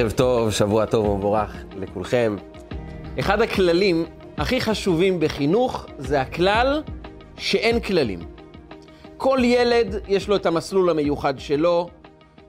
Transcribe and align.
ערב 0.00 0.10
טוב, 0.10 0.50
שבוע 0.50 0.86
טוב 0.86 1.08
ומבורך 1.08 1.56
לכולכם. 1.76 2.36
אחד 3.20 3.40
הכללים 3.40 4.04
הכי 4.36 4.60
חשובים 4.60 5.20
בחינוך 5.20 5.86
זה 5.98 6.20
הכלל 6.20 6.82
שאין 7.36 7.80
כללים. 7.80 8.20
כל 9.16 9.38
ילד 9.42 9.94
יש 10.08 10.28
לו 10.28 10.36
את 10.36 10.46
המסלול 10.46 10.90
המיוחד 10.90 11.38
שלו, 11.38 11.88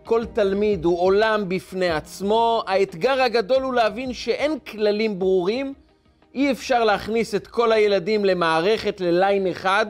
כל 0.04 0.26
תלמיד 0.26 0.86
הוא 0.86 1.00
עולם 1.00 1.50
בפני 1.50 1.90
עצמו. 1.90 2.64
האתגר 2.68 3.22
הגדול 3.22 3.64
הוא 3.64 3.74
להבין 3.74 4.14
שאין 4.14 4.60
כללים 4.60 5.20
ברורים, 5.20 5.74
אי 6.36 6.52
אפשר 6.52 6.84
להכניס 6.84 7.36
את 7.36 7.48
כל 7.48 7.72
הילדים 7.72 8.26
למערכת, 8.26 9.02
לליין 9.02 9.48
אחד, 9.48 9.86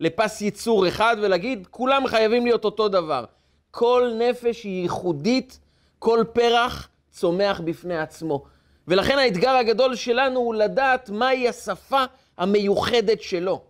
לפס 0.00 0.42
ייצור 0.42 0.88
אחד 0.88 1.16
ולהגיד 1.22 1.66
כולם 1.70 2.06
חייבים 2.06 2.46
להיות 2.46 2.64
אותו 2.64 2.88
דבר. 2.88 3.24
כל 3.70 4.12
נפש 4.18 4.64
היא 4.64 4.82
ייחודית, 4.82 5.58
כל 5.98 6.24
פרח 6.32 6.88
צומח 7.12 7.60
בפני 7.64 7.98
עצמו. 7.98 8.44
ולכן 8.88 9.18
האתגר 9.18 9.50
הגדול 9.50 9.96
שלנו 9.96 10.40
הוא 10.40 10.54
לדעת 10.54 11.10
מהי 11.10 11.48
השפה 11.48 12.04
המיוחדת 12.38 13.22
שלו. 13.22 13.62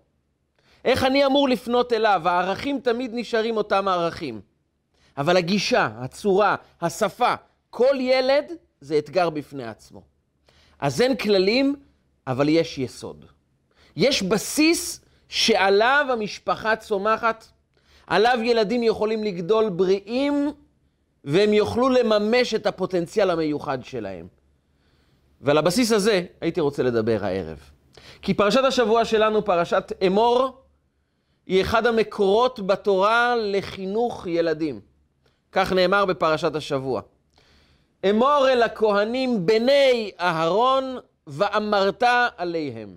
איך 0.84 1.05
אני 1.05 1.27
אמור 1.27 1.48
לפנות 1.48 1.92
אליו? 1.92 2.23
הערכים 2.24 2.80
תמיד 2.80 3.10
נשארים 3.15 3.56
אותם 3.56 3.88
הערכים. 3.88 4.41
אבל 5.16 5.37
הגישה, 5.37 5.88
הצורה, 5.98 6.56
השפה, 6.80 7.34
כל 7.70 7.96
ילד 8.01 8.52
זה 8.80 8.98
אתגר 8.98 9.30
בפני 9.30 9.65
עצמו. 9.65 10.02
אז 10.79 11.01
אין 11.01 11.16
כללים, 11.16 11.77
אבל 12.27 12.48
יש 12.48 12.79
יסוד. 12.79 13.24
יש 13.96 14.23
בסיס 14.23 15.01
שעליו 15.29 16.06
המשפחה 16.10 16.77
צומחת, 16.77 17.46
עליו 18.07 18.38
ילדים 18.43 18.82
יכולים 18.82 19.24
לגדול 19.24 19.68
בריאים, 19.68 20.51
והם 21.24 21.52
יוכלו 21.52 21.88
לממש 21.88 22.54
את 22.54 22.66
הפוטנציאל 22.66 23.30
המיוחד 23.30 23.84
שלהם. 23.84 24.26
ועל 25.40 25.59
הבסיס 25.59 25.92
הזה 25.92 26.23
הייתי 26.40 26.60
רוצה 26.60 26.82
לדבר 26.82 27.18
הערב. 27.23 27.59
כי 28.23 28.34
פרשת 28.34 28.64
השבוע 28.64 29.04
שלנו, 29.04 29.45
פרשת 29.45 29.92
אמור, 30.06 30.62
היא 31.46 31.62
אחד 31.62 31.87
המקורות 31.87 32.66
בתורה 32.66 33.34
לחינוך 33.37 34.26
ילדים. 34.26 34.80
כך 35.52 35.73
נאמר 35.73 36.04
בפרשת 36.04 36.54
השבוע. 36.54 37.01
אמור 38.10 38.46
אל 38.48 38.62
הכהנים 38.62 39.46
בני 39.46 40.10
אהרון 40.20 40.96
ואמרת 41.26 42.02
עליהם. 42.36 42.96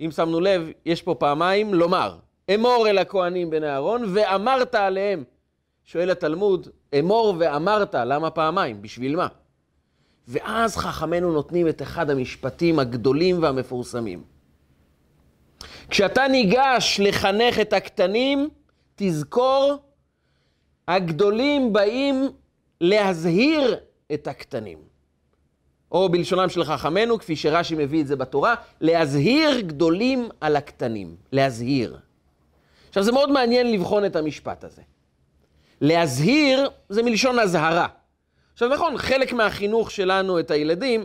אם 0.00 0.10
שמנו 0.10 0.40
לב, 0.40 0.68
יש 0.86 1.02
פה 1.02 1.14
פעמיים 1.14 1.74
לומר. 1.74 2.16
אמור 2.54 2.88
אל 2.88 2.98
הכהנים 2.98 3.50
בני 3.50 3.68
אהרון 3.68 4.04
ואמרת 4.14 4.74
עליהם. 4.74 5.24
שואל 5.88 6.10
התלמוד, 6.10 6.68
אמור 6.98 7.34
ואמרת, 7.38 7.94
למה 7.94 8.30
פעמיים? 8.30 8.82
בשביל 8.82 9.16
מה? 9.16 9.26
ואז 10.28 10.76
חכמינו 10.76 11.32
נותנים 11.32 11.68
את 11.68 11.82
אחד 11.82 12.10
המשפטים 12.10 12.78
הגדולים 12.78 13.42
והמפורסמים. 13.42 14.22
כשאתה 15.90 16.28
ניגש 16.28 17.00
לחנך 17.04 17.60
את 17.60 17.72
הקטנים, 17.72 18.48
תזכור, 18.96 19.76
הגדולים 20.88 21.72
באים 21.72 22.30
להזהיר 22.80 23.76
את 24.14 24.26
הקטנים. 24.26 24.78
או 25.92 26.08
בלשונם 26.08 26.48
של 26.48 26.64
חכמינו, 26.64 27.18
כפי 27.18 27.36
שרש"י 27.36 27.74
מביא 27.74 28.00
את 28.02 28.06
זה 28.06 28.16
בתורה, 28.16 28.54
להזהיר 28.80 29.60
גדולים 29.60 30.28
על 30.40 30.56
הקטנים. 30.56 31.16
להזהיר. 31.32 31.98
עכשיו, 32.88 33.02
זה 33.02 33.12
מאוד 33.12 33.30
מעניין 33.30 33.72
לבחון 33.72 34.04
את 34.04 34.16
המשפט 34.16 34.64
הזה. 34.64 34.82
להזהיר 35.80 36.70
זה 36.88 37.02
מלשון 37.02 37.38
אזהרה. 37.38 37.86
עכשיו 38.52 38.68
נכון, 38.68 38.98
חלק 38.98 39.32
מהחינוך 39.32 39.90
שלנו 39.90 40.38
את 40.38 40.50
הילדים, 40.50 41.04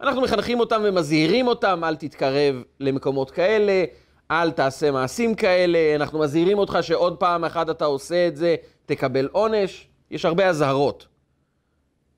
אנחנו 0.00 0.20
מחנכים 0.20 0.60
אותם 0.60 0.80
ומזהירים 0.84 1.46
אותם, 1.46 1.80
אל 1.84 1.96
תתקרב 1.96 2.62
למקומות 2.80 3.30
כאלה, 3.30 3.84
אל 4.30 4.50
תעשה 4.50 4.90
מעשים 4.90 5.34
כאלה, 5.34 5.94
אנחנו 5.96 6.18
מזהירים 6.18 6.58
אותך 6.58 6.78
שעוד 6.82 7.16
פעם 7.16 7.44
אחת 7.44 7.70
אתה 7.70 7.84
עושה 7.84 8.28
את 8.28 8.36
זה, 8.36 8.56
תקבל 8.86 9.28
עונש. 9.32 9.88
יש 10.10 10.24
הרבה 10.24 10.48
אזהרות. 10.48 11.06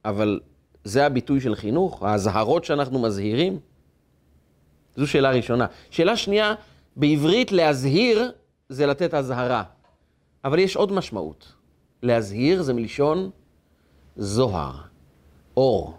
אבל 0.04 0.40
זה 0.84 1.06
הביטוי 1.06 1.40
של 1.40 1.54
חינוך? 1.54 2.02
האזהרות 2.02 2.64
שאנחנו 2.64 2.98
מזהירים? 2.98 3.58
זו 4.96 5.06
שאלה 5.06 5.30
ראשונה. 5.30 5.66
שאלה 5.90 6.16
שנייה, 6.16 6.54
בעברית 6.96 7.52
להזהיר 7.52 8.32
זה 8.68 8.86
לתת 8.86 9.14
אזהרה. 9.14 9.62
אבל 10.44 10.58
יש 10.58 10.76
עוד 10.76 10.92
משמעות. 10.92 11.52
להזהיר 12.02 12.62
זה 12.62 12.72
מלשון 12.72 13.30
זוהר, 14.16 14.72
אור. 15.56 15.94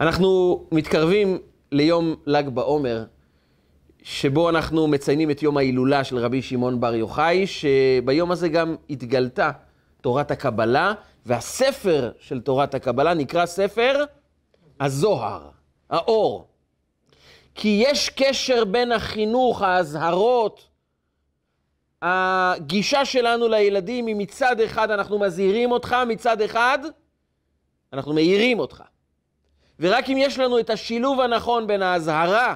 אנחנו 0.00 0.60
מתקרבים 0.72 1.38
ליום 1.72 2.14
ל"ג 2.26 2.48
בעומר, 2.48 3.04
שבו 4.02 4.48
אנחנו 4.48 4.88
מציינים 4.88 5.30
את 5.30 5.42
יום 5.42 5.56
ההילולה 5.56 6.04
של 6.04 6.18
רבי 6.18 6.42
שמעון 6.42 6.80
בר 6.80 6.94
יוחאי, 6.94 7.46
שביום 7.46 8.30
הזה 8.30 8.48
גם 8.48 8.76
התגלתה 8.90 9.50
תורת 10.00 10.30
הקבלה, 10.30 10.92
והספר 11.26 12.10
של 12.18 12.40
תורת 12.40 12.74
הקבלה 12.74 13.14
נקרא 13.14 13.46
ספר 13.46 14.04
הזוהר, 14.80 15.48
האור. 15.90 16.48
כי 17.54 17.84
יש 17.86 18.10
קשר 18.10 18.64
בין 18.64 18.92
החינוך, 18.92 19.62
האזהרות, 19.62 20.68
הגישה 22.02 23.04
שלנו 23.04 23.48
לילדים 23.48 24.06
היא 24.06 24.16
מצד 24.16 24.60
אחד 24.60 24.90
אנחנו 24.90 25.18
מזהירים 25.18 25.72
אותך, 25.72 25.96
מצד 26.08 26.40
אחד 26.40 26.78
אנחנו 27.92 28.12
מעירים 28.12 28.58
אותך. 28.58 28.82
ורק 29.80 30.10
אם 30.10 30.16
יש 30.20 30.38
לנו 30.38 30.58
את 30.58 30.70
השילוב 30.70 31.20
הנכון 31.20 31.66
בין 31.66 31.82
האזהרה 31.82 32.54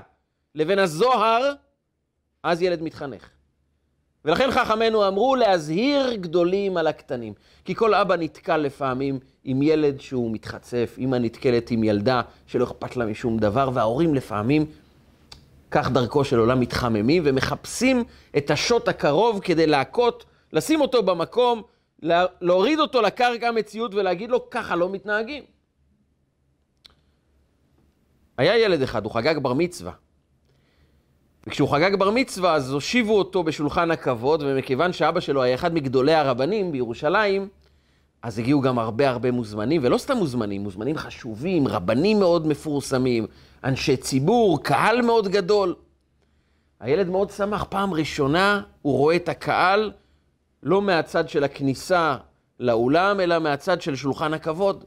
לבין 0.54 0.78
הזוהר, 0.78 1.52
אז 2.42 2.62
ילד 2.62 2.82
מתחנך. 2.82 3.30
ולכן 4.24 4.50
חכמינו 4.50 5.08
אמרו 5.08 5.36
להזהיר 5.36 6.14
גדולים 6.14 6.76
על 6.76 6.86
הקטנים. 6.86 7.32
כי 7.64 7.74
כל 7.74 7.94
אבא 7.94 8.16
נתקל 8.16 8.56
לפעמים 8.56 9.18
עם 9.44 9.62
ילד 9.62 10.00
שהוא 10.00 10.32
מתחצף, 10.32 10.96
אמא 10.98 11.16
נתקלת 11.16 11.70
עם 11.70 11.84
ילדה 11.84 12.22
שלא 12.46 12.64
אכפת 12.64 12.96
לה 12.96 13.06
משום 13.06 13.38
דבר, 13.38 13.70
וההורים 13.74 14.14
לפעמים 14.14 14.66
כך 15.70 15.90
דרכו 15.90 16.24
של 16.24 16.38
עולם 16.38 16.60
מתחממים 16.60 17.22
ומחפשים 17.26 18.04
את 18.36 18.50
השוט 18.50 18.88
הקרוב 18.88 19.40
כדי 19.40 19.66
להכות, 19.66 20.24
לשים 20.52 20.80
אותו 20.80 21.02
במקום, 21.02 21.62
להוריד 22.40 22.80
אותו 22.80 23.02
לקרקע 23.02 23.48
המציאות 23.48 23.94
ולהגיד 23.94 24.30
לו, 24.30 24.50
ככה 24.50 24.76
לא 24.76 24.90
מתנהגים. 24.90 25.42
היה 28.38 28.58
ילד 28.58 28.82
אחד, 28.82 29.04
הוא 29.04 29.12
חגג 29.12 29.38
בר 29.38 29.52
מצווה. 29.52 29.92
וכשהוא 31.46 31.68
חגג 31.68 31.94
בר 31.98 32.10
מצווה, 32.10 32.54
אז 32.54 32.72
הושיבו 32.72 33.18
אותו 33.18 33.42
בשולחן 33.42 33.90
הכבוד, 33.90 34.42
ומכיוון 34.46 34.92
שאבא 34.92 35.20
שלו 35.20 35.42
היה 35.42 35.54
אחד 35.54 35.74
מגדולי 35.74 36.14
הרבנים 36.14 36.72
בירושלים, 36.72 37.48
אז 38.22 38.38
הגיעו 38.38 38.60
גם 38.60 38.78
הרבה 38.78 39.10
הרבה 39.10 39.30
מוזמנים, 39.30 39.80
ולא 39.84 39.98
סתם 39.98 40.16
מוזמנים, 40.16 40.62
מוזמנים 40.62 40.96
חשובים, 40.96 41.68
רבנים 41.68 42.18
מאוד 42.18 42.46
מפורסמים, 42.46 43.26
אנשי 43.64 43.96
ציבור, 43.96 44.62
קהל 44.62 45.02
מאוד 45.02 45.28
גדול. 45.28 45.74
הילד 46.80 47.08
מאוד 47.08 47.30
שמח, 47.30 47.64
פעם 47.68 47.94
ראשונה 47.94 48.62
הוא 48.82 48.96
רואה 48.98 49.16
את 49.16 49.28
הקהל 49.28 49.92
לא 50.62 50.82
מהצד 50.82 51.28
של 51.28 51.44
הכניסה 51.44 52.16
לאולם, 52.60 53.20
אלא 53.20 53.38
מהצד 53.38 53.82
של 53.82 53.96
שולחן 53.96 54.34
הכבוד. 54.34 54.84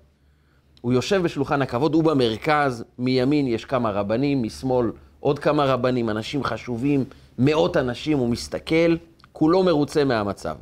הוא 0.81 0.93
יושב 0.93 1.21
בשולחן 1.21 1.61
הכבוד, 1.61 1.93
הוא 1.93 2.03
במרכז, 2.03 2.83
מימין 2.97 3.47
יש 3.47 3.65
כמה 3.65 3.91
רבנים, 3.91 4.43
משמאל 4.43 4.91
עוד 5.19 5.39
כמה 5.39 5.65
רבנים, 5.65 6.09
אנשים 6.09 6.43
חשובים, 6.43 7.05
מאות 7.39 7.77
אנשים, 7.77 8.17
הוא 8.17 8.29
מסתכל, 8.29 8.95
כולו 9.31 9.63
מרוצה 9.63 10.03
מהמצב. 10.03 10.55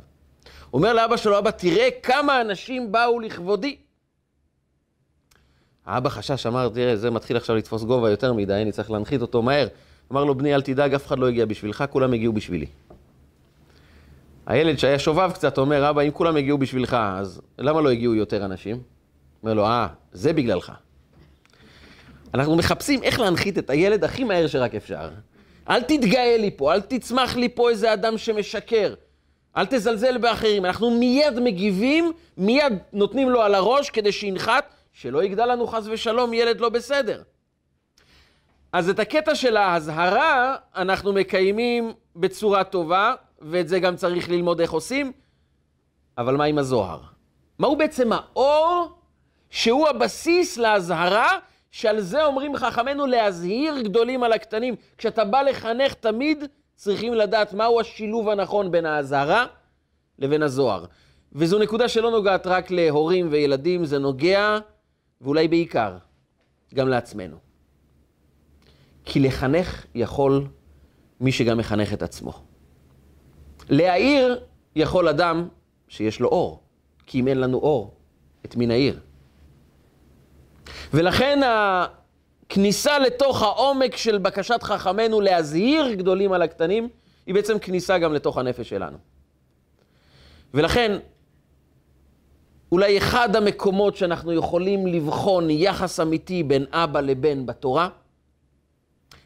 אומר 0.72 0.92
לאבא 0.92 1.16
שלו, 1.16 1.38
אבא, 1.38 1.50
תראה 1.50 1.88
כמה 2.02 2.40
אנשים 2.40 2.92
באו 2.92 3.20
לכבודי. 3.20 3.76
האבא 5.86 6.08
חשש, 6.08 6.46
אמר, 6.46 6.68
תראה, 6.68 6.96
זה 6.96 7.10
מתחיל 7.10 7.36
עכשיו 7.36 7.56
לתפוס 7.56 7.82
גובה 7.82 8.10
יותר 8.10 8.32
מדי, 8.32 8.54
אני 8.54 8.72
צריך 8.72 8.90
להנחית 8.90 9.22
אותו 9.22 9.42
מהר. 9.42 9.68
אמר 10.12 10.24
לו, 10.24 10.34
בני, 10.34 10.54
אל 10.54 10.62
תדאג, 10.62 10.94
אף 10.94 11.06
אחד 11.06 11.18
לא 11.18 11.28
הגיע 11.28 11.46
בשבילך, 11.46 11.84
כולם 11.90 12.12
הגיעו 12.12 12.32
בשבילי. 12.32 12.66
הילד 14.46 14.78
שהיה 14.78 14.98
שובב 14.98 15.30
קצת 15.32 15.58
אומר, 15.58 15.90
אבא, 15.90 16.02
אם 16.02 16.10
כולם 16.10 16.36
הגיעו 16.36 16.58
בשבילך, 16.58 16.96
אז 17.00 17.40
למה 17.58 17.80
לא 17.80 17.90
הגיעו 17.90 18.14
יותר 18.14 18.44
אנשים? 18.44 18.80
אומר 19.42 19.54
לו, 19.54 19.64
אה, 19.66 19.86
זה 20.12 20.32
בגללך. 20.32 20.72
אנחנו 22.34 22.56
מחפשים 22.56 23.02
איך 23.02 23.20
להנחית 23.20 23.58
את 23.58 23.70
הילד 23.70 24.04
הכי 24.04 24.24
מהר 24.24 24.46
שרק 24.46 24.74
אפשר. 24.74 25.10
אל 25.70 25.82
תתגאה 25.82 26.36
לי 26.36 26.50
פה, 26.56 26.74
אל 26.74 26.80
תצמח 26.80 27.36
לי 27.36 27.48
פה 27.48 27.70
איזה 27.70 27.92
אדם 27.92 28.18
שמשקר. 28.18 28.94
אל 29.56 29.66
תזלזל 29.66 30.18
באחרים. 30.18 30.64
אנחנו 30.64 30.90
מיד 30.90 31.40
מגיבים, 31.40 32.12
מיד 32.36 32.72
נותנים 32.92 33.30
לו 33.30 33.42
על 33.42 33.54
הראש 33.54 33.90
כדי 33.90 34.12
שינחת, 34.12 34.74
שלא 34.92 35.24
יגדל 35.24 35.46
לנו 35.46 35.66
חס 35.66 35.84
ושלום 35.90 36.34
ילד 36.34 36.60
לא 36.60 36.68
בסדר. 36.68 37.22
אז 38.72 38.88
את 38.88 38.98
הקטע 38.98 39.34
של 39.34 39.56
האזהרה 39.56 40.56
אנחנו 40.76 41.12
מקיימים 41.12 41.92
בצורה 42.16 42.64
טובה, 42.64 43.14
ואת 43.40 43.68
זה 43.68 43.80
גם 43.80 43.96
צריך 43.96 44.30
ללמוד 44.30 44.60
איך 44.60 44.72
עושים, 44.72 45.12
אבל 46.18 46.36
מה 46.36 46.44
עם 46.44 46.58
הזוהר? 46.58 47.00
מהו 47.58 47.76
בעצם 47.76 48.10
האור 48.12 48.88
שהוא 49.50 49.88
הבסיס 49.88 50.58
לאזהרה, 50.58 51.28
שעל 51.70 52.00
זה 52.00 52.24
אומרים 52.24 52.56
חכמינו 52.56 53.06
להזהיר 53.06 53.80
גדולים 53.80 54.22
על 54.22 54.32
הקטנים. 54.32 54.74
כשאתה 54.98 55.24
בא 55.24 55.42
לחנך 55.42 55.94
תמיד 55.94 56.44
צריכים 56.74 57.14
לדעת 57.14 57.54
מהו 57.54 57.80
השילוב 57.80 58.28
הנכון 58.28 58.70
בין 58.70 58.86
האזהרה 58.86 59.46
לבין 60.18 60.42
הזוהר. 60.42 60.84
וזו 61.32 61.58
נקודה 61.58 61.88
שלא 61.88 62.10
נוגעת 62.10 62.46
רק 62.46 62.70
להורים 62.70 63.28
וילדים, 63.30 63.84
זה 63.84 63.98
נוגע, 63.98 64.58
ואולי 65.22 65.48
בעיקר, 65.48 65.96
גם 66.74 66.88
לעצמנו. 66.88 67.36
כי 69.04 69.20
לחנך 69.20 69.86
יכול 69.94 70.46
מי 71.20 71.32
שגם 71.32 71.58
מחנך 71.58 71.92
את 71.92 72.02
עצמו. 72.02 72.32
להעיר 73.68 74.40
יכול 74.76 75.08
אדם 75.08 75.48
שיש 75.88 76.20
לו 76.20 76.28
אור, 76.28 76.62
כי 77.06 77.20
אם 77.20 77.28
אין 77.28 77.38
לנו 77.38 77.58
אור, 77.58 77.94
את 78.44 78.56
מי 78.56 78.66
נעיר? 78.66 79.00
ולכן 80.94 81.40
הכניסה 81.44 82.98
לתוך 82.98 83.42
העומק 83.42 83.96
של 83.96 84.18
בקשת 84.18 84.62
חכמינו 84.62 85.20
להזהיר 85.20 85.94
גדולים 85.94 86.32
על 86.32 86.42
הקטנים, 86.42 86.88
היא 87.26 87.34
בעצם 87.34 87.58
כניסה 87.58 87.98
גם 87.98 88.14
לתוך 88.14 88.38
הנפש 88.38 88.68
שלנו. 88.68 88.98
ולכן, 90.54 90.98
אולי 92.72 92.98
אחד 92.98 93.36
המקומות 93.36 93.96
שאנחנו 93.96 94.32
יכולים 94.32 94.86
לבחון 94.86 95.50
יחס 95.50 96.00
אמיתי 96.00 96.42
בין 96.42 96.64
אבא 96.72 97.00
לבן 97.00 97.46
בתורה, 97.46 97.88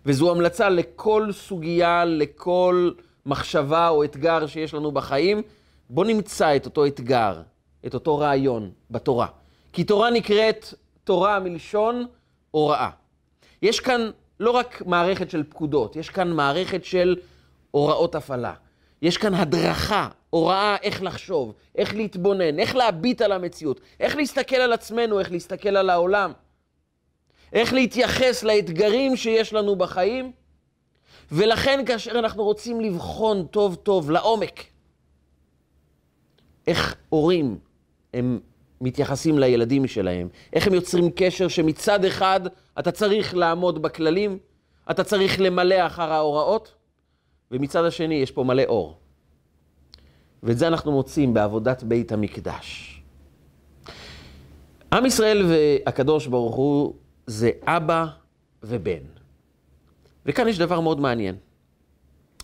וזו 0.06 0.30
המלצה 0.30 0.68
לכל 0.68 1.28
סוגיה, 1.32 2.04
לכל 2.04 2.90
מחשבה 3.26 3.88
או 3.88 4.04
אתגר 4.04 4.46
שיש 4.46 4.74
לנו 4.74 4.92
בחיים, 4.92 5.42
בוא 5.90 6.04
נמצא 6.04 6.56
את 6.56 6.64
אותו 6.64 6.86
אתגר, 6.86 7.42
את 7.86 7.94
אותו 7.94 8.18
רעיון 8.18 8.70
בתורה. 8.90 9.26
כי 9.72 9.84
תורה 9.84 10.10
נקראת 10.10 10.66
תורה 11.04 11.38
מלשון 11.40 12.06
הוראה. 12.50 12.90
יש 13.62 13.80
כאן 13.80 14.10
לא 14.40 14.50
רק 14.50 14.82
מערכת 14.86 15.30
של 15.30 15.42
פקודות, 15.48 15.96
יש 15.96 16.10
כאן 16.10 16.32
מערכת 16.32 16.84
של 16.84 17.16
הוראות 17.70 18.14
הפעלה. 18.14 18.54
יש 19.02 19.18
כאן 19.18 19.34
הדרכה, 19.34 20.08
הוראה 20.36 20.76
איך 20.82 21.02
לחשוב, 21.02 21.54
איך 21.76 21.94
להתבונן, 21.94 22.58
איך 22.58 22.76
להביט 22.76 23.22
על 23.22 23.32
המציאות, 23.32 23.80
איך 24.00 24.16
להסתכל 24.16 24.56
על 24.56 24.72
עצמנו, 24.72 25.18
איך 25.20 25.32
להסתכל 25.32 25.76
על 25.76 25.90
העולם, 25.90 26.32
איך 27.52 27.72
להתייחס 27.72 28.42
לאתגרים 28.42 29.16
שיש 29.16 29.52
לנו 29.52 29.76
בחיים. 29.76 30.32
ולכן 31.32 31.84
כאשר 31.86 32.18
אנחנו 32.18 32.44
רוצים 32.44 32.80
לבחון 32.80 33.46
טוב 33.46 33.74
טוב, 33.74 34.10
לעומק, 34.10 34.64
איך 36.66 36.96
הורים 37.08 37.58
הם 38.14 38.40
מתייחסים 38.80 39.38
לילדים 39.38 39.86
שלהם, 39.86 40.28
איך 40.52 40.66
הם 40.66 40.74
יוצרים 40.74 41.10
קשר 41.16 41.48
שמצד 41.48 42.04
אחד 42.04 42.40
אתה 42.78 42.92
צריך 42.92 43.34
לעמוד 43.34 43.82
בכללים, 43.82 44.38
אתה 44.90 45.04
צריך 45.04 45.40
למלא 45.40 45.86
אחר 45.86 46.12
ההוראות, 46.12 46.74
ומצד 47.50 47.84
השני 47.84 48.14
יש 48.14 48.30
פה 48.30 48.44
מלא 48.44 48.62
אור. 48.68 48.98
ואת 50.46 50.58
זה 50.58 50.66
אנחנו 50.66 50.92
מוצאים 50.92 51.34
בעבודת 51.34 51.82
בית 51.82 52.12
המקדש. 52.12 53.00
עם 54.92 55.06
ישראל 55.06 55.46
והקדוש 55.48 56.26
ברוך 56.26 56.54
הוא 56.54 56.94
זה 57.26 57.50
אבא 57.62 58.06
ובן. 58.62 59.02
וכאן 60.26 60.48
יש 60.48 60.58
דבר 60.58 60.80
מאוד 60.80 61.00
מעניין. 61.00 61.34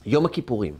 יום 0.06 0.26
הכיפורים. 0.26 0.74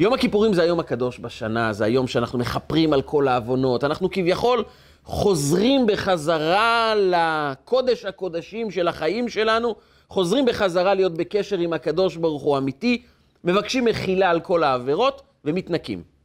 יום 0.00 0.12
הכיפורים 0.14 0.54
זה 0.54 0.62
היום 0.62 0.80
הקדוש 0.80 1.20
בשנה, 1.20 1.72
זה 1.72 1.84
היום 1.84 2.06
שאנחנו 2.06 2.38
מכפרים 2.38 2.92
על 2.92 3.02
כל 3.02 3.28
העוונות. 3.28 3.84
אנחנו 3.84 4.10
כביכול 4.10 4.64
חוזרים 5.04 5.86
בחזרה 5.86 6.94
לקודש 6.96 8.04
הקודשים 8.04 8.70
של 8.70 8.88
החיים 8.88 9.28
שלנו, 9.28 9.74
חוזרים 10.08 10.44
בחזרה 10.44 10.94
להיות 10.94 11.14
בקשר 11.14 11.58
עם 11.58 11.72
הקדוש 11.72 12.16
ברוך 12.16 12.42
הוא 12.42 12.58
אמיתי, 12.58 13.02
מבקשים 13.44 13.84
מחילה 13.84 14.30
על 14.30 14.40
כל 14.40 14.62
העבירות 14.62 15.22
ומתנקים. 15.44 16.15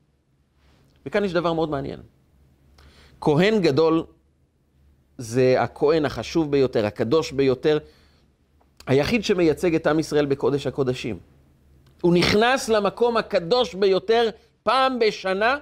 וכאן 1.06 1.24
יש 1.26 1.34
דבר 1.34 1.54
מאוד 1.54 1.70
מעניין. 1.70 2.00
כהן 3.22 3.62
גדול 3.62 4.04
זה 5.18 5.62
הכהן 5.62 6.06
החשוב 6.06 6.52
ביותר, 6.52 6.86
הקדוש 6.86 7.32
ביותר, 7.32 7.78
היחיד 8.88 9.24
שמייצג 9.24 9.76
את 9.76 9.88
עם 9.88 10.00
ישראל 10.00 10.26
בקודש 10.26 10.68
הקודשים. 10.68 11.20
הוא 12.02 12.14
נכנס 12.14 12.70
למקום 12.70 13.18
הקדוש 13.18 13.74
ביותר 13.74 14.30
פעם 14.64 15.00
בשנה, 15.00 15.58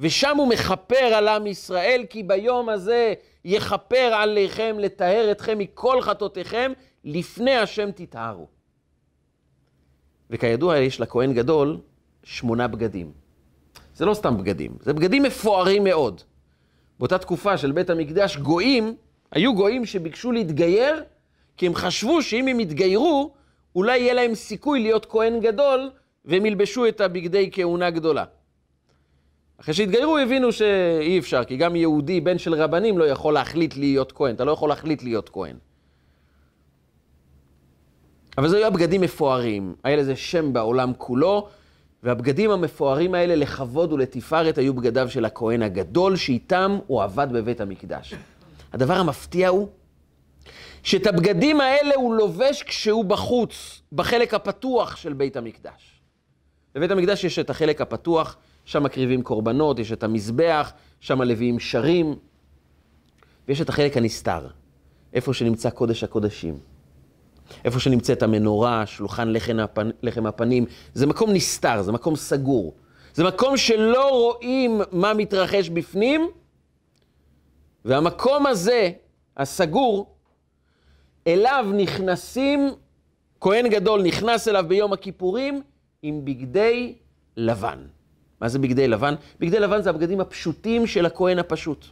ושם 0.00 0.36
הוא 0.36 0.48
מכפר 0.48 1.04
על 1.04 1.28
עם 1.28 1.46
ישראל, 1.46 2.04
כי 2.10 2.22
ביום 2.22 2.68
הזה 2.68 3.14
יכפר 3.44 4.10
עליכם, 4.14 4.76
לטהר 4.78 5.28
אתכם 5.30 5.58
מכל 5.58 6.02
חטאותיכם, 6.02 6.72
לפני 7.04 7.56
השם 7.56 7.90
תטהרו. 7.90 8.46
וכידוע, 10.30 10.78
יש 10.78 11.00
לכהן 11.00 11.34
גדול 11.34 11.80
שמונה 12.24 12.68
בגדים. 12.68 13.12
זה 14.00 14.06
לא 14.06 14.14
סתם 14.14 14.36
בגדים, 14.36 14.72
זה 14.80 14.92
בגדים 14.92 15.22
מפוארים 15.22 15.84
מאוד. 15.84 16.20
באותה 16.98 17.18
תקופה 17.18 17.58
של 17.58 17.72
בית 17.72 17.90
המקדש, 17.90 18.36
גויים, 18.36 18.94
היו 19.32 19.54
גויים 19.54 19.86
שביקשו 19.86 20.32
להתגייר, 20.32 21.02
כי 21.56 21.66
הם 21.66 21.74
חשבו 21.74 22.22
שאם 22.22 22.48
הם 22.48 22.60
יתגיירו, 22.60 23.32
אולי 23.76 23.98
יהיה 23.98 24.14
להם 24.14 24.34
סיכוי 24.34 24.80
להיות 24.82 25.06
כהן 25.06 25.40
גדול, 25.40 25.90
והם 26.24 26.46
ילבשו 26.46 26.88
את 26.88 27.00
הבגדי 27.00 27.50
כהונה 27.52 27.90
גדולה. 27.90 28.24
אחרי 29.60 29.74
שהתגיירו 29.74 30.18
הבינו 30.18 30.52
שאי 30.52 31.18
אפשר, 31.18 31.44
כי 31.44 31.56
גם 31.56 31.76
יהודי, 31.76 32.20
בן 32.20 32.38
של 32.38 32.54
רבנים, 32.54 32.98
לא 32.98 33.04
יכול 33.04 33.34
להחליט 33.34 33.76
להיות 33.76 34.12
כהן. 34.12 34.34
אתה 34.34 34.44
לא 34.44 34.52
יכול 34.52 34.68
להחליט 34.68 35.02
להיות 35.02 35.28
כהן. 35.28 35.56
אבל 38.38 38.48
זה 38.48 38.56
היו 38.56 38.66
הבגדים 38.66 39.00
מפוארים, 39.00 39.74
היה 39.84 39.96
לזה 39.96 40.16
שם 40.16 40.52
בעולם 40.52 40.92
כולו, 40.98 41.48
והבגדים 42.02 42.50
המפוארים 42.50 43.14
האלה 43.14 43.36
לכבוד 43.36 43.92
ולתפארת 43.92 44.58
היו 44.58 44.74
בגדיו 44.74 45.10
של 45.10 45.24
הכהן 45.24 45.62
הגדול, 45.62 46.16
שאיתם 46.16 46.78
הוא 46.86 47.02
עבד 47.02 47.28
בבית 47.32 47.60
המקדש. 47.60 48.14
הדבר 48.72 48.94
המפתיע 48.94 49.48
הוא 49.48 49.68
שאת 50.82 51.06
הבגדים 51.06 51.60
האלה 51.60 51.94
הוא 51.94 52.14
לובש 52.14 52.62
כשהוא 52.62 53.04
בחוץ, 53.04 53.82
בחלק 53.92 54.34
הפתוח 54.34 54.96
של 54.96 55.12
בית 55.12 55.36
המקדש. 55.36 56.02
בבית 56.74 56.90
המקדש 56.90 57.24
יש 57.24 57.38
את 57.38 57.50
החלק 57.50 57.80
הפתוח, 57.80 58.36
שם 58.64 58.82
מקריבים 58.82 59.22
קורבנות, 59.22 59.78
יש 59.78 59.92
את 59.92 60.02
המזבח, 60.02 60.72
שם 61.00 61.22
לוויים 61.22 61.60
שרים, 61.60 62.14
ויש 63.48 63.60
את 63.60 63.68
החלק 63.68 63.96
הנסתר, 63.96 64.46
איפה 65.12 65.34
שנמצא 65.34 65.70
קודש 65.70 66.04
הקודשים. 66.04 66.58
איפה 67.64 67.80
שנמצאת 67.80 68.22
המנורה, 68.22 68.86
שולחן 68.86 69.32
לחם, 69.32 69.58
הפנ... 69.58 69.90
לחם 70.02 70.26
הפנים, 70.26 70.64
זה 70.94 71.06
מקום 71.06 71.30
נסתר, 71.32 71.82
זה 71.82 71.92
מקום 71.92 72.16
סגור. 72.16 72.74
זה 73.14 73.24
מקום 73.24 73.56
שלא 73.56 74.10
רואים 74.10 74.80
מה 74.92 75.14
מתרחש 75.14 75.68
בפנים, 75.68 76.30
והמקום 77.84 78.46
הזה, 78.46 78.90
הסגור, 79.36 80.14
אליו 81.26 81.66
נכנסים, 81.74 82.70
כהן 83.40 83.68
גדול 83.68 84.02
נכנס 84.02 84.48
אליו 84.48 84.64
ביום 84.68 84.92
הכיפורים 84.92 85.62
עם 86.02 86.24
בגדי 86.24 86.94
לבן. 87.36 87.78
מה 88.40 88.48
זה 88.48 88.58
בגדי 88.58 88.88
לבן? 88.88 89.14
בגדי 89.40 89.60
לבן 89.60 89.82
זה 89.82 89.90
הבגדים 89.90 90.20
הפשוטים 90.20 90.86
של 90.86 91.06
הכהן 91.06 91.38
הפשוט. 91.38 91.86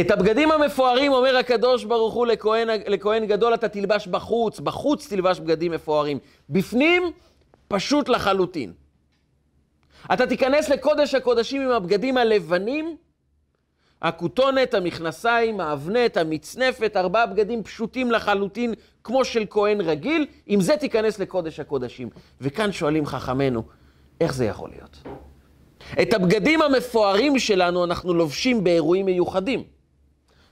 את 0.00 0.10
הבגדים 0.10 0.50
המפוארים, 0.50 1.12
אומר 1.12 1.36
הקדוש 1.36 1.84
ברוך 1.84 2.14
הוא 2.14 2.26
לכהן, 2.26 2.68
לכהן 2.86 3.26
גדול, 3.26 3.54
אתה 3.54 3.68
תלבש 3.68 4.06
בחוץ, 4.06 4.60
בחוץ 4.60 5.08
תלבש 5.08 5.40
בגדים 5.40 5.72
מפוארים. 5.72 6.18
בפנים, 6.50 7.02
פשוט 7.68 8.08
לחלוטין. 8.08 8.72
אתה 10.12 10.26
תיכנס 10.26 10.68
לקודש 10.68 11.14
הקודשים 11.14 11.62
עם 11.62 11.70
הבגדים 11.70 12.16
הלבנים, 12.16 12.96
הכותונת, 14.02 14.74
המכנסיים, 14.74 15.60
האבנט, 15.60 16.16
המצנפת, 16.16 16.96
ארבעה 16.96 17.26
בגדים 17.26 17.62
פשוטים 17.62 18.10
לחלוטין, 18.10 18.74
כמו 19.04 19.24
של 19.24 19.44
כהן 19.50 19.80
רגיל, 19.80 20.26
עם 20.46 20.60
זה 20.60 20.76
תיכנס 20.76 21.18
לקודש 21.18 21.60
הקודשים. 21.60 22.10
וכאן 22.40 22.72
שואלים 22.72 23.06
חכמינו, 23.06 23.62
איך 24.20 24.34
זה 24.34 24.44
יכול 24.44 24.70
להיות? 24.70 25.02
את 26.02 26.14
הבגדים 26.14 26.62
המפוארים 26.62 27.38
שלנו 27.38 27.84
אנחנו 27.84 28.14
לובשים 28.14 28.64
באירועים 28.64 29.06
מיוחדים. 29.06 29.75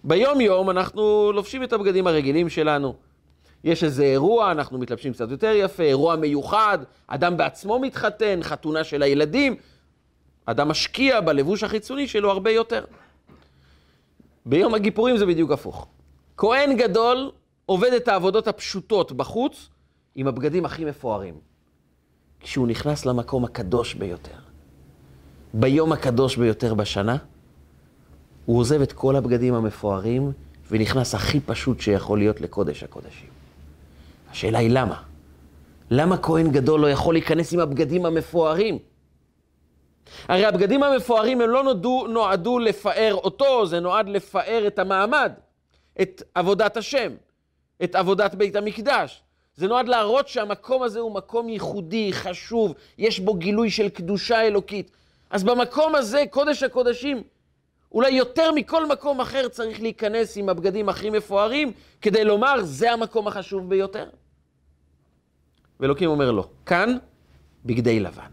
ביום-יום 0.04 0.70
אנחנו 0.70 1.32
לובשים 1.32 1.62
את 1.62 1.72
הבגדים 1.72 2.06
הרגילים 2.06 2.48
שלנו. 2.48 2.94
יש 3.64 3.84
איזה 3.84 4.04
אירוע, 4.04 4.50
אנחנו 4.50 4.78
מתלבשים 4.78 5.12
קצת 5.12 5.30
יותר 5.30 5.52
יפה, 5.54 5.82
אירוע 5.82 6.16
מיוחד, 6.16 6.78
אדם 7.06 7.36
בעצמו 7.36 7.78
מתחתן, 7.78 8.40
חתונה 8.42 8.84
של 8.84 9.02
הילדים, 9.02 9.56
אדם 10.46 10.68
משקיע 10.68 11.20
בלבוש 11.20 11.62
החיצוני 11.62 12.08
שלו 12.08 12.30
הרבה 12.30 12.50
יותר. 12.50 12.84
ביום 14.46 14.74
הגיפורים 14.74 15.16
זה 15.16 15.26
בדיוק 15.26 15.50
הפוך. 15.50 15.86
כהן 16.36 16.76
גדול 16.76 17.30
עובד 17.66 17.92
את 17.92 18.08
העבודות 18.08 18.48
הפשוטות 18.48 19.12
בחוץ 19.12 19.68
עם 20.14 20.26
הבגדים 20.26 20.64
הכי 20.64 20.84
מפוארים. 20.84 21.34
כשהוא 22.40 22.66
נכנס 22.66 23.06
למקום 23.06 23.44
הקדוש 23.44 23.94
ביותר, 23.94 24.38
ביום 25.54 25.92
הקדוש 25.92 26.36
ביותר 26.36 26.74
בשנה, 26.74 27.16
הוא 28.46 28.58
עוזב 28.58 28.82
את 28.82 28.92
כל 28.92 29.16
הבגדים 29.16 29.54
המפוארים 29.54 30.32
ונכנס 30.70 31.14
הכי 31.14 31.40
פשוט 31.40 31.80
שיכול 31.80 32.18
להיות 32.18 32.40
לקודש 32.40 32.82
הקודשים. 32.82 33.28
השאלה 34.30 34.58
היא 34.58 34.70
למה? 34.70 35.02
למה 35.90 36.16
כהן 36.16 36.50
גדול 36.50 36.80
לא 36.80 36.90
יכול 36.90 37.14
להיכנס 37.14 37.52
עם 37.52 37.60
הבגדים 37.60 38.06
המפוארים? 38.06 38.78
הרי 40.28 40.44
הבגדים 40.44 40.82
המפוארים 40.82 41.40
הם 41.40 41.50
לא 41.50 41.62
נועדו, 41.62 42.06
נועדו 42.06 42.58
לפאר 42.58 43.14
אותו, 43.14 43.66
זה 43.66 43.80
נועד 43.80 44.08
לפאר 44.08 44.64
את 44.66 44.78
המעמד, 44.78 45.32
את 46.02 46.22
עבודת 46.34 46.76
השם, 46.76 47.12
את 47.84 47.94
עבודת 47.94 48.34
בית 48.34 48.56
המקדש. 48.56 49.22
זה 49.56 49.68
נועד 49.68 49.88
להראות 49.88 50.28
שהמקום 50.28 50.82
הזה 50.82 51.00
הוא 51.00 51.14
מקום 51.14 51.48
ייחודי, 51.48 52.12
חשוב, 52.12 52.74
יש 52.98 53.20
בו 53.20 53.34
גילוי 53.34 53.70
של 53.70 53.88
קדושה 53.88 54.42
אלוקית. 54.42 54.90
אז 55.30 55.44
במקום 55.44 55.94
הזה, 55.94 56.24
קודש 56.30 56.62
הקודשים, 56.62 57.22
אולי 57.94 58.10
יותר 58.10 58.52
מכל 58.52 58.88
מקום 58.88 59.20
אחר 59.20 59.48
צריך 59.48 59.80
להיכנס 59.80 60.36
עם 60.36 60.48
הבגדים 60.48 60.88
הכי 60.88 61.10
מפוארים, 61.10 61.72
כדי 62.02 62.24
לומר, 62.24 62.62
זה 62.62 62.92
המקום 62.92 63.28
החשוב 63.28 63.70
ביותר. 63.70 64.06
ואלוקים 65.80 66.10
אומר 66.10 66.30
לו, 66.30 66.48
כאן, 66.66 66.96
בגדי 67.64 68.00
לבן. 68.00 68.30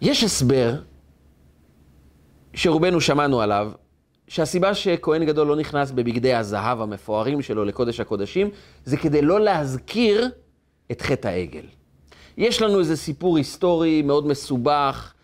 יש 0.00 0.24
הסבר 0.24 0.74
שרובנו 2.54 3.00
שמענו 3.00 3.40
עליו, 3.40 3.72
שהסיבה 4.28 4.74
שכהן 4.74 5.24
גדול 5.24 5.46
לא 5.46 5.56
נכנס 5.56 5.90
בבגדי 5.90 6.34
הזהב 6.34 6.80
המפוארים 6.80 7.42
שלו 7.42 7.64
לקודש 7.64 8.00
הקודשים, 8.00 8.50
זה 8.84 8.96
כדי 8.96 9.22
לא 9.22 9.40
להזכיר 9.40 10.30
את 10.90 11.02
חטא 11.02 11.28
העגל. 11.28 11.64
יש 12.36 12.62
לנו 12.62 12.78
איזה 12.78 12.96
סיפור 12.96 13.36
היסטורי 13.36 14.02
מאוד 14.02 14.26
מסובך. 14.26 15.14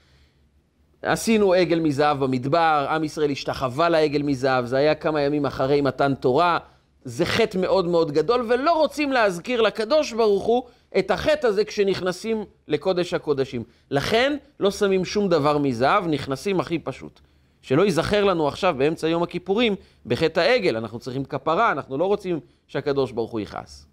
עשינו 1.03 1.53
עגל 1.53 1.81
מזהב 1.81 2.25
במדבר, 2.25 2.87
עם 2.91 3.05
ישראל 3.05 3.31
השתחווה 3.31 3.89
לעגל 3.89 4.23
מזהב, 4.23 4.65
זה 4.65 4.77
היה 4.77 4.95
כמה 4.95 5.21
ימים 5.21 5.47
אחרי 5.47 5.81
מתן 5.81 6.15
תורה. 6.15 6.59
זה 7.05 7.27
חטא 7.27 7.59
מאוד 7.59 7.87
מאוד 7.87 8.13
גדול, 8.13 8.47
ולא 8.49 8.73
רוצים 8.73 9.13
להזכיר 9.13 9.61
לקדוש 9.61 10.13
ברוך 10.13 10.45
הוא 10.45 10.63
את 10.99 11.11
החטא 11.11 11.47
הזה 11.47 11.65
כשנכנסים 11.65 12.45
לקודש 12.69 13.15
הקודשים. 13.15 13.65
לכן 13.91 14.37
לא 14.61 14.71
שמים 14.71 15.05
שום 15.05 15.29
דבר 15.29 15.59
מזהב, 15.59 16.07
נכנסים 16.07 16.61
הכי 16.61 16.79
פשוט. 16.79 17.21
שלא 17.63 17.83
ייזכר 17.83 18.25
לנו 18.25 18.49
עכשיו 18.49 18.75
באמצע 18.79 19.09
יום 19.09 19.23
הכיפורים 19.23 19.75
בחטא 20.07 20.41
העגל, 20.41 20.77
אנחנו 20.77 20.99
צריכים 20.99 21.25
כפרה, 21.25 21.73
אנחנו 21.73 21.99
לא 21.99 22.05
רוצים 22.05 22.41
שהקדוש 22.67 23.13
ברוך 23.13 23.31
הוא 23.31 23.41
יכעס. 23.41 23.87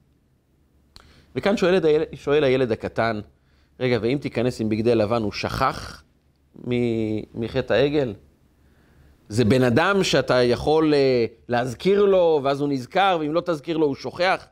וכאן 1.35 1.57
שואל, 1.57 1.85
הילד, 1.85 2.05
שואל 2.13 2.43
הילד 2.43 2.71
הקטן, 2.71 3.19
רגע, 3.79 3.97
ואם 4.01 4.17
תיכנס 4.21 4.61
עם 4.61 4.69
בגדי 4.69 4.95
לבן, 4.95 5.21
הוא 5.21 5.31
שכח 5.31 6.03
מחטא 7.35 7.73
העגל? 7.73 8.13
זה 9.29 9.45
בן 9.45 9.63
אדם 9.63 10.03
שאתה 10.03 10.43
יכול 10.43 10.93
אה, 10.93 11.25
להזכיר 11.47 12.05
לו, 12.05 12.39
ואז 12.43 12.61
הוא 12.61 12.69
נזכר, 12.69 13.17
ואם 13.19 13.33
לא 13.33 13.41
תזכיר 13.45 13.77
לו, 13.77 13.85
הוא 13.85 13.95
שוכח? 13.95 14.47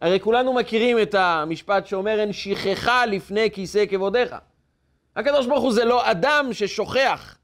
הרי 0.00 0.20
כולנו 0.20 0.52
מכירים 0.52 0.98
את 1.02 1.14
המשפט 1.14 1.86
שאומר, 1.86 2.20
אין 2.20 2.32
שכחה 2.32 3.06
לפני 3.06 3.50
כיסא 3.50 3.84
כבודיך. 3.86 4.34
הקדוש 5.16 5.46
ברוך 5.46 5.62
הוא 5.62 5.72
זה 5.72 5.84
לא 5.84 6.10
אדם 6.10 6.48
ששוכח. 6.52 7.38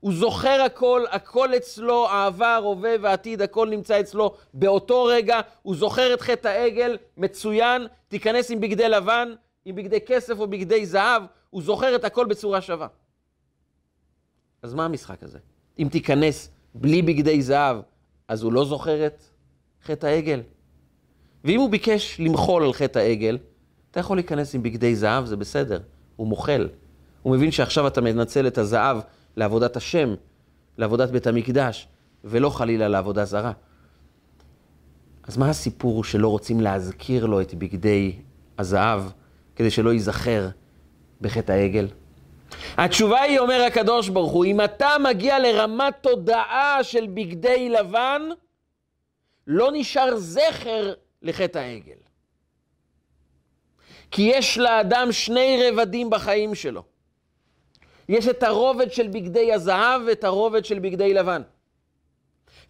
הוא 0.00 0.12
זוכר 0.12 0.62
הכל, 0.66 1.04
הכל 1.10 1.56
אצלו, 1.56 2.08
העבר, 2.08 2.60
הווה 2.64 2.90
ועתיד, 3.00 3.42
הכל 3.42 3.68
נמצא 3.68 4.00
אצלו 4.00 4.34
באותו 4.54 5.04
רגע. 5.04 5.40
הוא 5.62 5.76
זוכר 5.76 6.14
את 6.14 6.20
חטא 6.20 6.48
העגל, 6.48 6.96
מצוין, 7.16 7.86
תיכנס 8.08 8.50
עם 8.50 8.60
בגדי 8.60 8.88
לבן, 8.88 9.34
עם 9.64 9.74
בגדי 9.74 10.00
כסף 10.00 10.38
או 10.38 10.46
בגדי 10.46 10.86
זהב, 10.86 11.22
הוא 11.54 11.62
זוכר 11.62 11.96
את 11.96 12.04
הכל 12.04 12.26
בצורה 12.26 12.60
שווה. 12.60 12.86
אז 14.62 14.74
מה 14.74 14.84
המשחק 14.84 15.22
הזה? 15.22 15.38
אם 15.78 15.88
תיכנס 15.90 16.50
בלי 16.74 17.02
בגדי 17.02 17.42
זהב, 17.42 17.76
אז 18.28 18.42
הוא 18.42 18.52
לא 18.52 18.64
זוכר 18.64 19.06
את 19.06 19.22
חטא 19.84 20.06
העגל. 20.06 20.40
ואם 21.44 21.60
הוא 21.60 21.70
ביקש 21.70 22.20
למחול 22.20 22.64
על 22.64 22.72
חטא 22.72 22.98
העגל, 22.98 23.38
אתה 23.90 24.00
יכול 24.00 24.16
להיכנס 24.16 24.54
עם 24.54 24.62
בגדי 24.62 24.96
זהב, 24.96 25.24
זה 25.24 25.36
בסדר, 25.36 25.80
הוא 26.16 26.26
מוחל. 26.26 26.68
הוא 27.22 27.36
מבין 27.36 27.50
שעכשיו 27.50 27.86
אתה 27.86 28.00
מנצל 28.00 28.46
את 28.46 28.58
הזהב 28.58 28.96
לעבודת 29.36 29.76
השם, 29.76 30.14
לעבודת 30.78 31.10
בית 31.10 31.26
המקדש, 31.26 31.88
ולא 32.24 32.50
חלילה 32.50 32.88
לעבודה 32.88 33.24
זרה. 33.24 33.52
אז 35.22 35.36
מה 35.36 35.50
הסיפור 35.50 36.04
שלא 36.04 36.28
רוצים 36.28 36.60
להזכיר 36.60 37.26
לו 37.26 37.40
את 37.40 37.54
בגדי 37.54 38.12
הזהב, 38.58 39.02
כדי 39.56 39.70
שלא 39.70 39.92
ייזכר 39.92 40.48
בחטא 41.24 41.52
העגל? 41.52 41.86
התשובה 42.76 43.20
היא, 43.20 43.38
אומר 43.38 43.62
הקדוש 43.66 44.08
ברוך 44.08 44.32
הוא, 44.32 44.44
אם 44.44 44.60
אתה 44.60 44.88
מגיע 45.00 45.38
לרמת 45.38 45.94
תודעה 46.00 46.84
של 46.84 47.06
בגדי 47.06 47.68
לבן, 47.68 48.22
לא 49.46 49.70
נשאר 49.72 50.16
זכר 50.16 50.94
לחטא 51.22 51.58
העגל. 51.58 51.96
כי 54.10 54.22
יש 54.22 54.58
לאדם 54.58 55.12
שני 55.12 55.70
רבדים 55.70 56.10
בחיים 56.10 56.54
שלו. 56.54 56.82
יש 58.08 58.28
את 58.28 58.42
הרובד 58.42 58.92
של 58.92 59.08
בגדי 59.08 59.52
הזהב 59.52 60.00
ואת 60.06 60.24
הרובד 60.24 60.64
של 60.64 60.78
בגדי 60.78 61.14
לבן. 61.14 61.42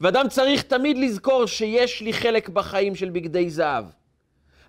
ואדם 0.00 0.28
צריך 0.28 0.62
תמיד 0.62 0.98
לזכור 0.98 1.46
שיש 1.46 2.00
לי 2.00 2.12
חלק 2.12 2.48
בחיים 2.48 2.94
של 2.94 3.10
בגדי 3.10 3.50
זהב. 3.50 3.84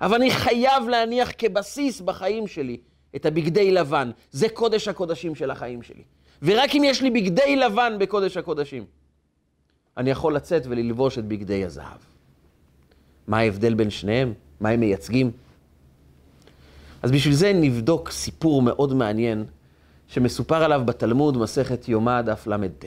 אבל 0.01 0.15
אני 0.15 0.31
חייב 0.31 0.87
להניח 0.89 1.31
כבסיס 1.37 2.01
בחיים 2.01 2.47
שלי 2.47 2.77
את 3.15 3.25
הבגדי 3.25 3.71
לבן. 3.71 4.11
זה 4.31 4.49
קודש 4.49 4.87
הקודשים 4.87 5.35
של 5.35 5.51
החיים 5.51 5.81
שלי. 5.81 6.03
ורק 6.43 6.75
אם 6.75 6.81
יש 6.85 7.01
לי 7.01 7.09
בגדי 7.09 7.55
לבן 7.55 7.95
בקודש 7.99 8.37
הקודשים, 8.37 8.85
אני 9.97 10.09
יכול 10.09 10.35
לצאת 10.35 10.63
וללבוש 10.65 11.17
את 11.17 11.25
בגדי 11.25 11.65
הזהב. 11.65 11.99
מה 13.27 13.37
ההבדל 13.37 13.73
בין 13.73 13.89
שניהם? 13.89 14.33
מה 14.59 14.69
הם 14.69 14.79
מייצגים? 14.79 15.31
אז 17.03 17.11
בשביל 17.11 17.33
זה 17.33 17.53
נבדוק 17.53 18.11
סיפור 18.11 18.61
מאוד 18.61 18.93
מעניין 18.93 19.45
שמסופר 20.07 20.63
עליו 20.63 20.81
בתלמוד, 20.85 21.37
מסכת 21.37 21.89
יומא, 21.89 22.21
דף 22.21 22.47
ל"ט. 22.47 22.85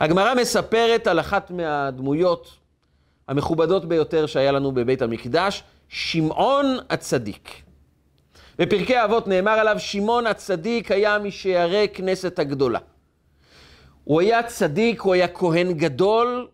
הגמרא 0.00 0.34
מספרת 0.34 1.06
על 1.06 1.20
אחת 1.20 1.50
מהדמויות 1.50 2.56
המכובדות 3.28 3.84
ביותר 3.84 4.26
שהיה 4.26 4.52
לנו 4.52 4.72
בבית 4.72 5.02
המקדש, 5.02 5.62
שמעון 5.88 6.66
הצדיק. 6.90 7.62
בפרקי 8.60 9.04
אבות 9.04 9.28
נאמר 9.28 9.50
עליו, 9.50 9.76
שמעון 9.78 10.26
הצדיק 10.26 10.92
היה 10.92 11.18
משערי 11.18 11.88
כנסת 11.94 12.38
הגדולה. 12.38 12.78
הוא 14.04 14.20
היה 14.20 14.42
צדיק, 14.42 15.00
הוא 15.00 15.14
היה 15.14 15.28
כהן 15.28 15.72
גדול. 15.72 16.48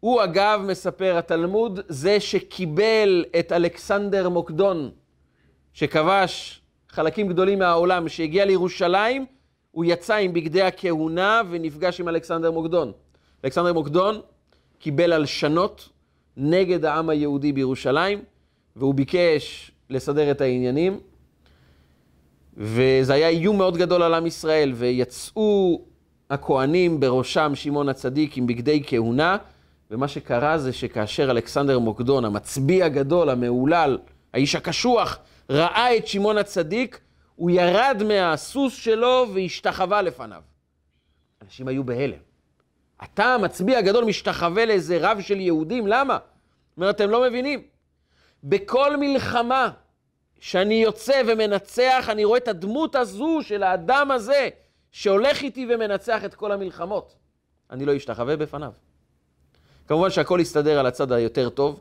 הוא 0.00 0.24
אגב, 0.24 0.60
מספר 0.66 1.18
התלמוד, 1.18 1.80
זה 1.88 2.20
שקיבל 2.20 3.24
את 3.38 3.52
אלכסנדר 3.52 4.28
מוקדון, 4.28 4.90
שכבש 5.72 6.60
חלקים 6.88 7.28
גדולים 7.28 7.58
מהעולם, 7.58 8.08
שהגיע 8.08 8.44
לירושלים, 8.44 9.26
הוא 9.70 9.84
יצא 9.84 10.14
עם 10.14 10.32
בגדי 10.32 10.62
הכהונה 10.62 11.42
ונפגש 11.50 12.00
עם 12.00 12.08
אלכסנדר 12.08 12.50
מוקדון. 12.50 12.92
אלכסנדר 13.44 13.72
מוקדון 13.72 14.20
קיבל 14.78 15.12
הלשנות 15.12 15.88
נגד 16.36 16.84
העם 16.84 17.10
היהודי 17.10 17.52
בירושלים, 17.52 18.22
והוא 18.76 18.94
ביקש 18.94 19.72
לסדר 19.90 20.30
את 20.30 20.40
העניינים, 20.40 21.00
וזה 22.56 23.14
היה 23.14 23.28
איום 23.28 23.58
מאוד 23.58 23.76
גדול 23.76 24.02
על 24.02 24.14
עם 24.14 24.26
ישראל, 24.26 24.72
ויצאו 24.74 25.80
הכהנים, 26.30 27.00
בראשם 27.00 27.52
שמעון 27.54 27.88
הצדיק, 27.88 28.36
עם 28.36 28.46
בגדי 28.46 28.82
כהונה, 28.86 29.36
ומה 29.90 30.08
שקרה 30.08 30.58
זה 30.58 30.72
שכאשר 30.72 31.30
אלכסנדר 31.30 31.78
מוקדון, 31.78 32.24
המצביא 32.24 32.84
הגדול, 32.84 33.30
המהולל, 33.30 33.98
האיש 34.34 34.54
הקשוח, 34.54 35.18
ראה 35.50 35.96
את 35.96 36.06
שמעון 36.06 36.38
הצדיק, 36.38 37.00
הוא 37.36 37.50
ירד 37.50 38.02
מהסוס 38.08 38.74
שלו 38.74 39.26
והשתחווה 39.34 40.02
לפניו. 40.02 40.42
אנשים 41.42 41.68
היו 41.68 41.84
בהלם. 41.84 42.18
אתה, 43.04 43.24
המצביא 43.24 43.76
הגדול, 43.76 44.04
משתחווה 44.04 44.66
לאיזה 44.66 44.98
רב 45.00 45.20
של 45.20 45.40
יהודים, 45.40 45.86
למה? 45.86 46.18
זאת 46.70 46.76
אומרת, 46.76 46.94
אתם 46.94 47.10
לא 47.10 47.22
מבינים. 47.22 47.62
בכל 48.44 48.96
מלחמה 48.96 49.70
שאני 50.40 50.74
יוצא 50.74 51.22
ומנצח, 51.28 52.06
אני 52.08 52.24
רואה 52.24 52.38
את 52.38 52.48
הדמות 52.48 52.94
הזו 52.94 53.38
של 53.42 53.62
האדם 53.62 54.10
הזה, 54.10 54.48
שהולך 54.92 55.42
איתי 55.42 55.66
ומנצח 55.74 56.24
את 56.24 56.34
כל 56.34 56.52
המלחמות. 56.52 57.14
אני 57.70 57.84
לא 57.84 57.96
אשתחווה 57.96 58.36
בפניו. 58.36 58.72
כמובן 59.88 60.10
שהכל 60.10 60.38
יסתדר 60.42 60.78
על 60.78 60.86
הצד 60.86 61.12
היותר 61.12 61.48
טוב. 61.48 61.80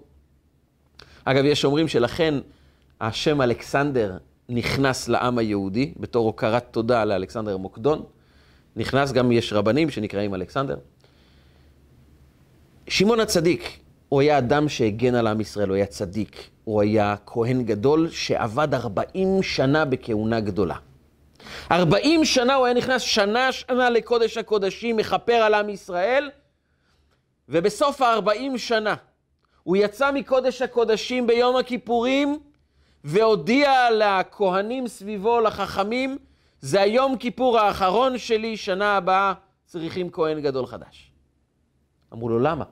אגב, 1.25 1.45
יש 1.45 1.65
אומרים 1.65 1.87
שלכן 1.87 2.33
השם 3.01 3.41
אלכסנדר 3.41 4.17
נכנס 4.49 5.07
לעם 5.07 5.37
היהודי 5.37 5.93
בתור 5.97 6.25
הוקרת 6.25 6.67
תודה 6.71 7.05
לאלכסנדר 7.05 7.57
מוקדון. 7.57 8.03
נכנס, 8.75 9.11
גם 9.11 9.31
יש 9.31 9.53
רבנים 9.53 9.89
שנקראים 9.89 10.35
אלכסנדר. 10.35 10.77
שמעון 12.87 13.19
הצדיק, 13.19 13.79
הוא 14.09 14.21
היה 14.21 14.37
אדם 14.37 14.69
שהגן 14.69 15.15
על 15.15 15.27
עם 15.27 15.41
ישראל, 15.41 15.69
הוא 15.69 15.75
היה 15.75 15.85
צדיק. 15.85 16.49
הוא 16.63 16.81
היה 16.81 17.15
כהן 17.25 17.63
גדול 17.63 18.09
שעבד 18.09 18.73
40 18.73 19.43
שנה 19.43 19.85
בכהונה 19.85 20.39
גדולה. 20.39 20.75
ארבעים 21.71 22.25
שנה 22.25 22.55
הוא 22.55 22.65
היה 22.65 22.75
נכנס 22.75 23.01
שנה-שנה 23.01 23.89
לקודש 23.89 24.37
הקודשים, 24.37 24.97
מכפר 24.97 25.33
על 25.33 25.53
עם 25.53 25.69
ישראל, 25.69 26.29
ובסוף 27.49 28.01
הארבעים 28.01 28.57
שנה 28.57 28.95
הוא 29.63 29.77
יצא 29.77 30.11
מקודש 30.11 30.61
הקודשים 30.61 31.27
ביום 31.27 31.55
הכיפורים, 31.55 32.39
והודיע 33.03 33.71
לכהנים 33.91 34.87
סביבו, 34.87 35.41
לחכמים, 35.41 36.17
זה 36.61 36.81
היום 36.81 37.17
כיפור 37.17 37.59
האחרון 37.59 38.17
שלי, 38.17 38.57
שנה 38.57 38.97
הבאה 38.97 39.33
צריכים 39.65 40.11
כהן 40.11 40.41
גדול 40.41 40.65
חדש. 40.65 41.11
אמרו 42.13 42.29
לו, 42.29 42.39
למה? 42.39 42.65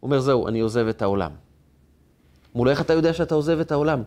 הוא 0.00 0.08
אומר, 0.08 0.20
זהו, 0.20 0.48
אני 0.48 0.60
עוזב 0.60 0.86
את 0.86 1.02
העולם. 1.02 1.30
אמרו 2.54 2.64
לו, 2.64 2.70
איך 2.70 2.80
אתה 2.80 2.92
יודע 2.92 3.12
שאתה 3.12 3.34
עוזב 3.34 3.60
את 3.60 3.72
העולם? 3.72 4.02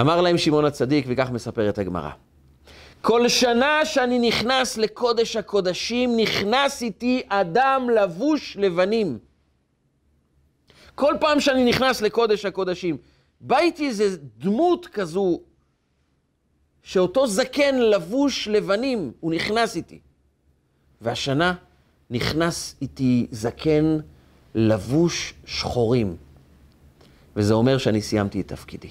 אמר 0.00 0.20
להם 0.20 0.38
שמעון 0.38 0.64
הצדיק, 0.64 1.06
וכך 1.08 1.30
מספרת 1.30 1.78
הגמרא. 1.78 2.10
כל 3.00 3.28
שנה 3.28 3.84
שאני 3.84 4.28
נכנס 4.28 4.76
לקודש 4.76 5.36
הקודשים, 5.36 6.16
נכנס 6.16 6.82
איתי 6.82 7.22
אדם 7.28 7.90
לבוש 7.90 8.56
לבנים. 8.60 9.18
כל 10.94 11.14
פעם 11.20 11.40
שאני 11.40 11.64
נכנס 11.64 12.00
לקודש 12.00 12.44
הקודשים, 12.44 12.96
בא 13.40 13.58
איתי 13.58 13.88
איזה 13.88 14.16
דמות 14.38 14.86
כזו, 14.86 15.40
שאותו 16.82 17.26
זקן 17.26 17.78
לבוש 17.78 18.48
לבנים, 18.48 19.12
הוא 19.20 19.32
נכנס 19.32 19.76
איתי. 19.76 20.00
והשנה 21.00 21.54
נכנס 22.10 22.76
איתי 22.82 23.26
זקן 23.30 23.98
לבוש 24.54 25.34
שחורים. 25.44 26.16
וזה 27.36 27.54
אומר 27.54 27.78
שאני 27.78 28.02
סיימתי 28.02 28.40
את 28.40 28.48
תפקידי. 28.48 28.90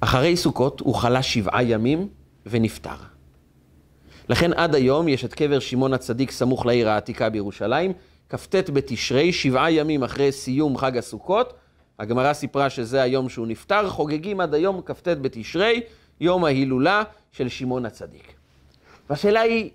אחרי 0.00 0.36
סוכות 0.36 0.80
הוא 0.80 0.94
חלה 0.94 1.22
שבעה 1.22 1.62
ימים 1.62 2.08
ונפטר. 2.46 2.96
לכן 4.28 4.52
עד 4.52 4.74
היום 4.74 5.08
יש 5.08 5.24
את 5.24 5.34
קבר 5.34 5.58
שמעון 5.58 5.94
הצדיק 5.94 6.30
סמוך 6.30 6.66
לעיר 6.66 6.88
העתיקה 6.88 7.30
בירושלים, 7.30 7.92
כ"ט 8.28 8.54
בתשרי, 8.72 9.32
שבעה 9.32 9.70
ימים 9.70 10.02
אחרי 10.02 10.32
סיום 10.32 10.76
חג 10.76 10.96
הסוכות. 10.96 11.52
הגמרא 11.98 12.32
סיפרה 12.32 12.70
שזה 12.70 13.02
היום 13.02 13.28
שהוא 13.28 13.46
נפטר, 13.46 13.90
חוגגים 13.90 14.40
עד 14.40 14.54
היום 14.54 14.80
כ"ט 14.86 15.08
בתשרי, 15.08 15.80
יום 16.20 16.44
ההילולה 16.44 17.02
של 17.32 17.48
שמעון 17.48 17.86
הצדיק. 17.86 18.32
והשאלה 19.10 19.40
היא, 19.40 19.70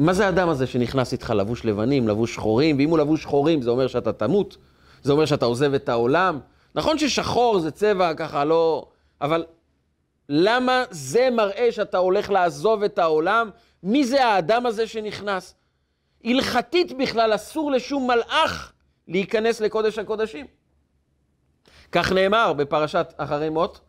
מה 0.00 0.12
זה 0.12 0.26
האדם 0.26 0.48
הזה 0.48 0.66
שנכנס 0.66 1.12
איתך 1.12 1.30
לבוש 1.30 1.64
לבנים, 1.64 2.08
לבוש 2.08 2.34
שחורים, 2.34 2.78
ואם 2.78 2.90
הוא 2.90 2.98
לבוש 2.98 3.22
שחורים 3.22 3.62
זה 3.62 3.70
אומר 3.70 3.86
שאתה 3.86 4.12
תמות, 4.12 4.56
זה 5.02 5.12
אומר 5.12 5.26
שאתה 5.26 5.44
עוזב 5.44 5.74
את 5.74 5.88
העולם. 5.88 6.40
נכון 6.74 6.98
ששחור 6.98 7.58
זה 7.58 7.70
צבע 7.70 8.14
ככה 8.14 8.44
לא... 8.44 8.88
אבל 9.20 9.44
למה 10.28 10.84
זה 10.90 11.28
מראה 11.32 11.72
שאתה 11.72 11.98
הולך 11.98 12.30
לעזוב 12.30 12.82
את 12.82 12.98
העולם? 12.98 13.50
מי 13.82 14.04
זה 14.04 14.26
האדם 14.26 14.66
הזה 14.66 14.86
שנכנס? 14.86 15.54
הלכתית 16.24 16.98
בכלל 16.98 17.34
אסור 17.34 17.70
לשום 17.70 18.10
מלאך 18.10 18.72
להיכנס 19.08 19.60
לקודש 19.60 19.98
הקודשים. 19.98 20.46
כך 21.92 22.12
נאמר 22.12 22.52
בפרשת 22.52 23.12
אחרי 23.16 23.48
מות, 23.48 23.80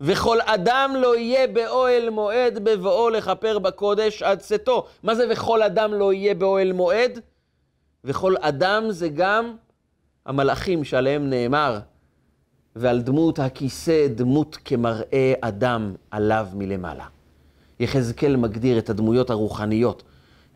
וכל 0.00 0.38
אדם 0.40 0.94
לא 0.98 1.16
יהיה 1.16 1.46
באוהל 1.46 2.10
מועד 2.10 2.64
בבואו 2.64 3.10
לכפר 3.10 3.58
בקודש 3.58 4.22
עד 4.22 4.38
צאתו. 4.38 4.86
מה 5.02 5.14
זה 5.14 5.26
וכל 5.30 5.62
אדם 5.62 5.94
לא 5.94 6.12
יהיה 6.12 6.34
באוהל 6.34 6.72
מועד? 6.72 7.20
וכל 8.04 8.34
אדם 8.40 8.84
זה 8.90 9.08
גם 9.08 9.56
המלאכים 10.26 10.84
שעליהם 10.84 11.30
נאמר, 11.30 11.78
ועל 12.76 13.00
דמות 13.00 13.38
הכיסא 13.38 14.06
דמות 14.14 14.58
כמראה 14.64 15.32
אדם 15.40 15.94
עליו 16.10 16.46
מלמעלה. 16.54 17.06
יחזקאל 17.80 18.36
מגדיר 18.36 18.78
את 18.78 18.90
הדמויות 18.90 19.30
הרוחניות, 19.30 20.02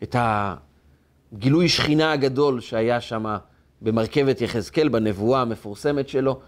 את 0.03 0.15
הגילוי 0.19 1.69
שכינה 1.69 2.11
הגדול 2.11 2.61
שהיה 2.61 3.01
שם 3.01 3.37
במרכבת 3.81 4.41
יחזקאל, 4.41 4.89
בנבואה 4.89 5.41
המפורסמת 5.41 6.09
שלו. 6.09 6.39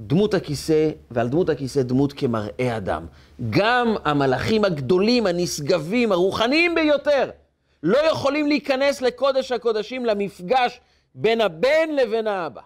דמות 0.00 0.34
הכיסא, 0.34 0.90
ועל 1.10 1.28
דמות 1.28 1.48
הכיסא 1.48 1.82
דמות 1.82 2.12
כמראה 2.12 2.76
אדם. 2.76 3.06
גם 3.50 3.94
המלאכים 4.04 4.64
הגדולים, 4.64 5.26
הנשגבים, 5.26 6.12
הרוחניים 6.12 6.74
ביותר, 6.74 7.30
לא 7.82 7.98
יכולים 7.98 8.46
להיכנס 8.46 9.02
לקודש 9.02 9.52
הקודשים, 9.52 10.06
למפגש 10.06 10.80
בין 11.14 11.40
הבן 11.40 11.88
לבין 12.02 12.26
האבא. 12.26 12.60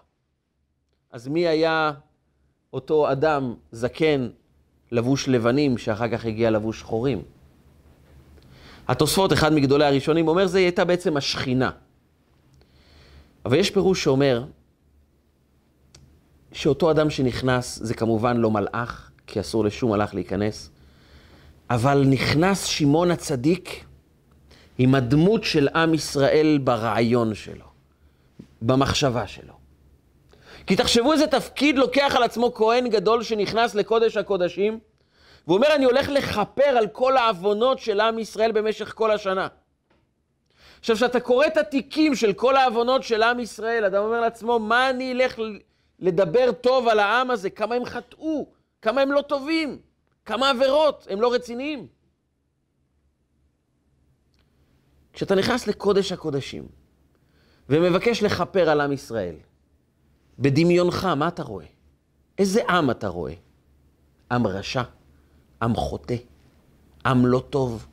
אז 1.11 1.27
מי 1.27 1.47
היה 1.47 1.91
אותו 2.73 3.11
אדם 3.11 3.53
זקן, 3.71 4.29
לבוש 4.91 5.27
לבנים, 5.27 5.77
שאחר 5.77 6.07
כך 6.07 6.25
הגיע 6.25 6.51
לבוש 6.51 6.79
שחורים? 6.79 7.21
התוספות, 8.87 9.33
אחד 9.33 9.53
מגדולי 9.53 9.85
הראשונים, 9.85 10.27
אומר, 10.27 10.47
זה 10.47 10.57
הייתה 10.57 10.85
בעצם 10.85 11.17
השכינה. 11.17 11.71
אבל 13.45 13.57
יש 13.57 13.69
פירוש 13.71 14.03
שאומר 14.03 14.43
שאותו 16.53 16.91
אדם 16.91 17.09
שנכנס 17.09 17.79
זה 17.81 17.93
כמובן 17.93 18.37
לא 18.37 18.51
מלאך, 18.51 19.11
כי 19.27 19.39
אסור 19.39 19.65
לשום 19.65 19.91
מלאך 19.91 20.13
להיכנס, 20.15 20.69
אבל 21.69 22.03
נכנס 22.05 22.65
שמעון 22.65 23.11
הצדיק 23.11 23.85
עם 24.77 24.95
הדמות 24.95 25.43
של 25.43 25.67
עם 25.67 25.93
ישראל 25.93 26.59
ברעיון 26.63 27.35
שלו, 27.35 27.65
במחשבה 28.61 29.27
שלו. 29.27 29.53
כי 30.67 30.75
תחשבו 30.75 31.13
איזה 31.13 31.27
תפקיד 31.27 31.77
לוקח 31.77 32.13
על 32.15 32.23
עצמו 32.23 32.53
כהן 32.53 32.89
גדול 32.89 33.23
שנכנס 33.23 33.75
לקודש 33.75 34.17
הקודשים, 34.17 34.79
והוא 35.47 35.57
אומר, 35.57 35.75
אני 35.75 35.85
הולך 35.85 36.09
לכפר 36.09 36.63
על 36.77 36.87
כל 36.87 37.17
העוונות 37.17 37.79
של 37.79 37.99
עם 37.99 38.19
ישראל 38.19 38.51
במשך 38.51 38.93
כל 38.95 39.11
השנה. 39.11 39.47
עכשיו, 40.79 40.95
כשאתה 40.95 41.19
קורא 41.19 41.47
את 41.47 41.57
התיקים 41.57 42.15
של 42.15 42.33
כל 42.33 42.55
העוונות 42.55 43.03
של 43.03 43.23
עם 43.23 43.39
ישראל, 43.39 43.85
אדם 43.85 44.03
אומר 44.03 44.21
לעצמו, 44.21 44.59
מה 44.59 44.89
אני 44.89 45.11
אלך 45.11 45.39
לדבר 46.03 46.51
טוב 46.51 46.87
על 46.87 46.99
העם 46.99 47.31
הזה? 47.31 47.49
כמה 47.49 47.75
הם 47.75 47.85
חטאו? 47.85 48.47
כמה 48.81 49.01
הם 49.01 49.11
לא 49.11 49.21
טובים? 49.21 49.79
כמה 50.25 50.49
עבירות? 50.49 51.07
הם 51.09 51.21
לא 51.21 51.33
רציניים? 51.33 51.87
כשאתה 55.13 55.35
נכנס 55.35 55.67
לקודש 55.67 56.11
הקודשים 56.11 56.67
ומבקש 57.69 58.23
לכפר 58.23 58.69
על 58.69 58.81
עם 58.81 58.91
ישראל, 58.91 59.35
בדמיונך, 60.39 61.05
מה 61.05 61.27
אתה 61.27 61.43
רואה? 61.43 61.65
איזה 62.37 62.61
עם 62.69 62.91
אתה 62.91 63.07
רואה? 63.07 63.33
עם 64.31 64.47
רשע, 64.47 64.83
עם 65.61 65.75
חוטא, 65.75 66.15
עם 67.05 67.25
לא 67.25 67.43
טוב, 67.49 67.87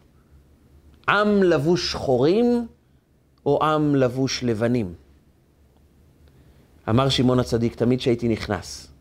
עם 1.09 1.43
לבוש 1.43 1.93
שחורים 1.93 2.67
או 3.47 3.65
עם 3.65 3.95
לבוש 3.95 4.45
לבנים? 4.45 4.95
אמר 6.91 7.09
שמעון 7.09 7.41
הצדיק, 7.41 7.75
תמיד 7.75 7.99
כשהייתי 7.99 8.29
נכנס, 8.29 8.93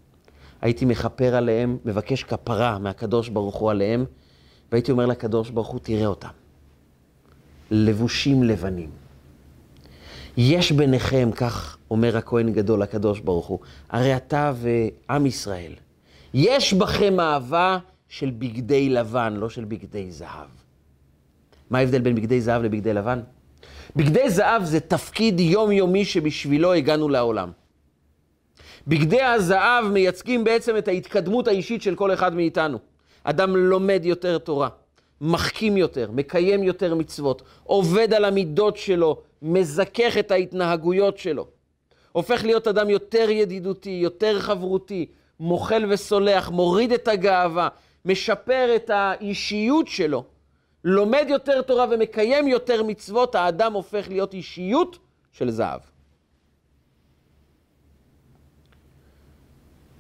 הייתי 0.62 0.86
מכפר 0.86 1.36
עליהם, 1.36 1.78
מבקש 1.86 2.24
כפרה 2.24 2.80
מהקדוש 2.80 3.30
ברוך 3.30 3.56
הוא 3.56 3.72
עליהם, 3.72 4.06
והייתי 4.72 4.92
אומר 4.92 5.06
לקדוש 5.06 5.50
ברוך 5.50 5.68
הוא, 5.68 5.80
תראה 5.80 6.06
אותם. 6.06 6.30
לבושים 7.72 8.44
לבנים. 8.44 8.90
יש 10.38 10.72
ביניכם, 10.72 11.30
כך 11.36 11.78
אומר 11.92 12.18
הכהן 12.18 12.54
גדול, 12.54 12.82
הקדוש 12.82 13.20
ברוך 13.20 13.46
הוא, 13.46 13.60
הרי 13.90 14.16
אתה 14.18 14.52
ועם 14.56 15.26
ישראל, 15.26 15.74
יש 16.34 16.74
בכם 16.74 17.20
אהבה 17.20 17.80
של 18.08 18.30
בגדי 18.30 18.90
לבן, 18.90 19.34
לא 19.34 19.50
של 19.50 19.66
בגדי 19.66 20.12
זהב. 20.12 20.48
מה 21.70 21.78
ההבדל 21.78 22.02
בין 22.02 22.16
בגדי 22.16 22.42
זהב 22.42 22.64
לבגדי 22.64 22.94
לבן? 22.94 23.20
בגדי 23.96 24.30
זהב 24.30 24.64
זה 24.64 24.80
תפקיד 24.80 25.40
יומיומי 25.40 26.06
שבשבילו 26.06 26.74
הגענו 26.74 27.10
לעולם. 27.10 27.52
בגדי 28.90 29.22
הזהב 29.22 29.86
מייצגים 29.86 30.44
בעצם 30.44 30.78
את 30.78 30.88
ההתקדמות 30.88 31.48
האישית 31.48 31.82
של 31.82 31.96
כל 31.96 32.14
אחד 32.14 32.36
מאיתנו. 32.36 32.78
אדם 33.24 33.56
לומד 33.56 34.02
יותר 34.04 34.38
תורה, 34.38 34.70
מחכים 35.22 35.78
יותר, 35.78 36.12
מקיים 36.12 36.64
יותר 36.64 36.96
מצוות, 36.96 37.42
עובד 37.64 38.14
על 38.14 38.26
המידות 38.26 38.78
שלו, 38.78 39.22
מזכך 39.42 40.18
את 40.20 40.32
ההתנהגויות 40.32 41.18
שלו. 41.18 41.48
הופך 42.12 42.44
להיות 42.44 42.68
אדם 42.68 42.90
יותר 42.90 43.30
ידידותי, 43.30 44.00
יותר 44.04 44.40
חברותי, 44.40 45.06
מוחל 45.40 45.86
וסולח, 45.90 46.50
מוריד 46.50 46.92
את 46.92 47.08
הגאווה, 47.08 47.68
משפר 48.06 48.76
את 48.76 48.90
האישיות 48.90 49.88
שלו, 49.88 50.24
לומד 50.84 51.26
יותר 51.30 51.62
תורה 51.62 51.86
ומקיים 51.92 52.48
יותר 52.48 52.84
מצוות, 52.84 53.36
האדם 53.36 53.74
הופך 53.74 54.10
להיות 54.10 54.34
אישיות 54.34 54.98
של 55.32 55.50
זהב. 55.50 55.80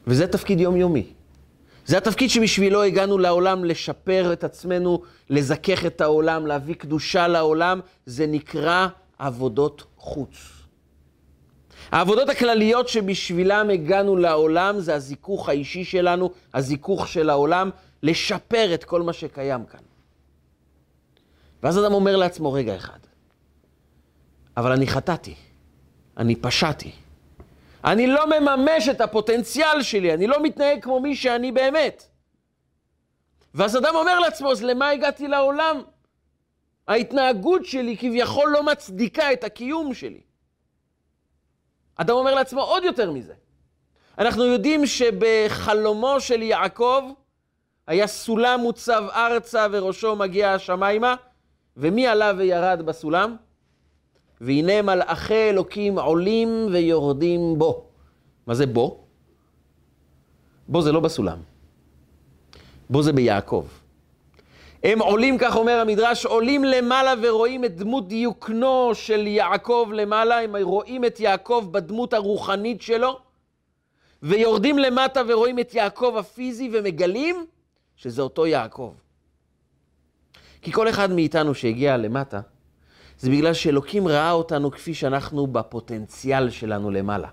וזה 0.09 0.27
תפקיד 0.27 0.59
יומיומי. 0.59 1.05
זה 1.85 1.97
התפקיד 1.97 2.29
שבשבילו 2.29 2.83
הגענו 2.83 3.17
לעולם 3.17 3.65
לשפר 3.65 4.33
את 4.33 4.43
עצמנו, 4.43 5.01
לזכך 5.29 5.85
את 5.85 6.01
העולם, 6.01 6.47
להביא 6.47 6.75
קדושה 6.75 7.27
לעולם, 7.27 7.79
זה 8.05 8.27
נקרא 8.27 8.87
עבודות 9.19 9.83
חוץ. 9.97 10.37
העבודות 11.91 12.29
הכלליות 12.29 12.87
שבשבילם 12.87 13.69
הגענו 13.73 14.15
לעולם 14.15 14.79
זה 14.79 14.95
הזיכוך 14.95 15.49
האישי 15.49 15.83
שלנו, 15.83 16.31
הזיכוך 16.53 17.07
של 17.07 17.29
העולם, 17.29 17.69
לשפר 18.03 18.73
את 18.73 18.83
כל 18.83 19.01
מה 19.01 19.13
שקיים 19.13 19.65
כאן. 19.65 19.79
ואז 21.63 21.79
אדם 21.79 21.93
אומר 21.93 22.15
לעצמו, 22.15 22.53
רגע 22.53 22.75
אחד, 22.75 22.99
אבל 24.57 24.71
אני 24.71 24.87
חטאתי, 24.87 25.35
אני 26.17 26.35
פשעתי. 26.35 26.91
אני 27.85 28.07
לא 28.07 28.39
מממש 28.39 28.89
את 28.89 29.01
הפוטנציאל 29.01 29.81
שלי, 29.81 30.13
אני 30.13 30.27
לא 30.27 30.43
מתנהג 30.43 30.83
כמו 30.83 30.99
מי 30.99 31.15
שאני 31.15 31.51
באמת. 31.51 32.03
ואז 33.53 33.77
אדם 33.77 33.95
אומר 33.95 34.19
לעצמו, 34.19 34.51
אז 34.51 34.63
למה 34.63 34.89
הגעתי 34.89 35.27
לעולם? 35.27 35.81
ההתנהגות 36.87 37.65
שלי 37.65 37.97
כביכול 37.97 38.49
לא 38.49 38.63
מצדיקה 38.63 39.33
את 39.33 39.43
הקיום 39.43 39.93
שלי. 39.93 40.21
אדם 41.95 42.15
אומר 42.15 42.35
לעצמו 42.35 42.61
עוד 42.61 42.83
יותר 42.83 43.11
מזה. 43.11 43.33
אנחנו 44.17 44.45
יודעים 44.45 44.85
שבחלומו 44.85 46.21
של 46.21 46.41
יעקב 46.41 47.03
היה 47.87 48.07
סולם 48.07 48.59
מוצב 48.59 49.03
ארצה 49.13 49.67
וראשו 49.71 50.15
מגיע 50.15 50.53
השמיימה, 50.53 51.15
ומי 51.77 52.07
עלה 52.07 52.31
וירד 52.37 52.81
בסולם? 52.85 53.35
והנה 54.41 54.81
מלאכי 54.81 55.49
אלוקים 55.49 55.99
עולים 55.99 56.67
ויורדים 56.71 57.59
בו. 57.59 57.85
מה 58.47 58.55
זה 58.55 58.65
בו? 58.65 59.03
בו 60.67 60.81
זה 60.81 60.91
לא 60.91 60.99
בסולם. 60.99 61.37
בו 62.89 63.03
זה 63.03 63.13
ביעקב. 63.13 63.65
הם 64.83 64.99
עולים, 64.99 65.37
כך 65.37 65.55
אומר 65.55 65.79
המדרש, 65.79 66.25
עולים 66.25 66.63
למעלה 66.63 67.13
ורואים 67.21 67.65
את 67.65 67.75
דמות 67.75 68.07
דיוקנו 68.07 68.91
של 68.93 69.27
יעקב 69.27 69.89
למעלה, 69.93 70.39
הם 70.39 70.55
רואים 70.61 71.05
את 71.05 71.19
יעקב 71.19 71.67
בדמות 71.71 72.13
הרוחנית 72.13 72.81
שלו, 72.81 73.19
ויורדים 74.23 74.79
למטה 74.79 75.21
ורואים 75.27 75.59
את 75.59 75.73
יעקב 75.73 76.15
הפיזי 76.19 76.69
ומגלים 76.73 77.45
שזה 77.95 78.21
אותו 78.21 78.47
יעקב. 78.47 78.93
כי 80.61 80.71
כל 80.71 80.89
אחד 80.89 81.11
מאיתנו 81.11 81.55
שהגיע 81.55 81.97
למטה, 81.97 82.41
זה 83.19 83.29
בגלל 83.29 83.53
שאלוקים 83.53 84.07
ראה 84.07 84.31
אותנו 84.31 84.71
כפי 84.71 84.93
שאנחנו 84.93 85.47
בפוטנציאל 85.47 86.49
שלנו 86.49 86.91
למעלה. 86.91 87.27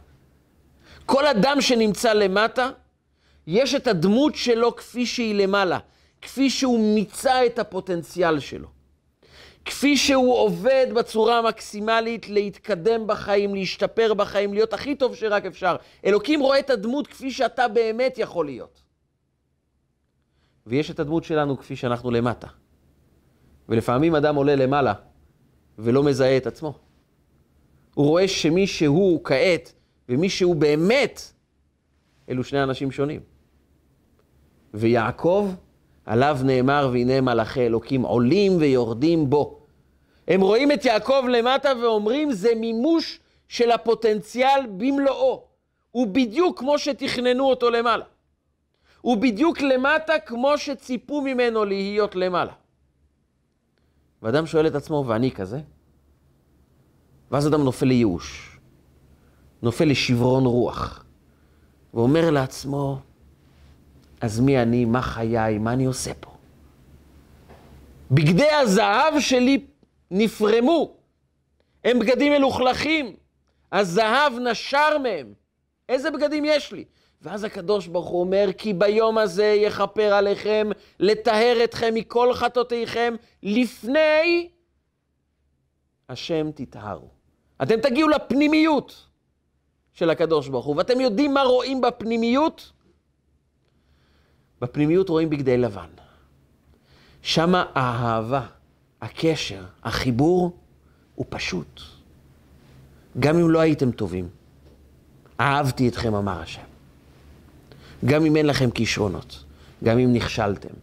כל 1.07 1.27
אדם 1.27 1.61
שנמצא 1.61 2.12
למטה, 2.12 2.70
יש 3.46 3.75
את 3.75 3.87
הדמות 3.87 4.35
שלו 4.35 4.77
כפי 4.77 5.07
שהיא 5.07 5.35
למעלה. 5.35 5.79
כפי 6.22 6.51
שהוא 6.51 6.94
מיצה 6.94 7.46
את 7.46 7.59
הפוטנציאל 7.59 8.40
שלו. 8.40 8.68
כפי 9.64 9.96
שהוא 9.96 10.35
עובד 10.35 10.87
בצורה 10.94 11.38
המקסימלית 11.38 12.29
להתקדם 12.29 13.07
בחיים, 13.07 13.55
להשתפר 13.55 14.14
בחיים, 14.14 14.55
להיות 14.55 14.72
הכי 14.72 14.94
טוב 14.94 15.14
שרק 15.14 15.46
אפשר. 15.46 15.77
אלוקים 16.05 16.40
רואה 16.40 16.59
את 16.59 16.70
הדמות 16.70 17.07
כפי 17.07 17.31
שאתה 17.31 17.68
באמת 17.68 18.18
יכול 18.18 18.46
להיות. 18.46 18.83
ויש 20.66 20.90
את 20.90 21.01
הדמות 21.01 21.25
שלנו 21.25 21.59
כפי 21.59 21.77
שאנחנו 21.77 22.11
למטה. 22.11 22.46
ולפעמים 23.68 24.14
אדם 24.14 24.37
עולה 24.37 24.57
למעלה 24.57 24.92
ולא 25.79 26.03
מזהה 26.03 26.37
את 26.37 26.47
עצמו. 26.47 26.75
הוא 27.95 28.07
רואה 28.07 28.29
שמי 28.29 28.67
שהוא 28.67 29.21
כעת 29.25 29.73
ומי 30.09 30.29
שהוא 30.29 30.57
באמת, 30.57 31.33
אלו 32.29 32.45
שני 32.45 32.62
אנשים 32.62 32.91
שונים. 32.91 33.21
ויעקב 34.75 35.51
עליו 36.07 36.39
נאמר, 36.45 36.91
והנה 36.93 37.21
מלאכי 37.21 37.67
אלוקים 37.67 38.03
עולים 38.03 38.57
ויורדים 38.57 39.31
בו. 39.31 39.61
הם 40.29 40.41
רואים 40.41 40.73
את 40.73 40.85
יעקב 40.85 41.25
למטה 41.29 41.73
ואומרים, 41.83 42.33
זה 42.33 42.55
מימוש 42.55 43.21
של 43.49 43.71
הפוטנציאל 43.71 44.67
במלואו. 44.77 45.45
הוא 45.91 46.07
בדיוק 46.07 46.59
כמו 46.59 46.79
שתכננו 46.79 47.45
אותו 47.45 47.71
למעלה. 47.71 48.05
הוא 49.01 49.17
בדיוק 49.17 49.61
למטה 49.61 50.19
כמו 50.19 50.59
שציפו 50.59 51.21
ממנו 51.21 51.65
להיות 51.65 52.17
למעלה. 52.17 52.53
ואדם 54.22 54.46
שואל 54.46 54.66
את 54.66 54.74
עצמו, 54.74 55.05
ואני 55.07 55.31
כזה? 55.31 55.61
ואז 57.31 57.48
אדם 57.48 57.64
נופל 57.64 57.87
לייאוש, 57.87 58.59
נופל 59.62 59.85
לשברון 59.85 60.44
רוח, 60.46 61.05
ואומר 61.94 62.31
לעצמו, 62.31 63.00
אז 64.20 64.40
מי 64.40 64.62
אני, 64.62 64.85
מה 64.85 65.02
חיי, 65.02 65.59
מה 65.59 65.72
אני 65.72 65.85
עושה 65.85 66.14
פה? 66.14 66.31
בגדי 68.11 68.50
הזהב 68.50 69.20
שלי 69.20 69.66
נפרמו, 70.11 70.96
הם 71.85 71.98
בגדים 71.98 72.33
מלוכלכים, 72.33 73.16
הזהב 73.72 74.33
נשר 74.50 74.98
מהם. 74.98 75.33
איזה 75.88 76.11
בגדים 76.11 76.44
יש 76.46 76.72
לי? 76.72 76.85
ואז 77.22 77.44
הקדוש 77.44 77.87
ברוך 77.87 78.09
הוא 78.09 78.20
אומר, 78.20 78.48
כי 78.59 78.72
ביום 78.72 79.18
הזה 79.18 79.44
יכפר 79.44 80.14
עליכם, 80.14 80.68
לטהר 81.00 81.57
אתכם 81.64 81.94
מכל 81.94 82.35
חטאותיכם, 82.35 83.14
לפני 83.42 84.48
השם 86.09 86.50
תטהרו. 86.55 87.09
אתם 87.62 87.81
תגיעו 87.81 88.09
לפנימיות 88.09 89.07
של 89.92 90.11
הקדוש 90.11 90.48
ברוך 90.48 90.66
הוא, 90.66 90.76
ואתם 90.76 91.00
יודעים 91.00 91.35
מה 91.35 91.42
רואים 91.42 91.81
בפנימיות? 91.81 92.72
בפנימיות 94.61 95.09
רואים 95.09 95.31
בגדי 95.31 95.59
לבן. 95.59 95.90
שם 97.22 97.55
האהבה, 97.55 98.46
הקשר, 99.00 99.64
החיבור, 99.83 100.57
הוא 101.14 101.26
פשוט. 101.29 101.81
גם 103.20 103.38
אם 103.38 103.50
לא 103.50 103.61
הייתם 103.61 103.90
טובים, 103.90 104.29
אהבתי 105.40 105.88
אתכם, 105.88 106.14
אמר 106.14 106.40
השם. 106.40 106.65
גם 108.05 108.25
אם 108.25 108.37
אין 108.37 108.47
לכם 108.47 108.71
כישרונות, 108.71 109.45
גם 109.85 109.99
אם 109.99 110.13
נכשלתם, 110.13 110.75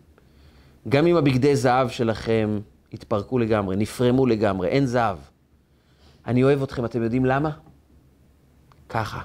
גם 0.90 1.08
אם 1.08 1.16
הבגדי 1.16 1.56
זהב 1.56 1.90
שלכם 1.90 2.60
התפרקו 2.94 3.40
לגמרי, 3.40 3.76
נפרמו 3.76 4.26
לגמרי, 4.26 4.68
אין 4.68 4.86
זהב. 4.86 5.18
אני 6.28 6.44
אוהב 6.44 6.64
אתכם, 6.64 6.86
אתם 6.86 7.04
יודעים 7.04 7.26
למה? 7.26 7.52
ככה. 8.90 9.22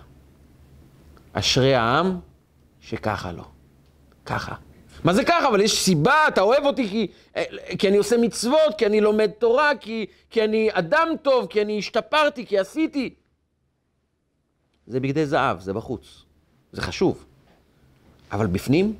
אשרי 1.33 1.75
העם 1.75 2.19
שככה 2.81 3.33
לא. 3.33 3.45
ככה. 4.27 4.55
מה 5.05 5.15
זה 5.15 5.25
ככה? 5.25 5.49
אבל 5.49 5.61
יש 5.61 5.85
סיבה, 5.85 6.29
אתה 6.29 6.41
אוהב 6.41 6.65
אותי 6.65 6.89
כי, 6.89 7.07
כי 7.79 7.89
אני 7.89 7.97
עושה 7.97 8.17
מצוות, 8.17 8.75
כי 8.79 8.87
אני 8.87 9.01
לומד 9.01 9.31
תורה, 9.31 9.71
כי, 9.81 10.07
כי 10.31 10.45
אני 10.45 10.69
אדם 10.73 11.09
טוב, 11.23 11.47
כי 11.51 11.63
אני 11.63 11.79
השתפרתי, 11.79 12.47
כי 12.47 12.59
עשיתי. 12.59 13.15
זה 14.87 15.01
בגדי 15.01 15.27
זהב, 15.27 15.61
זה 15.61 15.73
בחוץ. 15.73 16.25
זה 16.73 16.83
חשוב. 16.83 17.25
אבל 18.33 18.47
בפנים, 18.47 18.95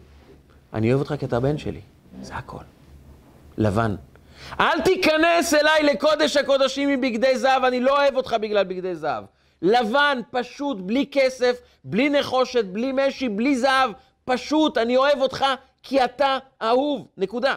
אני 0.73 0.93
אוהב 0.93 1.01
אותך 1.01 1.15
כי 1.21 1.27
אתה 1.27 1.37
הבן 1.37 1.59
שלי. 1.59 1.81
זה 2.23 2.35
הכל. 2.35 2.63
לבן. 3.59 3.95
אל 4.61 4.81
תיכנס 4.81 5.55
אליי 5.55 5.83
לקודש 5.83 6.37
הקודשים 6.37 6.89
מבגדי 6.89 7.39
זהב, 7.39 7.65
אני 7.65 7.81
לא 7.81 7.97
אוהב 7.97 8.17
אותך 8.17 8.37
בגלל 8.41 8.65
בגדי 8.65 8.95
זהב. 8.95 9.25
לבן, 9.63 10.21
פשוט, 10.31 10.77
בלי 10.81 11.07
כסף, 11.13 11.61
בלי 11.85 12.11
נחושת, 12.11 12.65
בלי 12.65 12.93
משי, 12.95 13.29
בלי 13.29 13.57
זהב, 13.57 13.91
פשוט, 14.25 14.79
אני 14.79 14.97
אוהב 14.97 15.21
אותך 15.21 15.45
כי 15.83 16.05
אתה 16.05 16.39
אהוב, 16.63 17.09
נקודה. 17.17 17.57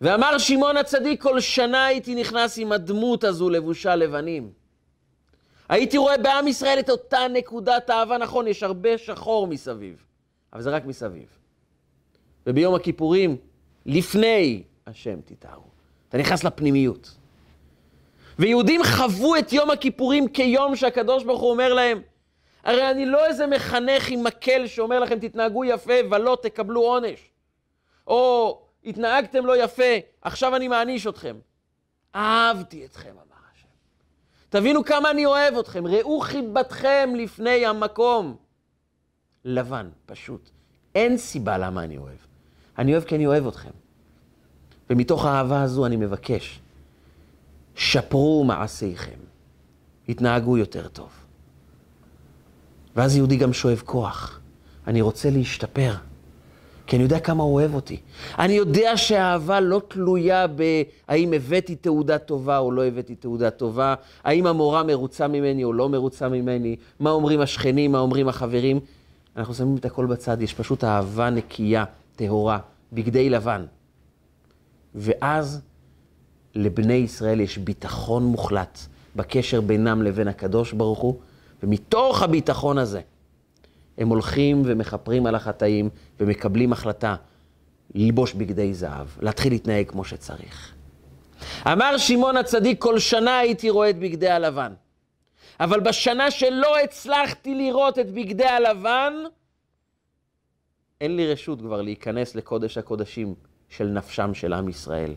ואמר 0.00 0.38
שמעון 0.38 0.76
הצדיק, 0.76 1.22
כל 1.22 1.40
שנה 1.40 1.86
הייתי 1.86 2.14
נכנס 2.14 2.58
עם 2.58 2.72
הדמות 2.72 3.24
הזו 3.24 3.50
לבושה 3.50 3.96
לבנים. 3.96 4.59
הייתי 5.70 5.98
רואה 5.98 6.18
בעם 6.18 6.48
ישראל 6.48 6.78
את 6.78 6.90
אותה 6.90 7.18
נקודת 7.32 7.90
אהבה, 7.90 8.18
נכון, 8.18 8.46
יש 8.46 8.62
הרבה 8.62 8.98
שחור 8.98 9.46
מסביב, 9.46 10.04
אבל 10.52 10.62
זה 10.62 10.70
רק 10.70 10.84
מסביב. 10.84 11.26
וביום 12.46 12.74
הכיפורים, 12.74 13.36
לפני 13.86 14.62
השם 14.86 15.20
תתארו. 15.24 15.64
אתה 16.08 16.18
נכנס 16.18 16.44
לפנימיות. 16.44 17.16
ויהודים 18.38 18.80
חוו 18.84 19.36
את 19.36 19.52
יום 19.52 19.70
הכיפורים 19.70 20.28
כיום 20.28 20.76
שהקדוש 20.76 21.24
ברוך 21.24 21.40
הוא 21.40 21.50
אומר 21.50 21.74
להם, 21.74 22.02
הרי 22.64 22.90
אני 22.90 23.06
לא 23.06 23.26
איזה 23.26 23.46
מחנך 23.46 24.10
עם 24.10 24.24
מקל 24.24 24.66
שאומר 24.66 25.00
לכם 25.00 25.18
תתנהגו 25.18 25.64
יפה 25.64 25.94
ולא 26.10 26.38
תקבלו 26.42 26.80
עונש. 26.80 27.30
או 28.06 28.58
התנהגתם 28.84 29.46
לא 29.46 29.64
יפה, 29.64 29.92
עכשיו 30.22 30.56
אני 30.56 30.68
מעניש 30.68 31.06
אתכם. 31.06 31.36
אהבתי 32.14 32.84
אתכם. 32.84 33.29
תבינו 34.50 34.84
כמה 34.84 35.10
אני 35.10 35.26
אוהב 35.26 35.54
אתכם, 35.58 35.86
ראו 35.86 36.20
חיבתכם 36.20 37.10
לפני 37.16 37.66
המקום. 37.66 38.36
לבן, 39.44 39.88
פשוט. 40.06 40.50
אין 40.94 41.16
סיבה 41.16 41.58
למה 41.58 41.84
אני 41.84 41.96
אוהב. 41.98 42.18
אני 42.78 42.92
אוהב 42.92 43.04
כי 43.04 43.16
אני 43.16 43.26
אוהב 43.26 43.46
אתכם. 43.46 43.70
ומתוך 44.90 45.24
האהבה 45.24 45.62
הזו 45.62 45.86
אני 45.86 45.96
מבקש, 45.96 46.60
שפרו 47.74 48.44
מעשיכם, 48.44 49.18
התנהגו 50.08 50.58
יותר 50.58 50.88
טוב. 50.88 51.10
ואז 52.96 53.16
יהודי 53.16 53.36
גם 53.36 53.52
שואב 53.52 53.82
כוח. 53.84 54.40
אני 54.86 55.00
רוצה 55.00 55.30
להשתפר, 55.30 55.94
כי 56.90 56.96
אני 56.96 57.02
יודע 57.02 57.20
כמה 57.20 57.42
הוא 57.42 57.54
אוהב 57.54 57.74
אותי. 57.74 58.00
אני 58.38 58.52
יודע 58.52 58.96
שהאהבה 58.96 59.60
לא 59.60 59.82
תלויה 59.88 60.46
בהאם 60.46 61.32
הבאתי 61.32 61.76
תעודה 61.76 62.18
טובה 62.18 62.58
או 62.58 62.72
לא 62.72 62.84
הבאתי 62.84 63.14
תעודה 63.14 63.50
טובה, 63.50 63.94
האם 64.24 64.46
המורה 64.46 64.82
מרוצה 64.82 65.28
ממני 65.28 65.64
או 65.64 65.72
לא 65.72 65.88
מרוצה 65.88 66.28
ממני, 66.28 66.76
מה 67.00 67.10
אומרים 67.10 67.40
השכנים, 67.40 67.92
מה 67.92 67.98
אומרים 67.98 68.28
החברים. 68.28 68.80
אנחנו 69.36 69.54
שמים 69.54 69.76
את 69.76 69.84
הכל 69.84 70.06
בצד, 70.06 70.42
יש 70.42 70.54
פשוט 70.54 70.84
אהבה 70.84 71.30
נקייה, 71.30 71.84
טהורה, 72.16 72.58
בגדי 72.92 73.30
לבן. 73.30 73.64
ואז 74.94 75.60
לבני 76.54 76.94
ישראל 76.94 77.40
יש 77.40 77.58
ביטחון 77.58 78.24
מוחלט 78.24 78.78
בקשר 79.16 79.60
בינם 79.60 80.02
לבין 80.02 80.28
הקדוש 80.28 80.72
ברוך 80.72 80.98
הוא, 80.98 81.18
ומתוך 81.62 82.22
הביטחון 82.22 82.78
הזה 82.78 83.00
הם 84.00 84.08
הולכים 84.08 84.62
ומכפרים 84.64 85.26
על 85.26 85.34
החטאים 85.34 85.88
ומקבלים 86.20 86.72
החלטה 86.72 87.16
ללבוש 87.94 88.32
בגדי 88.32 88.74
זהב, 88.74 89.06
להתחיל 89.20 89.52
להתנהג 89.52 89.88
כמו 89.88 90.04
שצריך. 90.04 90.74
אמר 91.66 91.98
שמעון 91.98 92.36
הצדיק, 92.36 92.82
כל 92.82 92.98
שנה 92.98 93.38
הייתי 93.38 93.70
רואה 93.70 93.90
את 93.90 93.98
בגדי 93.98 94.28
הלבן. 94.28 94.72
אבל 95.60 95.80
בשנה 95.80 96.30
שלא 96.30 96.78
הצלחתי 96.78 97.54
לראות 97.54 97.98
את 97.98 98.10
בגדי 98.10 98.44
הלבן, 98.44 99.12
אין 101.00 101.16
לי 101.16 101.32
רשות 101.32 101.60
כבר 101.60 101.82
להיכנס 101.82 102.34
לקודש 102.34 102.78
הקודשים 102.78 103.34
של 103.68 103.86
נפשם 103.86 104.34
של 104.34 104.52
עם 104.52 104.68
ישראל. 104.68 105.14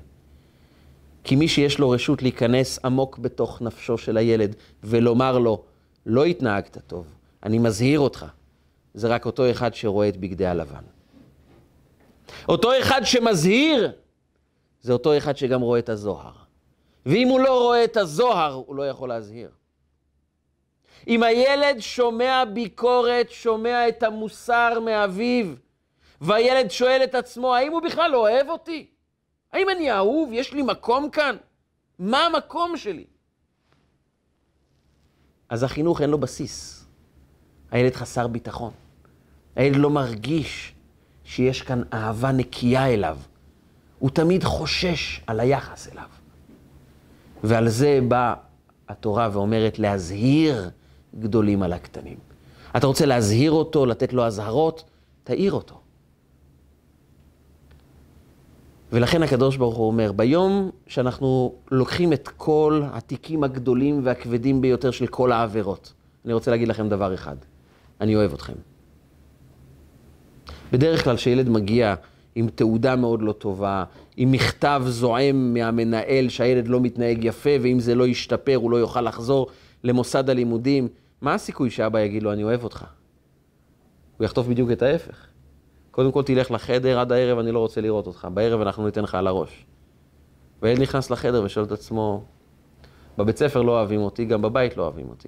כי 1.23 1.35
מי 1.35 1.47
שיש 1.47 1.79
לו 1.79 1.89
רשות 1.89 2.21
להיכנס 2.21 2.79
עמוק 2.85 3.17
בתוך 3.17 3.61
נפשו 3.61 3.97
של 3.97 4.17
הילד 4.17 4.55
ולומר 4.83 5.39
לו, 5.39 5.63
לא 6.05 6.25
התנהגת 6.25 6.77
טוב, 6.87 7.05
אני 7.43 7.59
מזהיר 7.59 7.99
אותך, 7.99 8.25
זה 8.93 9.07
רק 9.07 9.25
אותו 9.25 9.51
אחד 9.51 9.73
שרואה 9.73 10.09
את 10.09 10.17
בגדי 10.17 10.45
הלבן. 10.45 10.83
אותו 12.49 12.79
אחד 12.79 13.01
שמזהיר, 13.03 13.91
זה 14.81 14.93
אותו 14.93 15.17
אחד 15.17 15.37
שגם 15.37 15.61
רואה 15.61 15.79
את 15.79 15.89
הזוהר. 15.89 16.33
ואם 17.05 17.27
הוא 17.27 17.39
לא 17.39 17.61
רואה 17.61 17.83
את 17.83 17.97
הזוהר, 17.97 18.53
הוא 18.53 18.75
לא 18.75 18.89
יכול 18.89 19.09
להזהיר. 19.09 19.49
אם 21.07 21.23
הילד 21.23 21.79
שומע 21.79 22.43
ביקורת, 22.53 23.29
שומע 23.29 23.87
את 23.87 24.03
המוסר 24.03 24.79
מאביו, 24.79 25.45
והילד 26.21 26.71
שואל 26.71 27.01
את 27.03 27.15
עצמו, 27.15 27.55
האם 27.55 27.71
הוא 27.71 27.81
בכלל 27.81 28.15
אוהב 28.15 28.49
אותי? 28.49 28.87
האם 29.53 29.69
אני 29.69 29.91
אהוב? 29.91 30.29
יש 30.33 30.53
לי 30.53 30.61
מקום 30.61 31.09
כאן? 31.09 31.35
מה 31.99 32.25
המקום 32.25 32.77
שלי? 32.77 33.05
אז 35.49 35.63
החינוך 35.63 36.01
אין 36.01 36.09
לו 36.09 36.17
בסיס. 36.17 36.85
הילד 37.71 37.95
חסר 37.95 38.27
ביטחון. 38.27 38.82
הילד 39.55 39.75
לא 39.75 39.89
מרגיש 39.89 40.73
שיש 41.23 41.61
כאן 41.61 41.81
אהבה 41.93 42.31
נקייה 42.31 42.87
אליו. 42.87 43.17
הוא 43.99 44.09
תמיד 44.09 44.43
חושש 44.43 45.21
על 45.27 45.39
היחס 45.39 45.87
אליו. 45.91 46.07
ועל 47.43 47.69
זה 47.69 47.99
באה 48.07 48.33
התורה 48.89 49.29
ואומרת 49.33 49.79
להזהיר 49.79 50.69
גדולים 51.19 51.63
על 51.63 51.73
הקטנים. 51.73 52.17
אתה 52.77 52.87
רוצה 52.87 53.05
להזהיר 53.05 53.51
אותו, 53.51 53.85
לתת 53.85 54.13
לו 54.13 54.25
אזהרות, 54.25 54.83
תעיר 55.23 55.53
אותו. 55.53 55.79
ולכן 58.91 59.23
הקדוש 59.23 59.57
ברוך 59.57 59.75
הוא 59.75 59.87
אומר, 59.87 60.11
ביום 60.11 60.69
שאנחנו 60.87 61.55
לוקחים 61.71 62.13
את 62.13 62.27
כל 62.27 62.81
התיקים 62.91 63.43
הגדולים 63.43 64.01
והכבדים 64.03 64.61
ביותר 64.61 64.91
של 64.91 65.07
כל 65.07 65.31
העבירות, 65.31 65.93
אני 66.25 66.33
רוצה 66.33 66.51
להגיד 66.51 66.67
לכם 66.67 66.89
דבר 66.89 67.13
אחד, 67.13 67.35
אני 68.01 68.15
אוהב 68.15 68.33
אתכם. 68.33 68.53
בדרך 70.73 71.03
כלל 71.03 71.15
כשילד 71.15 71.49
מגיע 71.49 71.95
עם 72.35 72.49
תעודה 72.49 72.95
מאוד 72.95 73.21
לא 73.21 73.31
טובה, 73.31 73.83
עם 74.17 74.31
מכתב 74.31 74.83
זועם 74.85 75.53
מהמנהל 75.53 76.29
שהילד 76.29 76.67
לא 76.67 76.79
מתנהג 76.79 77.23
יפה, 77.23 77.49
ואם 77.61 77.79
זה 77.79 77.95
לא 77.95 78.07
ישתפר 78.07 78.55
הוא 78.55 78.71
לא 78.71 78.77
יוכל 78.77 79.01
לחזור 79.01 79.47
למוסד 79.83 80.29
הלימודים, 80.29 80.87
מה 81.21 81.33
הסיכוי 81.33 81.69
שאבא 81.69 81.99
יגיד 81.99 82.23
לו, 82.23 82.33
אני 82.33 82.43
אוהב 82.43 82.63
אותך? 82.63 82.85
הוא 84.17 84.25
יחטוף 84.25 84.47
בדיוק 84.47 84.71
את 84.71 84.81
ההפך. 84.81 85.27
קודם 85.91 86.11
כל 86.11 86.23
תלך 86.23 86.51
לחדר 86.51 86.99
עד 86.99 87.11
הערב, 87.11 87.39
אני 87.39 87.51
לא 87.51 87.59
רוצה 87.59 87.81
לראות 87.81 88.07
אותך. 88.07 88.27
בערב 88.33 88.61
אנחנו 88.61 88.85
ניתן 88.85 89.03
לך 89.03 89.15
על 89.15 89.27
הראש. 89.27 89.65
והילד 90.61 90.81
נכנס 90.81 91.11
לחדר 91.11 91.43
ושואל 91.43 91.65
את 91.65 91.71
עצמו, 91.71 92.23
בבית 93.17 93.37
ספר 93.37 93.61
לא 93.61 93.71
אוהבים 93.71 94.01
אותי, 94.01 94.25
גם 94.25 94.41
בבית 94.41 94.77
לא 94.77 94.83
אוהבים 94.83 95.09
אותי. 95.09 95.27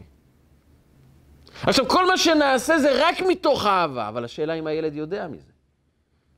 עכשיו, 1.64 1.88
כל 1.88 2.08
מה 2.08 2.18
שנעשה 2.18 2.80
זה 2.80 3.08
רק 3.08 3.22
מתוך 3.22 3.66
אהבה, 3.66 4.08
אבל 4.08 4.26
השאלה 4.26 4.54
אם 4.54 4.68
הילד 4.68 4.96
יודע 4.96 5.28
מזה. 5.28 5.52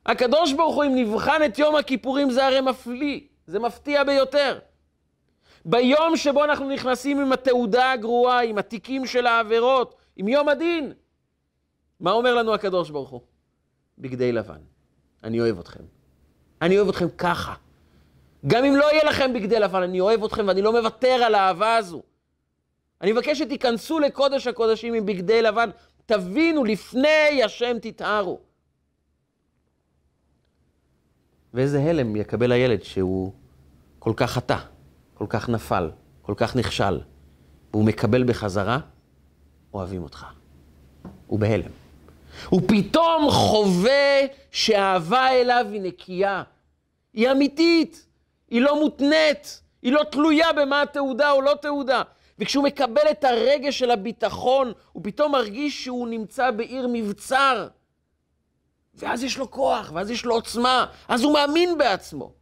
הקדוש 0.06 0.54
ברוך 0.54 0.76
הוא, 0.76 0.84
אם 0.84 0.96
נבחן 0.96 1.44
את 1.46 1.60
יום 1.60 1.76
הכיפורים, 1.76 2.32
זה 2.32 2.46
הרי 2.46 2.62
מפליא, 2.62 3.20
זה 3.48 3.60
מפתיע 3.60 4.04
ביותר. 4.04 4.60
ביום 5.66 6.18
שבו 6.18 6.44
אנחנו 6.44 6.70
נכנסים 6.70 7.22
עם 7.22 7.32
התעודה 7.32 7.92
הגרועה, 7.92 8.44
עם 8.44 8.58
התיקים 8.58 9.06
של 9.06 9.28
העבירות, 9.28 9.96
עם 10.16 10.28
יום 10.28 10.50
הדין, 10.50 10.94
מה 12.00 12.12
אומר 12.12 12.36
לנו 12.36 12.54
הקדוש 12.54 12.90
ברוך 12.90 13.10
הוא? 13.10 13.22
בגדי 13.98 14.32
לבן. 14.32 14.62
אני 15.24 15.40
אוהב 15.40 15.60
אתכם. 15.60 15.84
אני 16.62 16.78
אוהב 16.78 16.90
אתכם 16.90 17.10
ככה. 17.18 17.54
גם 18.48 18.66
אם 18.66 18.76
לא 18.76 18.92
יהיה 18.92 19.04
לכם 19.04 19.34
בגדי 19.34 19.60
לבן, 19.60 19.84
אני 19.84 20.00
אוהב 20.00 20.24
אתכם 20.24 20.48
ואני 20.48 20.62
לא 20.62 20.72
מוותר 20.72 21.08
על 21.26 21.36
האהבה 21.36 21.76
הזו. 21.76 22.04
אני 23.02 23.12
מבקש 23.12 23.38
שתיכנסו 23.38 24.00
לקודש 24.00 24.48
הקודשים 24.48 24.94
עם 24.94 25.06
בגדי 25.06 25.42
לבן, 25.42 25.70
תבינו, 26.06 26.64
לפני 26.64 27.44
השם 27.46 27.78
תתארו. 27.82 28.40
ואיזה 31.54 31.82
הלם 31.82 32.16
יקבל 32.16 32.52
הילד 32.52 32.84
שהוא 32.84 33.34
כל 34.00 34.14
כך 34.18 34.32
חטא, 34.32 34.58
כל 35.14 35.26
כך 35.30 35.50
נפל, 35.50 35.92
כל 36.22 36.34
כך 36.38 36.56
נכשל, 36.56 37.00
והוא 37.72 37.86
מקבל 37.86 38.24
בחזרה, 38.24 38.80
אוהבים 39.74 40.04
אותך. 40.04 40.26
הוא 41.28 41.40
בהלם. 41.40 41.72
הוא 42.50 42.62
פתאום 42.68 43.32
חווה 43.32 44.20
שהאהבה 44.52 45.30
אליו 45.32 45.66
היא 45.72 45.82
נקייה, 45.82 46.44
היא 47.14 47.32
אמיתית, 47.32 48.08
היא 48.50 48.62
לא 48.62 48.80
מותנית, 48.80 49.62
היא 49.82 49.92
לא 49.92 50.04
תלויה 50.12 50.54
במה 50.54 50.82
התעודה 50.82 51.32
או 51.32 51.42
לא 51.42 51.54
תעודה. 51.62 52.02
וכשהוא 52.40 52.64
מקבל 52.64 53.12
את 53.12 53.24
הרגש 53.24 53.80
של 53.80 53.92
הביטחון, 53.92 54.72
הוא 54.92 55.04
פתאום 55.04 55.32
מרגיש 55.32 55.84
שהוא 55.84 56.08
נמצא 56.08 56.52
בעיר 56.52 56.88
מבצר. 56.94 57.68
ואז 58.96 59.24
יש 59.24 59.38
לו 59.38 59.52
כוח, 59.52 59.92
ואז 59.94 60.12
יש 60.12 60.26
לו 60.26 60.34
עוצמה, 60.34 60.86
אז 61.08 61.24
הוא 61.24 61.34
מאמין 61.34 61.78
בעצמו. 61.78 62.34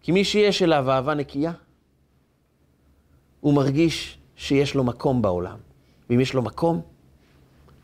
כי 0.00 0.12
מי 0.12 0.24
שיש 0.24 0.62
אליו 0.62 0.90
אהבה 0.90 1.14
נקייה, 1.14 1.52
הוא 3.40 3.54
מרגיש 3.54 4.18
שיש 4.36 4.74
לו 4.74 4.84
מקום 4.84 5.22
בעולם. 5.22 5.58
ואם 6.10 6.20
יש 6.20 6.34
לו 6.34 6.42
מקום, 6.42 6.80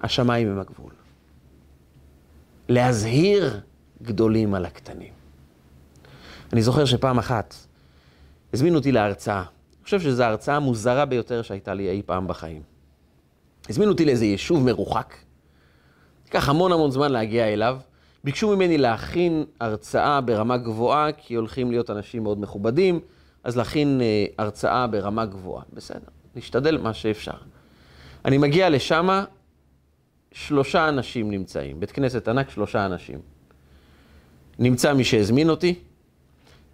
השמיים 0.01 0.49
הם 0.49 0.59
הגבול. 0.59 0.93
להזהיר 2.69 3.61
גדולים 4.03 4.55
על 4.55 4.65
הקטנים. 4.65 5.13
אני 6.53 6.63
זוכר 6.63 6.85
שפעם 6.85 7.19
אחת 7.19 7.55
הזמינו 8.53 8.79
אותי 8.79 8.93
להרצאה. 8.93 9.45
חושב 9.87 10.01
שזו 10.01 10.23
ההרצאה 10.23 10.57
המוזרה 10.57 11.05
ביותר 11.05 11.43
שהייתה 11.43 11.75
לי 11.75 11.91
אי 11.91 12.03
פעם 12.07 12.29
בחיים. 12.29 12.63
הזמינו 13.69 13.93
אותי 13.93 14.05
לאיזה 14.05 14.25
יישוב 14.25 14.65
מרוחק. 14.65 15.15
ייקח 16.25 16.49
המון 16.49 16.73
המון 16.73 16.91
זמן 16.91 17.13
להגיע 17.13 17.53
אליו. 17.53 17.79
ביקשו 18.25 18.57
ממני 18.57 18.79
להכין 18.79 19.45
הרצאה 19.61 20.21
ברמה 20.21 20.57
גבוהה, 20.57 21.13
כי 21.13 21.35
הולכים 21.35 21.71
להיות 21.71 21.91
אנשים 21.91 22.23
מאוד 22.23 22.41
מכובדים, 22.41 23.01
אז 23.45 23.57
להכין 23.57 24.01
אה, 24.01 24.27
הרצאה 24.39 24.87
ברמה 24.87 25.27
גבוהה. 25.27 25.63
בסדר, 25.73 26.09
נשתדל 26.37 26.79
מה 26.79 26.95
שאפשר. 26.95 27.37
אני 28.25 28.39
מגיע 28.39 28.71
לשם, 28.71 29.25
שלושה 30.33 30.89
אנשים 30.89 31.31
נמצאים, 31.31 31.81
בית 31.81 31.93
כנסת 31.93 32.29
ענק, 32.29 32.51
שלושה 32.51 32.87
אנשים. 32.87 33.19
נמצא 34.59 34.93
מי 34.93 35.05
שהזמין 35.05 35.51
אותי, 35.51 35.75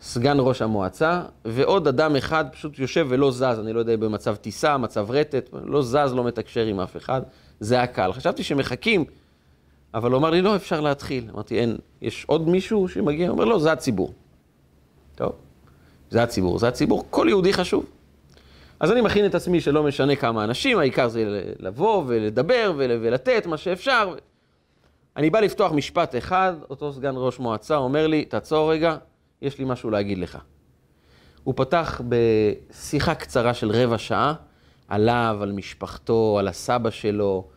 סגן 0.03 0.37
ראש 0.41 0.63
המועצה, 0.63 1.23
ועוד 1.45 1.89
אדם 1.89 2.17
אחד 2.17 2.45
פשוט 2.53 2.79
יושב 2.79 3.07
ולא 3.09 3.31
זז, 3.31 3.43
אני 3.43 3.73
לא 3.73 3.79
יודע, 3.79 3.97
במצב 3.97 4.35
טיסה, 4.35 4.77
מצב 4.77 5.11
רטט, 5.11 5.49
לא 5.65 5.83
זז, 5.83 6.13
לא 6.15 6.25
מתקשר 6.25 6.65
עם 6.65 6.81
אף 6.81 6.97
אחד, 6.97 7.23
זה 7.61 7.83
הקהל. 7.83 8.13
חשבתי 8.13 8.43
שמחכים, 8.43 9.05
אבל 9.95 10.11
הוא 10.11 10.19
אמר 10.19 10.31
לי, 10.31 10.43
לא, 10.43 10.57
אפשר 10.57 10.81
להתחיל. 10.81 11.31
אמרתי, 11.35 11.59
אין, 11.59 11.77
יש 12.03 12.25
עוד 12.29 12.49
מישהו 12.49 12.89
שמגיע? 12.89 13.29
הוא 13.29 13.33
אומר, 13.33 13.45
לא, 13.45 13.59
זה 13.59 13.73
הציבור. 13.73 14.13
טוב, 15.15 15.33
זה 16.11 16.23
הציבור, 16.23 16.59
זה 16.59 16.69
הציבור, 16.69 17.05
כל 17.11 17.27
יהודי 17.29 17.53
חשוב. 17.53 17.87
אז 18.81 18.93
אני 18.93 19.01
מכין 19.01 19.27
את 19.27 19.35
עצמי 19.35 19.61
שלא 19.61 19.83
משנה 19.83 20.17
כמה 20.17 20.45
אנשים, 20.45 20.79
העיקר 20.79 21.09
זה 21.09 21.43
לבוא 21.59 22.05
ולדבר 22.07 22.73
ולתת 22.77 23.47
מה 23.47 23.57
שאפשר. 23.57 24.15
אני 25.17 25.31
בא 25.31 25.41
לפתוח 25.41 25.73
משפט 25.73 26.17
אחד, 26.17 26.55
אותו 26.71 26.93
סגן 26.93 27.15
ראש 27.17 27.39
מועצה 27.39 27.77
אומר 27.77 28.07
לי, 28.07 28.25
תעצור 28.25 28.73
רגע, 28.73 28.97
יש 29.43 29.59
לי 29.59 29.65
משהו 29.65 29.91
להגיד 29.91 30.19
לך. 30.19 30.39
הוא 31.45 31.55
פתח 31.57 32.01
בשיחה 32.09 33.15
קצרה 33.15 33.55
של 33.55 33.71
רבע 33.71 33.99
שעה, 33.99 34.35
עליו, 34.89 35.39
על 35.41 35.53
משפחתו, 35.53 36.37
על 36.39 36.49
הסבא 36.49 36.91
שלו, 36.91 37.49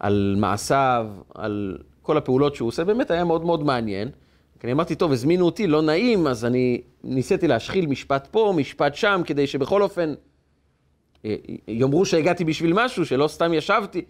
על 0.00 0.34
מעשיו, 0.38 1.06
על 1.34 1.78
כל 2.02 2.16
הפעולות 2.16 2.54
שהוא 2.54 2.68
עושה, 2.68 2.84
באמת 2.84 3.10
היה 3.10 3.24
מאוד 3.24 3.44
מאוד 3.44 3.64
מעניין. 3.64 4.08
כי 4.60 4.66
אני 4.66 4.72
אמרתי, 4.72 4.94
טוב, 4.94 5.12
הזמינו 5.12 5.44
אותי, 5.44 5.66
לא 5.66 5.82
נעים, 5.82 6.26
אז 6.26 6.44
אני 6.44 6.80
ניסיתי 7.04 7.48
להשחיל 7.48 7.86
משפט 7.86 8.28
פה, 8.30 8.54
משפט 8.56 8.94
שם, 8.94 9.22
כדי 9.24 9.46
שבכל 9.46 9.82
אופן 9.82 10.14
אה, 11.24 11.34
יאמרו 11.68 12.04
שהגעתי 12.04 12.44
בשביל 12.44 12.72
משהו, 12.72 13.06
שלא 13.06 13.28
סתם 13.28 13.54
ישבתי. 13.54 14.04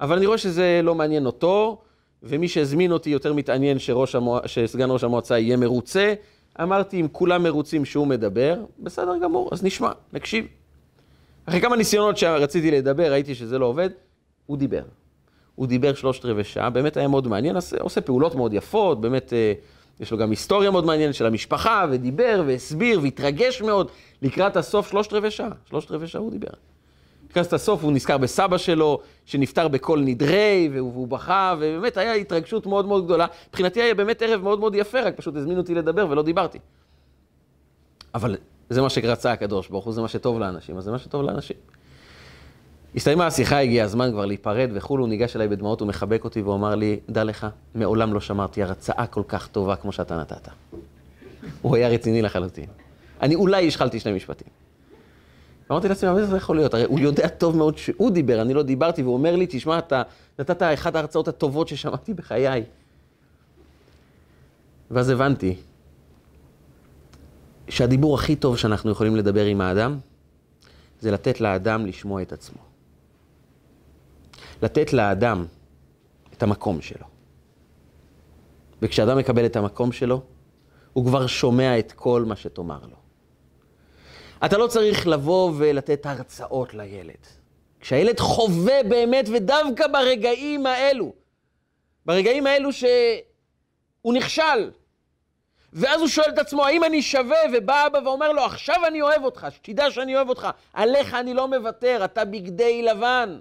אבל 0.00 0.16
אני 0.16 0.26
רואה 0.26 0.38
שזה 0.38 0.80
לא 0.82 0.94
מעניין 0.94 1.26
אותו, 1.26 1.82
ומי 2.22 2.48
שהזמין 2.48 2.92
אותי 2.92 3.10
יותר 3.10 3.32
מתעניין 3.32 3.78
שראש 3.78 4.14
המוע... 4.14 4.40
שסגן 4.46 4.90
ראש 4.90 5.04
המועצה 5.04 5.38
יהיה 5.38 5.56
מרוצה. 5.56 6.14
אמרתי, 6.60 7.00
אם 7.00 7.06
כולם 7.12 7.42
מרוצים 7.42 7.84
שהוא 7.84 8.06
מדבר, 8.06 8.64
בסדר 8.78 9.18
גמור, 9.22 9.48
אז 9.52 9.64
נשמע, 9.64 9.90
נקשיב. 10.12 10.46
אחרי 11.46 11.60
כמה 11.60 11.76
ניסיונות 11.76 12.16
שרציתי 12.16 12.70
לדבר, 12.70 13.12
ראיתי 13.12 13.34
שזה 13.34 13.58
לא 13.58 13.66
עובד, 13.66 13.90
הוא 14.46 14.58
דיבר. 14.58 14.82
הוא 15.54 15.66
דיבר 15.66 15.94
שלושת 15.94 16.24
רבעי 16.24 16.44
שעה, 16.44 16.70
באמת 16.70 16.96
היה 16.96 17.08
מאוד 17.08 17.28
מעניין, 17.28 17.56
עושה 17.80 18.00
פעולות 18.00 18.34
מאוד 18.34 18.52
יפות, 18.54 19.00
באמת 19.00 19.32
אה, 19.32 19.52
יש 20.00 20.10
לו 20.10 20.18
גם 20.18 20.30
היסטוריה 20.30 20.70
מאוד 20.70 20.84
מעניינת 20.84 21.14
של 21.14 21.26
המשפחה, 21.26 21.86
ודיבר 21.90 22.42
והסביר 22.46 23.00
והתרגש 23.02 23.62
מאוד. 23.62 23.90
לקראת 24.22 24.56
הסוף 24.56 24.90
שלושת 24.90 25.12
רבעי 25.12 25.30
שעה, 25.30 25.50
שלושת 25.64 25.90
רבעי 25.90 26.08
שעה 26.08 26.20
הוא 26.20 26.30
דיבר. 26.30 26.52
לקראת 27.32 27.52
הסוף 27.52 27.84
הוא 27.84 27.92
נזכר 27.92 28.18
בסבא 28.18 28.58
שלו, 28.58 29.00
שנפטר 29.26 29.68
בקול 29.68 30.00
נדרי, 30.00 30.68
והוא 30.72 31.08
בכה, 31.08 31.54
ובאמת 31.58 31.96
היה 31.96 32.12
התרגשות 32.12 32.66
מאוד 32.66 32.86
מאוד 32.86 33.04
גדולה. 33.04 33.26
מבחינתי 33.48 33.82
היה 33.82 33.94
באמת 33.94 34.22
ערב 34.22 34.42
מאוד 34.42 34.60
מאוד 34.60 34.74
יפה, 34.74 35.00
רק 35.00 35.16
פשוט 35.16 35.36
הזמינו 35.36 35.60
אותי 35.60 35.74
לדבר 35.74 36.06
ולא 36.10 36.22
דיברתי. 36.22 36.58
אבל 38.14 38.36
זה 38.70 38.82
מה 38.82 38.90
שרצה 38.90 39.32
הקדוש 39.32 39.68
ברוך 39.68 39.84
הוא, 39.84 39.92
זה 39.92 40.00
מה 40.00 40.08
שטוב 40.08 40.38
לאנשים, 40.38 40.76
אז 40.76 40.84
זה 40.84 40.90
מה 40.90 40.98
שטוב 40.98 41.22
לאנשים. 41.22 41.56
הסתיימה 42.94 43.26
השיחה, 43.26 43.58
הגיע 43.58 43.84
הזמן 43.84 44.10
כבר 44.12 44.26
להיפרד 44.26 44.70
וכולו, 44.74 45.02
הוא 45.02 45.08
ניגש 45.08 45.36
אליי 45.36 45.48
בדמעות, 45.48 45.80
הוא 45.80 45.88
מחבק 45.88 46.24
אותי 46.24 46.42
והוא 46.42 46.54
אמר 46.54 46.74
לי, 46.74 47.00
דע 47.08 47.24
לך, 47.24 47.46
מעולם 47.74 48.14
לא 48.14 48.20
שמרתי 48.20 48.62
הרצאה 48.62 49.06
כל 49.06 49.22
כך 49.28 49.48
טובה 49.48 49.76
כמו 49.76 49.92
שאתה 49.92 50.16
נתת. 50.16 50.48
הוא 51.62 51.76
היה 51.76 51.88
רציני 51.88 52.22
לחלוטין. 52.22 52.66
אני 53.22 53.34
אולי 53.34 53.68
השחלתי 53.68 54.00
שני 54.00 54.12
משפטים. 54.12 54.61
אמרתי 55.72 55.88
לעצמי, 55.88 56.10
אבל 56.10 56.26
זה 56.26 56.36
יכול 56.36 56.56
להיות? 56.56 56.74
הרי 56.74 56.84
הוא 56.84 57.00
יודע 57.00 57.28
טוב 57.28 57.56
מאוד 57.56 57.78
שהוא 57.78 58.10
דיבר, 58.10 58.42
אני 58.42 58.54
לא 58.54 58.62
דיברתי, 58.62 59.02
והוא 59.02 59.14
אומר 59.14 59.36
לי, 59.36 59.46
תשמע, 59.48 59.78
אתה 59.78 60.02
נתת 60.38 60.62
אחת 60.62 60.94
ההרצאות 60.94 61.28
הטובות 61.28 61.68
ששמעתי 61.68 62.14
בחיי. 62.14 62.64
ואז 64.90 65.08
הבנתי 65.08 65.56
שהדיבור 67.68 68.14
הכי 68.14 68.36
טוב 68.36 68.56
שאנחנו 68.56 68.90
יכולים 68.90 69.16
לדבר 69.16 69.44
עם 69.44 69.60
האדם, 69.60 69.98
זה 71.00 71.10
לתת 71.10 71.40
לאדם 71.40 71.86
לשמוע 71.86 72.22
את 72.22 72.32
עצמו. 72.32 72.58
לתת 74.62 74.92
לאדם 74.92 75.44
את 76.32 76.42
המקום 76.42 76.80
שלו. 76.80 77.06
וכשאדם 78.82 79.18
מקבל 79.18 79.46
את 79.46 79.56
המקום 79.56 79.92
שלו, 79.92 80.22
הוא 80.92 81.06
כבר 81.06 81.26
שומע 81.26 81.78
את 81.78 81.92
כל 81.92 82.24
מה 82.26 82.36
שתאמר 82.36 82.80
לו. 82.90 83.01
אתה 84.44 84.58
לא 84.58 84.66
צריך 84.66 85.06
לבוא 85.06 85.52
ולתת 85.56 86.06
הרצאות 86.06 86.74
לילד. 86.74 87.26
כשהילד 87.80 88.20
חווה 88.20 88.82
באמת, 88.88 89.28
ודווקא 89.32 89.86
ברגעים 89.86 90.66
האלו, 90.66 91.12
ברגעים 92.06 92.46
האלו 92.46 92.72
שהוא 92.72 94.14
נכשל, 94.14 94.70
ואז 95.72 96.00
הוא 96.00 96.08
שואל 96.08 96.30
את 96.30 96.38
עצמו, 96.38 96.66
האם 96.66 96.84
אני 96.84 97.02
שווה? 97.02 97.38
ובא 97.54 97.86
אבא 97.86 97.98
ואומר 98.04 98.32
לו, 98.32 98.44
עכשיו 98.44 98.76
אני 98.86 99.02
אוהב 99.02 99.24
אותך, 99.24 99.46
שתדע 99.50 99.90
שאני 99.90 100.16
אוהב 100.16 100.28
אותך, 100.28 100.48
עליך 100.72 101.14
אני 101.14 101.34
לא 101.34 101.48
מוותר, 101.48 102.04
אתה 102.04 102.24
בגדי 102.24 102.82
לבן. 102.82 103.38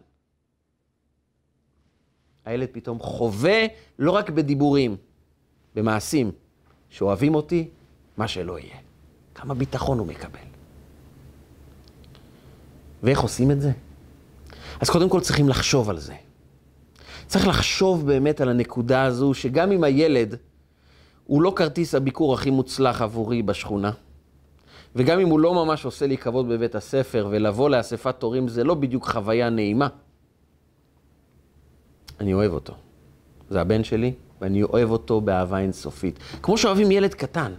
הילד 2.45 2.69
פתאום 2.71 2.99
חווה, 2.99 3.65
לא 3.99 4.11
רק 4.11 4.29
בדיבורים, 4.29 4.97
במעשים, 5.75 6.31
שאוהבים 6.89 7.35
אותי, 7.35 7.69
מה 8.17 8.27
שלא 8.27 8.59
יהיה. 8.59 8.77
כמה 9.35 9.53
ביטחון 9.53 9.99
הוא 9.99 10.07
מקבל. 10.07 10.50
ואיך 13.03 13.19
עושים 13.19 13.51
את 13.51 13.61
זה? 13.61 13.71
אז 14.79 14.89
קודם 14.89 15.09
כל 15.09 15.21
צריכים 15.21 15.49
לחשוב 15.49 15.89
על 15.89 15.99
זה. 15.99 16.13
צריך 17.27 17.47
לחשוב 17.47 18.07
באמת 18.07 18.41
על 18.41 18.49
הנקודה 18.49 19.03
הזו, 19.03 19.33
שגם 19.33 19.71
אם 19.71 19.83
הילד 19.83 20.35
הוא 21.25 21.41
לא 21.41 21.53
כרטיס 21.55 21.95
הביקור 21.95 22.33
הכי 22.33 22.49
מוצלח 22.49 23.01
עבורי 23.01 23.41
בשכונה, 23.41 23.91
וגם 24.95 25.19
אם 25.19 25.27
הוא 25.27 25.39
לא 25.39 25.53
ממש 25.65 25.85
עושה 25.85 26.07
לי 26.07 26.17
כבוד 26.17 26.49
בבית 26.49 26.75
הספר, 26.75 27.27
ולבוא 27.31 27.69
לאספת 27.69 28.23
הורים 28.23 28.47
זה 28.47 28.63
לא 28.63 28.73
בדיוק 28.73 29.09
חוויה 29.09 29.49
נעימה, 29.49 29.87
אני 32.19 32.33
אוהב 32.33 32.53
אותו. 32.53 32.73
זה 33.49 33.61
הבן 33.61 33.83
שלי, 33.83 34.13
ואני 34.41 34.63
אוהב 34.63 34.91
אותו 34.91 35.21
באהבה 35.21 35.59
אינסופית. 35.59 36.19
כמו 36.41 36.57
שאוהבים 36.57 36.91
ילד 36.91 37.13
קטן. 37.13 37.51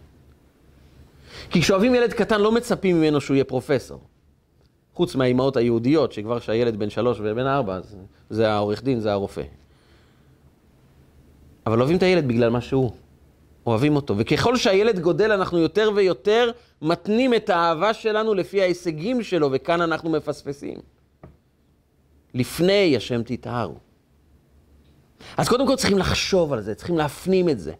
כי 1.51 1.61
כשאוהבים 1.61 1.95
ילד 1.95 2.13
קטן 2.13 2.41
לא 2.41 2.53
מצפים 2.53 3.01
ממנו 3.01 3.21
שהוא 3.21 3.35
יהיה 3.35 3.45
פרופסור. 3.45 4.01
חוץ 4.95 5.15
מהאימהות 5.15 5.57
היהודיות, 5.57 6.13
שכבר 6.13 6.41
כשהילד 6.41 6.79
בן 6.79 6.91
שלוש 6.91 7.19
ובן 7.21 7.47
ארבע, 7.47 7.81
זה 8.31 8.53
העורך 8.53 8.83
דין, 8.83 9.01
זה 9.01 9.13
הרופא. 9.13 9.43
אבל 11.67 11.79
אוהבים 11.79 11.97
את 11.97 12.03
הילד 12.03 12.29
בגלל 12.29 12.51
מה 12.51 12.61
שהוא. 12.61 12.91
אוהבים 13.67 13.97
אותו. 13.97 14.15
וככל 14.19 14.57
שהילד 14.57 14.99
גודל, 14.99 15.33
אנחנו 15.33 15.59
יותר 15.59 15.91
ויותר 15.95 16.51
מתנים 16.83 17.35
את 17.35 17.51
האהבה 17.51 17.95
שלנו 17.95 18.35
לפי 18.35 18.63
ההישגים 18.63 19.23
שלו, 19.23 19.49
וכאן 19.53 19.81
אנחנו 19.81 20.11
מפספסים. 20.11 20.79
לפני 22.35 22.97
השם 22.97 23.23
תטהרו. 23.23 23.75
אז 25.37 25.49
קודם 25.49 25.67
כל 25.67 25.77
צריכים 25.77 25.99
לחשוב 25.99 26.53
על 26.53 26.61
זה, 26.61 26.75
צריכים 26.75 26.99
להפנים 26.99 27.49
את 27.49 27.61
זה. 27.61 27.73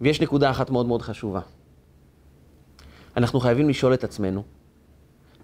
ויש 0.00 0.20
נקודה 0.20 0.50
אחת 0.50 0.70
מאוד 0.70 0.86
מאוד 0.86 1.02
חשובה. 1.02 1.40
אנחנו 3.16 3.40
חייבים 3.40 3.68
לשאול 3.68 3.94
את 3.94 4.04
עצמנו, 4.04 4.42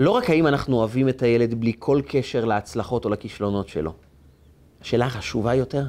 לא 0.00 0.10
רק 0.10 0.30
האם 0.30 0.46
אנחנו 0.46 0.76
אוהבים 0.76 1.08
את 1.08 1.22
הילד 1.22 1.54
בלי 1.54 1.72
כל 1.78 2.00
קשר 2.08 2.44
להצלחות 2.44 3.04
או 3.04 3.10
לכישלונות 3.10 3.68
שלו, 3.68 3.92
השאלה 4.80 5.06
החשובה 5.06 5.54
יותר, 5.54 5.84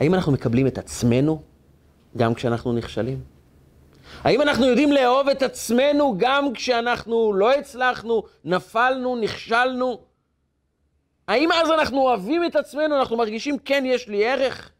האם 0.00 0.14
אנחנו 0.14 0.32
מקבלים 0.32 0.66
את 0.66 0.78
עצמנו 0.78 1.42
גם 2.16 2.34
כשאנחנו 2.34 2.72
נכשלים? 2.72 3.20
האם 4.24 4.42
אנחנו 4.42 4.66
יודעים 4.66 4.92
לאהוב 4.92 5.28
את 5.28 5.42
עצמנו 5.42 6.14
גם 6.18 6.52
כשאנחנו 6.52 7.32
לא 7.32 7.52
הצלחנו, 7.52 8.22
נפלנו, 8.44 9.16
נכשלנו? 9.16 10.00
האם 11.28 11.52
אז 11.52 11.70
אנחנו 11.70 12.00
אוהבים 12.00 12.44
את 12.44 12.56
עצמנו, 12.56 12.96
אנחנו 12.96 13.16
מרגישים, 13.16 13.58
כן, 13.58 13.84
יש 13.86 14.08
לי 14.08 14.26
ערך? 14.26 14.70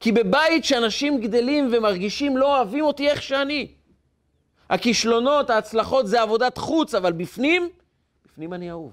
כי 0.00 0.12
בבית 0.12 0.64
שאנשים 0.64 1.20
גדלים 1.20 1.68
ומרגישים 1.72 2.36
לא 2.36 2.56
אוהבים 2.56 2.84
אותי 2.84 3.08
איך 3.08 3.22
שאני. 3.22 3.79
הכישלונות, 4.70 5.50
ההצלחות 5.50 6.06
זה 6.06 6.22
עבודת 6.22 6.58
חוץ, 6.58 6.94
אבל 6.94 7.12
בפנים, 7.12 7.68
בפנים 8.26 8.52
אני 8.52 8.70
אהוב. 8.70 8.92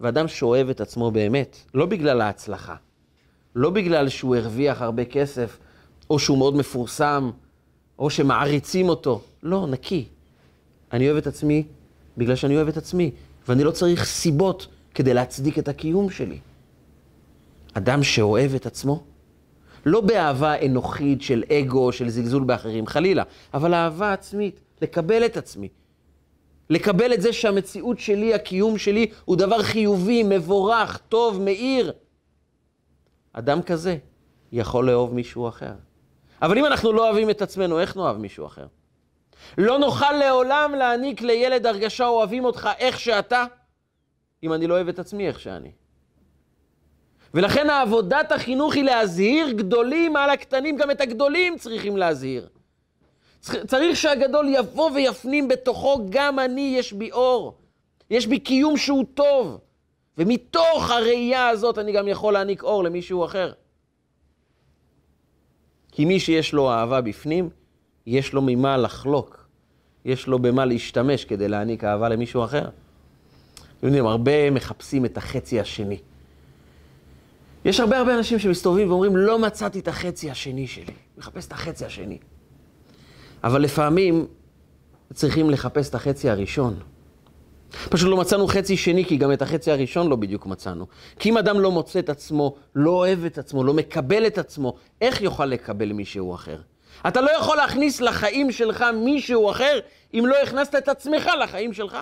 ואדם 0.00 0.28
שאוהב 0.28 0.68
את 0.68 0.80
עצמו 0.80 1.10
באמת, 1.10 1.56
לא 1.74 1.86
בגלל 1.86 2.20
ההצלחה, 2.20 2.74
לא 3.54 3.70
בגלל 3.70 4.08
שהוא 4.08 4.36
הרוויח 4.36 4.82
הרבה 4.82 5.04
כסף, 5.04 5.58
או 6.10 6.18
שהוא 6.18 6.38
מאוד 6.38 6.56
מפורסם, 6.56 7.30
או 7.98 8.10
שמעריצים 8.10 8.88
אותו. 8.88 9.22
לא, 9.42 9.66
נקי. 9.66 10.04
אני 10.92 11.06
אוהב 11.06 11.16
את 11.16 11.26
עצמי 11.26 11.66
בגלל 12.16 12.36
שאני 12.36 12.56
אוהב 12.56 12.68
את 12.68 12.76
עצמי, 12.76 13.10
ואני 13.48 13.64
לא 13.64 13.70
צריך 13.70 14.04
סיבות 14.04 14.66
כדי 14.94 15.14
להצדיק 15.14 15.58
את 15.58 15.68
הקיום 15.68 16.10
שלי. 16.10 16.38
אדם 17.72 18.02
שאוהב 18.02 18.54
את 18.54 18.66
עצמו, 18.66 19.02
לא 19.86 20.00
באהבה 20.00 20.66
אנוכית 20.66 21.22
של 21.22 21.44
אגו, 21.52 21.92
של 21.92 22.08
זלזול 22.08 22.44
באחרים, 22.44 22.86
חלילה, 22.86 23.22
אבל 23.54 23.74
אהבה 23.74 24.12
עצמית, 24.12 24.60
לקבל 24.82 25.24
את 25.26 25.36
עצמי. 25.36 25.68
לקבל 26.70 27.14
את 27.14 27.22
זה 27.22 27.32
שהמציאות 27.32 27.98
שלי, 27.98 28.34
הקיום 28.34 28.78
שלי, 28.78 29.06
הוא 29.24 29.36
דבר 29.36 29.62
חיובי, 29.62 30.22
מבורך, 30.22 30.96
טוב, 31.08 31.40
מאיר. 31.40 31.92
אדם 33.32 33.62
כזה 33.62 33.96
יכול 34.52 34.86
לאהוב 34.86 35.14
מישהו 35.14 35.48
אחר. 35.48 35.72
אבל 36.42 36.58
אם 36.58 36.66
אנחנו 36.66 36.92
לא 36.92 37.08
אוהבים 37.08 37.30
את 37.30 37.42
עצמנו, 37.42 37.80
איך 37.80 37.96
נאהב 37.96 38.16
מישהו 38.16 38.46
אחר? 38.46 38.66
לא 39.58 39.78
נוכל 39.78 40.12
לעולם 40.12 40.74
להעניק 40.78 41.22
לילד 41.22 41.66
הרגשה 41.66 42.06
אוהבים 42.06 42.44
אותך 42.44 42.68
איך 42.78 43.00
שאתה, 43.00 43.44
אם 44.42 44.52
אני 44.52 44.66
לא 44.66 44.74
אוהב 44.74 44.88
את 44.88 44.98
עצמי 44.98 45.28
איך 45.28 45.40
שאני. 45.40 45.70
ולכן 47.34 47.70
העבודת 47.70 48.32
החינוך 48.32 48.74
היא 48.74 48.84
להזהיר 48.84 49.50
גדולים 49.50 50.16
על 50.16 50.30
הקטנים, 50.30 50.76
גם 50.76 50.90
את 50.90 51.00
הגדולים 51.00 51.58
צריכים 51.58 51.96
להזהיר. 51.96 52.48
צריך 53.40 53.96
שהגדול 53.96 54.46
יבוא 54.48 54.90
ויפנים 54.90 55.48
בתוכו, 55.48 56.06
גם 56.10 56.38
אני 56.38 56.74
יש 56.78 56.92
בי 56.92 57.12
אור, 57.12 57.58
יש 58.10 58.26
בי 58.26 58.38
קיום 58.38 58.76
שהוא 58.76 59.04
טוב, 59.14 59.58
ומתוך 60.18 60.90
הראייה 60.90 61.48
הזאת 61.48 61.78
אני 61.78 61.92
גם 61.92 62.08
יכול 62.08 62.32
להעניק 62.32 62.62
אור 62.62 62.84
למישהו 62.84 63.24
אחר. 63.24 63.52
כי 65.92 66.04
מי 66.04 66.20
שיש 66.20 66.52
לו 66.52 66.70
אהבה 66.70 67.00
בפנים, 67.00 67.50
יש 68.06 68.32
לו 68.32 68.42
ממה 68.42 68.76
לחלוק, 68.76 69.48
יש 70.04 70.26
לו 70.26 70.38
במה 70.38 70.64
להשתמש 70.64 71.24
כדי 71.24 71.48
להעניק 71.48 71.84
אהבה 71.84 72.08
למישהו 72.08 72.44
אחר. 72.44 72.68
אתם 73.78 73.86
יודעים, 73.86 74.06
הרבה 74.06 74.50
מחפשים 74.50 75.04
את 75.04 75.16
החצי 75.16 75.60
השני. 75.60 75.98
יש 77.64 77.80
הרבה 77.80 77.98
הרבה 77.98 78.14
אנשים 78.14 78.38
שמסתובבים 78.38 78.90
ואומרים, 78.90 79.16
לא 79.16 79.38
מצאתי 79.38 79.78
את 79.78 79.88
החצי 79.88 80.30
השני 80.30 80.66
שלי. 80.66 80.94
מחפש 81.18 81.46
את 81.46 81.52
החצי 81.52 81.84
השני. 81.84 82.18
אבל 83.44 83.62
לפעמים 83.62 84.26
צריכים 85.12 85.50
לחפש 85.50 85.88
את 85.88 85.94
החצי 85.94 86.30
הראשון. 86.30 86.80
פשוט 87.90 88.08
לא 88.08 88.16
מצאנו 88.16 88.46
חצי 88.46 88.76
שני, 88.76 89.04
כי 89.04 89.16
גם 89.16 89.32
את 89.32 89.42
החצי 89.42 89.70
הראשון 89.70 90.08
לא 90.08 90.16
בדיוק 90.16 90.46
מצאנו. 90.46 90.86
כי 91.18 91.30
אם 91.30 91.38
אדם 91.38 91.60
לא 91.60 91.70
מוצא 91.70 91.98
את 91.98 92.08
עצמו, 92.08 92.54
לא 92.74 92.90
אוהב 92.90 93.24
את 93.24 93.38
עצמו, 93.38 93.64
לא 93.64 93.74
מקבל 93.74 94.26
את 94.26 94.38
עצמו, 94.38 94.74
איך 95.00 95.20
יוכל 95.20 95.46
לקבל 95.46 95.92
מישהו 95.92 96.34
אחר? 96.34 96.60
אתה 97.08 97.20
לא 97.20 97.30
יכול 97.30 97.56
להכניס 97.56 98.00
לחיים 98.00 98.52
שלך 98.52 98.84
מישהו 99.04 99.50
אחר 99.50 99.78
אם 100.14 100.24
לא 100.26 100.42
הכנסת 100.42 100.74
את 100.74 100.88
עצמך 100.88 101.30
לחיים 101.42 101.72
שלך. 101.72 101.98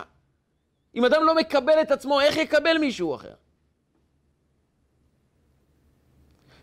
אם 0.94 1.04
אדם 1.04 1.24
לא 1.24 1.34
מקבל 1.36 1.80
את 1.82 1.90
עצמו, 1.90 2.20
איך 2.20 2.36
יקבל 2.36 2.78
מישהו 2.78 3.14
אחר? 3.14 3.32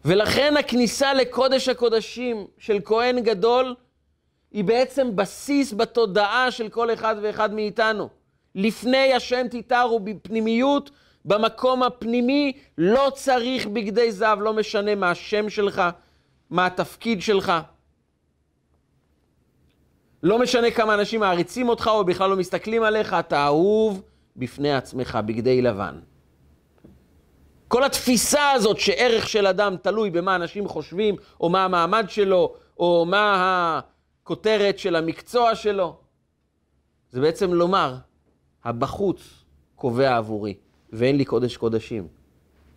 ולכן 0.06 0.58
הכניסה 0.58 1.14
לקודש 1.14 1.70
הקודשים 1.70 2.48
של 2.58 2.78
כהן 2.86 3.20
גדול 3.20 3.76
היא 4.52 4.64
בעצם 4.64 5.16
בסיס 5.16 5.74
בתודעה 5.74 6.52
של 6.52 6.70
כל 6.70 6.94
אחד 6.94 7.16
ואחד 7.22 7.54
מאיתנו. 7.54 8.10
לפני 8.56 9.14
השם 9.14 9.48
תיתרו 9.48 10.00
בפנימיות, 10.00 10.92
במקום 11.26 11.84
הפנימי, 11.84 12.54
לא 12.78 13.12
צריך 13.16 13.68
בגדי 13.68 14.12
זהב, 14.12 14.42
לא 14.42 14.54
משנה 14.54 14.96
מה 14.96 15.12
השם 15.12 15.50
שלך, 15.50 15.82
מה 16.50 16.66
התפקיד 16.66 17.22
שלך. 17.22 17.54
לא 20.24 20.40
משנה 20.40 20.72
כמה 20.72 20.94
אנשים 20.94 21.20
מעריצים 21.20 21.70
אותך 21.70 21.88
או 21.88 22.06
בכלל 22.06 22.30
לא 22.30 22.36
מסתכלים 22.36 22.84
עליך, 22.84 23.14
אתה 23.14 23.46
אהוב 23.46 24.02
בפני 24.36 24.76
עצמך, 24.76 25.20
בגדי 25.26 25.62
לבן. 25.62 26.00
כל 27.68 27.84
התפיסה 27.84 28.52
הזאת 28.52 28.80
שערך 28.80 29.30
של 29.30 29.48
אדם 29.48 29.76
תלוי 29.82 30.10
במה 30.10 30.36
אנשים 30.36 30.68
חושבים, 30.68 31.16
או 31.42 31.50
מה 31.50 31.66
המעמד 31.66 32.06
שלו, 32.10 32.54
או 32.80 33.06
מה 33.08 33.82
הכותרת 34.24 34.80
של 34.80 34.96
המקצוע 34.96 35.56
שלו, 35.56 35.96
זה 37.12 37.22
בעצם 37.22 37.54
לומר, 37.54 37.96
הבחוץ 38.64 39.22
קובע 39.76 40.18
עבורי, 40.18 40.54
ואין 40.94 41.18
לי 41.18 41.26
קודש 41.26 41.58
קודשים. 41.58 42.08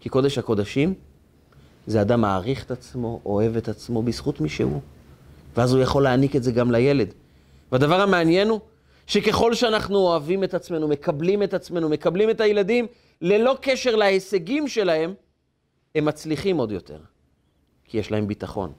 כי 0.01 0.09
קודש 0.09 0.39
הקודשים 0.39 0.95
זה 1.87 2.01
אדם 2.01 2.21
מעריך 2.21 2.65
את 2.65 2.71
עצמו, 2.71 3.21
אוהב 3.25 3.57
את 3.57 3.69
עצמו 3.69 4.03
בזכות 4.03 4.41
מי 4.41 4.49
שהוא. 4.49 4.81
ואז 5.57 5.73
הוא 5.73 5.83
יכול 5.83 6.03
להעניק 6.03 6.37
את 6.37 6.43
זה 6.43 6.53
גם 6.53 6.71
לילד. 6.71 7.15
והדבר 7.73 8.01
המעניין 8.01 8.49
הוא 8.49 8.61
שככל 9.07 9.55
שאנחנו 9.55 9.99
אוהבים 9.99 10.45
את 10.45 10.55
עצמנו, 10.55 10.89
מקבלים 10.89 11.43
את 11.43 11.55
עצמנו, 11.55 11.89
מקבלים 11.89 12.31
את 12.31 12.41
הילדים, 12.41 12.87
ללא 13.23 13.57
קשר 13.61 13.97
להישגים 13.97 14.69
שלהם, 14.69 15.15
הם 15.95 16.05
מצליחים 16.05 16.57
עוד 16.57 16.73
יותר, 16.73 16.99
כי 17.85 17.99
יש 17.99 18.11
להם 18.11 18.27
ביטחון. 18.27 18.73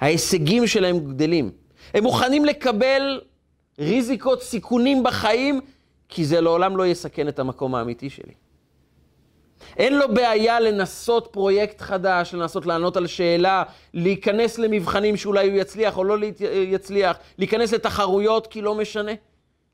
ההישגים 0.00 0.66
שלהם 0.66 0.98
גדלים. 0.98 1.50
הם 1.94 2.02
מוכנים 2.02 2.44
לקבל 2.44 3.20
ריזיקות, 3.78 4.42
סיכונים 4.42 5.02
בחיים, 5.02 5.60
כי 6.08 6.24
זה 6.24 6.40
לעולם 6.40 6.76
לא 6.76 6.86
יסכן 6.86 7.28
את 7.28 7.38
המקום 7.38 7.74
האמיתי 7.74 8.10
שלי. 8.10 8.32
אין 9.76 9.98
לו 9.98 10.14
בעיה 10.14 10.60
לנסות 10.60 11.28
פרויקט 11.30 11.80
חדש, 11.80 12.34
לנסות 12.34 12.66
לענות 12.66 12.96
על 12.96 13.06
שאלה, 13.06 13.62
להיכנס 13.94 14.58
למבחנים 14.58 15.16
שאולי 15.16 15.48
הוא 15.48 15.56
יצליח 15.56 15.98
או 15.98 16.04
לא 16.04 16.26
יצליח, 16.50 17.18
להיכנס 17.38 17.72
לתחרויות, 17.72 18.46
כי 18.46 18.62
לא 18.62 18.74
משנה. 18.74 19.12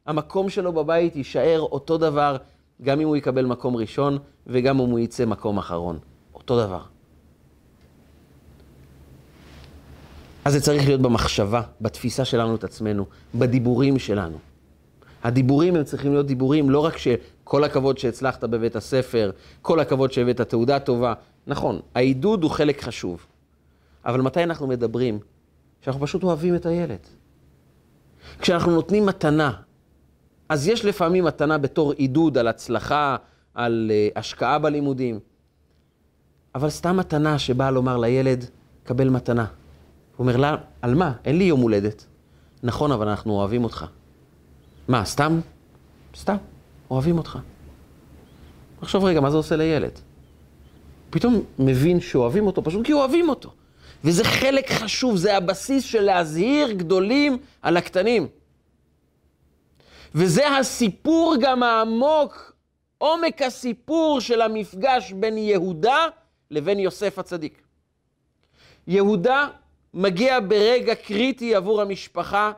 המקום 0.06 0.50
שלו 0.50 0.72
בבית 0.72 1.16
יישאר 1.16 1.60
אותו 1.60 1.98
דבר, 1.98 2.36
גם 2.82 3.00
אם 3.00 3.06
הוא 3.06 3.16
יקבל 3.16 3.44
מקום 3.44 3.76
ראשון 3.76 4.18
וגם 4.46 4.80
אם 4.80 4.90
הוא 4.90 4.98
יצא 4.98 5.24
מקום 5.24 5.58
אחרון. 5.58 5.98
אותו 6.34 6.66
דבר. 6.66 6.82
אז 10.44 10.52
זה 10.52 10.60
צריך 10.60 10.86
להיות 10.86 11.00
במחשבה, 11.00 11.62
בתפיסה 11.80 12.24
שלנו 12.24 12.54
את 12.54 12.64
עצמנו, 12.64 13.06
בדיבורים 13.34 13.98
שלנו. 13.98 14.38
הדיבורים 15.22 15.76
הם 15.76 15.84
צריכים 15.84 16.12
להיות 16.12 16.26
דיבורים 16.26 16.70
לא 16.70 16.84
רק 16.84 16.96
שכל 16.96 17.64
הכבוד 17.64 17.98
שהצלחת 17.98 18.44
בבית 18.44 18.76
הספר, 18.76 19.30
כל 19.62 19.80
הכבוד 19.80 20.12
שהבאת 20.12 20.40
תעודה 20.40 20.78
טובה. 20.78 21.14
נכון, 21.46 21.80
העידוד 21.94 22.42
הוא 22.42 22.50
חלק 22.50 22.82
חשוב. 22.82 23.26
אבל 24.04 24.20
מתי 24.20 24.42
אנחנו 24.42 24.66
מדברים? 24.66 25.18
כשאנחנו 25.82 26.02
פשוט 26.02 26.22
אוהבים 26.22 26.54
את 26.54 26.66
הילד. 26.66 26.98
כשאנחנו 28.38 28.72
נותנים 28.72 29.06
מתנה, 29.06 29.52
אז 30.52 30.68
יש 30.68 30.84
לפעמים 30.84 31.24
מתנה 31.24 31.58
בתור 31.58 31.92
עידוד 31.92 32.38
על 32.38 32.48
הצלחה, 32.48 33.16
על 33.54 33.90
uh, 33.90 34.18
השקעה 34.18 34.58
בלימודים, 34.58 35.20
אבל 36.54 36.70
סתם 36.70 36.96
מתנה 36.96 37.38
שבאה 37.38 37.70
לומר 37.70 37.96
לילד, 37.96 38.44
קבל 38.84 39.08
מתנה. 39.08 39.44
הוא 40.16 40.24
אומר 40.24 40.36
לה, 40.36 40.56
על 40.82 40.94
מה? 40.94 41.12
אין 41.24 41.38
לי 41.38 41.44
יום 41.44 41.60
הולדת. 41.60 42.06
נכון, 42.62 42.92
אבל 42.92 43.08
אנחנו 43.08 43.32
אוהבים 43.32 43.64
אותך. 43.64 43.86
מה, 44.88 45.04
סתם? 45.04 45.40
סתם, 46.16 46.36
אוהבים 46.90 47.18
אותך. 47.18 47.38
עכשיו 48.80 49.04
רגע, 49.04 49.20
מה 49.20 49.30
זה 49.30 49.36
עושה 49.36 49.56
לילד? 49.56 49.98
פתאום 51.10 51.42
מבין 51.58 52.00
שאוהבים 52.00 52.46
אותו 52.46 52.64
פשוט 52.64 52.86
כי 52.86 52.92
אוהבים 52.92 53.28
אותו. 53.28 53.52
וזה 54.04 54.24
חלק 54.24 54.72
חשוב, 54.72 55.16
זה 55.16 55.36
הבסיס 55.36 55.84
של 55.84 56.00
להזהיר 56.00 56.72
גדולים 56.72 57.38
על 57.62 57.76
הקטנים. 57.76 58.26
וזה 60.14 60.56
הסיפור 60.56 61.34
גם 61.40 61.62
העמוק, 61.62 62.52
עומק 62.98 63.42
הסיפור 63.42 64.20
של 64.20 64.40
המפגש 64.40 65.12
בין 65.12 65.38
יהודה 65.38 66.06
לבין 66.50 66.78
יוסף 66.78 67.18
הצדיק. 67.18 67.62
יהודה 68.86 69.48
מגיע 69.94 70.40
ברגע 70.40 70.94
קריטי 70.94 71.54
עבור 71.54 71.80
המשפחה, 71.80 72.52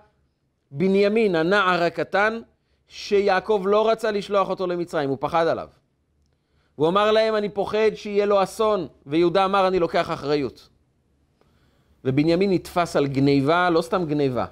בנימין, 0.70 1.34
הנער 1.34 1.82
הקטן, 1.82 2.40
שיעקב 2.88 3.62
לא 3.66 3.90
רצה 3.90 4.10
לשלוח 4.10 4.50
אותו 4.50 4.66
למצרים, 4.66 5.08
הוא 5.08 5.18
פחד 5.20 5.46
עליו. 5.46 5.68
הוא 6.74 6.88
אמר 6.88 7.10
להם, 7.10 7.36
אני 7.36 7.48
פוחד 7.48 7.90
שיהיה 7.94 8.26
לו 8.26 8.42
אסון, 8.42 8.86
ויהודה 9.06 9.44
אמר, 9.44 9.68
אני 9.68 9.78
לוקח 9.78 10.10
אחריות. 10.10 10.68
ובנימין 12.04 12.50
נתפס 12.50 12.96
על 12.96 13.06
גניבה, 13.06 13.70
לא 13.70 13.82
סתם 13.82 14.04
גניבה, 14.04 14.44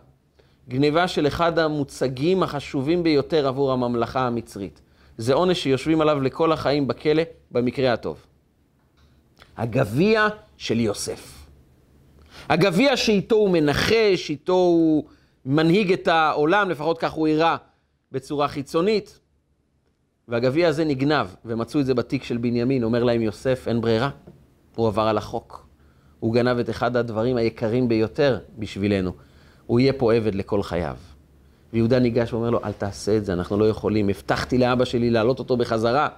גניבה 0.69 1.09
של 1.09 1.27
אחד 1.27 1.59
המוצגים 1.59 2.43
החשובים 2.43 3.03
ביותר 3.03 3.49
עבור 3.49 3.73
הממלכה 3.73 4.27
המצרית. 4.27 4.81
זה 5.19 5.35
עונש 5.35 5.63
שיושבים 5.63 6.01
עליו 6.01 6.21
לכל 6.21 6.53
החיים 6.53 6.87
בכלא, 6.87 7.23
במקרה 7.51 7.93
הטוב. 7.93 8.27
הגביע 9.57 10.29
של 10.57 10.81
יוסף. 10.81 11.47
הגביע 12.49 12.97
שאיתו 12.97 13.35
הוא 13.35 13.51
מנחש, 13.51 14.31
איתו 14.31 14.53
הוא 14.53 15.05
מנהיג 15.47 15.93
את 15.93 16.09
העולם, 16.09 16.71
לפחות 16.71 16.99
כך 16.99 17.13
הוא 17.13 17.29
הראה 17.29 17.57
בצורה 18.13 18.49
חיצונית. 18.49 19.19
והגביע 20.29 20.69
הזה 20.69 20.85
נגנב, 20.85 21.27
ומצאו 21.45 21.81
את 21.81 21.87
זה 21.87 21.95
בתיק 21.95 22.25
של 22.25 22.37
בנימין, 22.37 22.85
אומר 22.85 23.05
להם 23.05 23.23
יוסף, 23.23 23.69
אין 23.69 23.81
ברירה, 23.81 24.11
הוא 24.77 24.87
עבר 24.87 25.03
על 25.03 25.19
החוק. 25.19 25.67
הוא 26.21 26.35
גנב 26.35 26.59
את 26.59 26.71
אחד 26.71 26.97
הדברים 26.97 27.37
היקרים 27.37 27.89
ביותר 27.89 28.39
בשבילנו. 28.59 29.13
הוא 29.73 29.81
יהיה 29.81 29.93
פה 29.93 30.15
עבד 30.15 30.35
לכל 30.35 30.63
חייו. 30.63 30.97
ויהודה 31.73 31.99
ניגש 31.99 32.33
ואומר 32.33 32.51
לו, 32.51 32.61
אל 32.65 32.73
תעשה 32.73 33.17
את 33.17 33.25
זה, 33.25 33.33
אנחנו 33.33 33.59
לא 33.59 33.69
יכולים. 33.69 34.09
הבטחתי 34.09 34.59
לאבא 34.59 34.85
שלי 34.85 35.11
להעלות 35.11 35.39
אותו 35.39 35.57
בחזרה. 35.57 36.09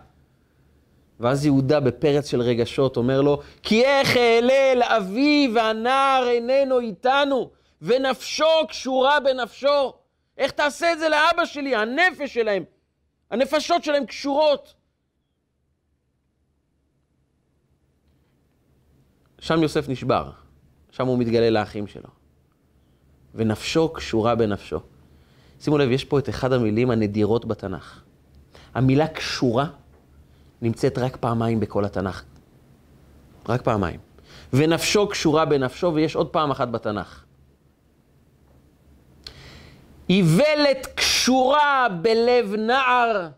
ואז 1.20 1.46
יהודה 1.46 1.80
בפרץ 1.80 2.30
של 2.30 2.40
רגשות 2.40 2.96
אומר 2.96 3.20
לו, 3.20 3.40
כי 3.62 3.84
איך 3.84 4.16
אעלה 4.16 4.74
לאבי 4.74 5.52
והנער 5.54 6.28
איננו 6.28 6.80
איתנו, 6.80 7.50
ונפשו 7.82 8.66
קשורה 8.68 9.20
בנפשו. 9.20 9.92
איך 10.38 10.50
תעשה 10.50 10.92
את 10.92 10.98
זה 10.98 11.08
לאבא 11.08 11.44
שלי? 11.44 11.76
הנפש 11.76 12.34
שלהם, 12.34 12.64
הנפשות 13.30 13.84
שלהם 13.84 14.06
קשורות. 14.06 14.74
שם 19.38 19.62
יוסף 19.62 19.88
נשבר, 19.88 20.30
שם 20.90 21.06
הוא 21.06 21.18
מתגלה 21.18 21.50
לאחים 21.50 21.86
שלו. 21.86 22.23
ונפשו 23.34 23.88
קשורה 23.88 24.34
בנפשו. 24.34 24.80
שימו 25.60 25.78
לב, 25.78 25.90
יש 25.90 26.04
פה 26.04 26.18
את 26.18 26.28
אחד 26.28 26.52
המילים 26.52 26.90
הנדירות 26.90 27.44
בתנ"ך. 27.44 28.00
המילה 28.74 29.08
קשורה 29.08 29.66
נמצאת 30.62 30.98
רק 30.98 31.16
פעמיים 31.16 31.60
בכל 31.60 31.84
התנ"ך. 31.84 32.22
רק 33.48 33.62
פעמיים. 33.62 34.00
ונפשו 34.52 35.08
קשורה 35.08 35.44
בנפשו, 35.44 35.92
ויש 35.94 36.16
עוד 36.16 36.28
פעם 36.28 36.50
אחת 36.50 36.68
בתנ"ך. 36.68 37.24
איוולת 40.10 40.86
קשורה 40.94 41.86
בלב 42.02 42.54
נער, 42.54 43.28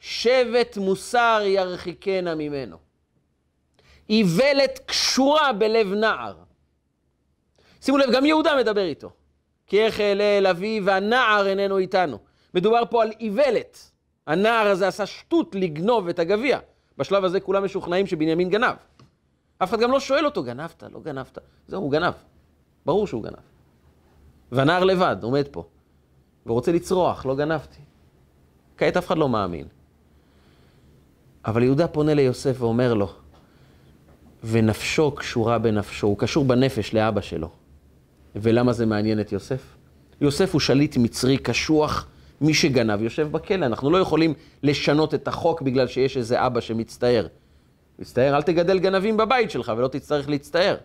שבט 0.00 0.76
מוסר 0.76 1.42
ירחיקנה 1.44 2.34
ממנו. 2.34 2.76
איוולת 4.10 4.80
קשורה 4.86 5.52
בלב 5.52 5.92
נער. 5.92 6.47
שימו 7.80 7.98
לב, 7.98 8.10
גם 8.12 8.26
יהודה 8.26 8.56
מדבר 8.58 8.84
איתו. 8.84 9.10
כי 9.66 9.84
איך 9.84 10.00
אעלה 10.00 10.38
אל 10.38 10.46
אבי 10.46 10.80
והנער 10.84 11.46
איננו 11.46 11.78
איתנו. 11.78 12.18
מדובר 12.54 12.82
פה 12.90 13.02
על 13.02 13.12
איוולת. 13.20 13.90
הנער 14.26 14.66
הזה 14.66 14.88
עשה 14.88 15.06
שטות 15.06 15.54
לגנוב 15.54 16.08
את 16.08 16.18
הגביע. 16.18 16.58
בשלב 16.98 17.24
הזה 17.24 17.40
כולם 17.40 17.64
משוכנעים 17.64 18.06
שבנימין 18.06 18.48
גנב. 18.50 18.74
אף 19.58 19.70
אחד 19.70 19.80
גם 19.80 19.90
לא 19.90 20.00
שואל 20.00 20.24
אותו, 20.24 20.42
גנבת, 20.42 20.82
לא 20.92 21.00
גנבת. 21.00 21.38
זהו, 21.68 21.82
הוא 21.82 21.92
גנב. 21.92 22.12
ברור 22.86 23.06
שהוא 23.06 23.22
גנב. 23.22 23.38
והנער 24.52 24.84
לבד, 24.84 25.16
עומד 25.22 25.48
פה, 25.50 25.64
ורוצה 26.46 26.72
לצרוח, 26.72 27.26
לא 27.26 27.36
גנבתי. 27.36 27.80
כעת 28.76 28.96
אף 28.96 29.06
אחד 29.06 29.18
לא 29.18 29.28
מאמין. 29.28 29.66
אבל 31.44 31.62
יהודה 31.62 31.88
פונה 31.88 32.14
ליוסף 32.14 32.56
ואומר 32.58 32.94
לו, 32.94 33.12
ונפשו 34.44 35.10
קשורה 35.10 35.58
בנפשו, 35.58 36.06
הוא 36.06 36.18
קשור 36.18 36.44
בנפש 36.44 36.94
לאבא 36.94 37.20
שלו. 37.20 37.50
ולמה 38.36 38.72
זה 38.72 38.86
מעניין 38.86 39.20
את 39.20 39.32
יוסף? 39.32 39.76
יוסף 40.20 40.52
הוא 40.52 40.60
שליט 40.60 40.96
מצרי 40.96 41.38
קשוח, 41.38 42.06
מי 42.40 42.54
שגנב 42.54 43.02
יושב 43.02 43.32
בכלא. 43.32 43.66
אנחנו 43.66 43.90
לא 43.90 43.98
יכולים 43.98 44.34
לשנות 44.62 45.14
את 45.14 45.28
החוק 45.28 45.62
בגלל 45.62 45.86
שיש 45.86 46.16
איזה 46.16 46.46
אבא 46.46 46.60
שמצטער. 46.60 47.26
מצטער, 47.98 48.36
אל 48.36 48.42
תגדל 48.42 48.78
גנבים 48.78 49.16
בבית 49.16 49.50
שלך 49.50 49.72
ולא 49.76 49.88
תצטרך 49.88 50.28
להצטער. 50.28 50.76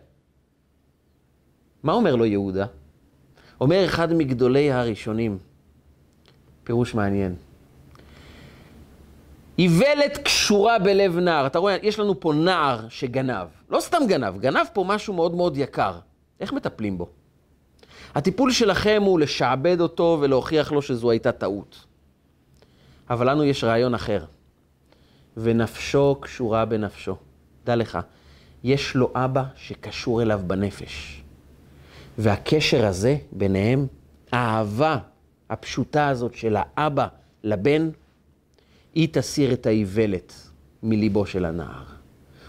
מה 1.83 1.93
אומר 1.93 2.15
לו 2.15 2.25
יהודה? 2.25 2.65
אומר 3.61 3.85
אחד 3.85 4.13
מגדולי 4.13 4.71
הראשונים, 4.71 5.37
פירוש 6.63 6.93
מעניין. 6.93 7.35
איוולת 9.59 10.17
קשורה 10.17 10.79
בלב 10.79 11.17
נער. 11.17 11.47
אתה 11.47 11.59
רואה, 11.59 11.77
יש 11.83 11.99
לנו 11.99 12.19
פה 12.19 12.33
נער 12.33 12.89
שגנב. 12.89 13.47
לא 13.69 13.79
סתם 13.79 14.01
גנב, 14.07 14.39
גנב 14.39 14.65
פה 14.73 14.83
משהו 14.87 15.13
מאוד 15.13 15.35
מאוד 15.35 15.57
יקר. 15.57 15.99
איך 16.39 16.53
מטפלים 16.53 16.97
בו? 16.97 17.09
הטיפול 18.15 18.51
שלכם 18.51 19.01
הוא 19.05 19.19
לשעבד 19.19 19.81
אותו 19.81 20.17
ולהוכיח 20.21 20.71
לו 20.71 20.81
שזו 20.81 21.11
הייתה 21.11 21.31
טעות. 21.31 21.85
אבל 23.09 23.29
לנו 23.29 23.43
יש 23.43 23.63
רעיון 23.63 23.93
אחר. 23.93 24.25
ונפשו 25.37 26.17
קשורה 26.21 26.65
בנפשו. 26.65 27.15
דע 27.65 27.75
לך, 27.75 27.97
יש 28.63 28.95
לו 28.95 29.11
אבא 29.15 29.43
שקשור 29.55 30.21
אליו 30.21 30.41
בנפש. 30.47 31.23
והקשר 32.17 32.85
הזה 32.85 33.17
ביניהם, 33.31 33.87
האהבה 34.31 34.97
הפשוטה 35.49 36.07
הזאת 36.07 36.33
של 36.33 36.55
האבא 36.59 37.07
לבן, 37.43 37.89
היא 38.95 39.07
תסיר 39.11 39.53
את 39.53 39.65
האיוולת 39.65 40.33
מליבו 40.83 41.25
של 41.25 41.45
הנער. 41.45 41.83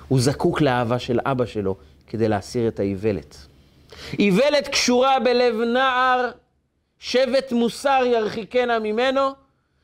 הוא 0.08 0.20
זקוק 0.20 0.60
לאהבה 0.60 0.98
של 0.98 1.20
אבא 1.24 1.46
שלו 1.46 1.76
כדי 2.06 2.28
להסיר 2.28 2.68
את 2.68 2.80
האיוולת. 2.80 3.46
איוולת 4.18 4.68
קשורה 4.68 5.20
בלב 5.20 5.54
נער, 5.54 6.30
שבט 6.98 7.52
מוסר 7.52 8.02
ירחיקנה 8.06 8.78
ממנו. 8.78 9.20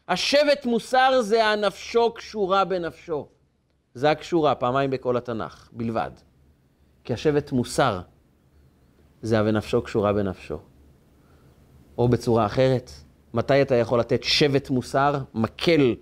השבט 0.09 0.67
מוסר 0.67 1.21
זה 1.23 1.47
הנפשו 1.47 2.13
קשורה 2.15 2.65
בנפשו. 2.65 3.29
זה 3.95 4.11
הקשורה, 4.11 4.55
פעמיים 4.55 4.91
בכל 4.91 5.17
התנ"ך, 5.17 5.69
בלבד. 5.73 6.11
כי 7.05 7.13
השבט 7.13 7.53
מוסר 7.53 8.01
זה 9.23 9.39
ה"ונפשו 9.39 9.83
קשורה 9.83 10.13
בנפשו". 10.13 10.59
או 11.99 12.09
בצורה 12.09 12.47
אחרת, 12.47 12.91
מתי 13.35 13.63
אתה 13.63 13.75
יכול 13.75 14.01
לתת 14.01 14.23
שבט 14.23 14.71
מוסר, 14.71 15.19
מקל 15.35 15.95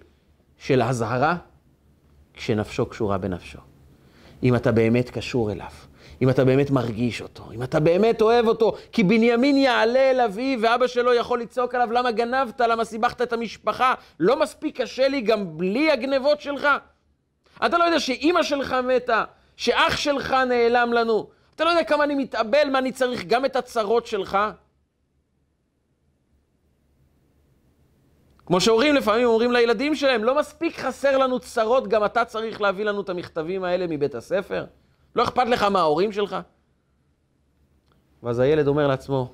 של 0.56 0.82
אזהרה? 0.82 1.36
כשנפשו 2.34 2.86
קשורה 2.86 3.18
בנפשו. 3.18 3.58
אם 4.42 4.56
אתה 4.56 4.72
באמת 4.72 5.10
קשור 5.10 5.52
אליו. 5.52 5.70
אם 6.22 6.30
אתה 6.30 6.44
באמת 6.44 6.70
מרגיש 6.70 7.22
אותו, 7.22 7.52
אם 7.54 7.62
אתה 7.62 7.80
באמת 7.80 8.22
אוהב 8.22 8.46
אותו, 8.46 8.74
כי 8.92 9.04
בנימין 9.04 9.56
יעלה 9.56 10.10
אל 10.10 10.20
אביו 10.20 10.58
ואבא 10.62 10.86
שלו 10.86 11.14
יכול 11.14 11.40
לצעוק 11.40 11.74
עליו, 11.74 11.92
למה 11.92 12.10
גנבת, 12.10 12.60
למה 12.60 12.84
סיבכת 12.84 13.22
את 13.22 13.32
המשפחה, 13.32 13.94
לא 14.20 14.40
מספיק 14.40 14.80
קשה 14.80 15.08
לי 15.08 15.20
גם 15.20 15.58
בלי 15.58 15.90
הגנבות 15.90 16.40
שלך? 16.40 16.68
אתה 17.66 17.78
לא 17.78 17.84
יודע 17.84 18.00
שאימא 18.00 18.42
שלך 18.42 18.72
מתה, 18.72 19.24
שאח 19.56 19.96
שלך 19.96 20.32
נעלם 20.32 20.92
לנו, 20.92 21.28
אתה 21.54 21.64
לא 21.64 21.70
יודע 21.70 21.84
כמה 21.84 22.04
אני 22.04 22.14
מתאבל, 22.14 22.70
מה 22.70 22.78
אני 22.78 22.92
צריך, 22.92 23.24
גם 23.24 23.44
את 23.44 23.56
הצרות 23.56 24.06
שלך? 24.06 24.38
כמו 28.46 28.60
שהורים 28.60 28.94
לפעמים 28.94 29.26
אומרים 29.26 29.52
לילדים 29.52 29.94
שלהם, 29.94 30.24
לא 30.24 30.38
מספיק 30.38 30.78
חסר 30.78 31.18
לנו 31.18 31.40
צרות, 31.40 31.88
גם 31.88 32.04
אתה 32.04 32.24
צריך 32.24 32.60
להביא 32.60 32.84
לנו 32.84 33.00
את 33.00 33.08
המכתבים 33.08 33.64
האלה 33.64 33.86
מבית 33.88 34.14
הספר? 34.14 34.64
לא 35.16 35.24
אכפת 35.24 35.46
לך 35.48 35.62
מההורים 35.62 36.12
שלך? 36.12 36.36
ואז 38.22 38.38
הילד 38.38 38.68
אומר 38.68 38.86
לעצמו, 38.86 39.32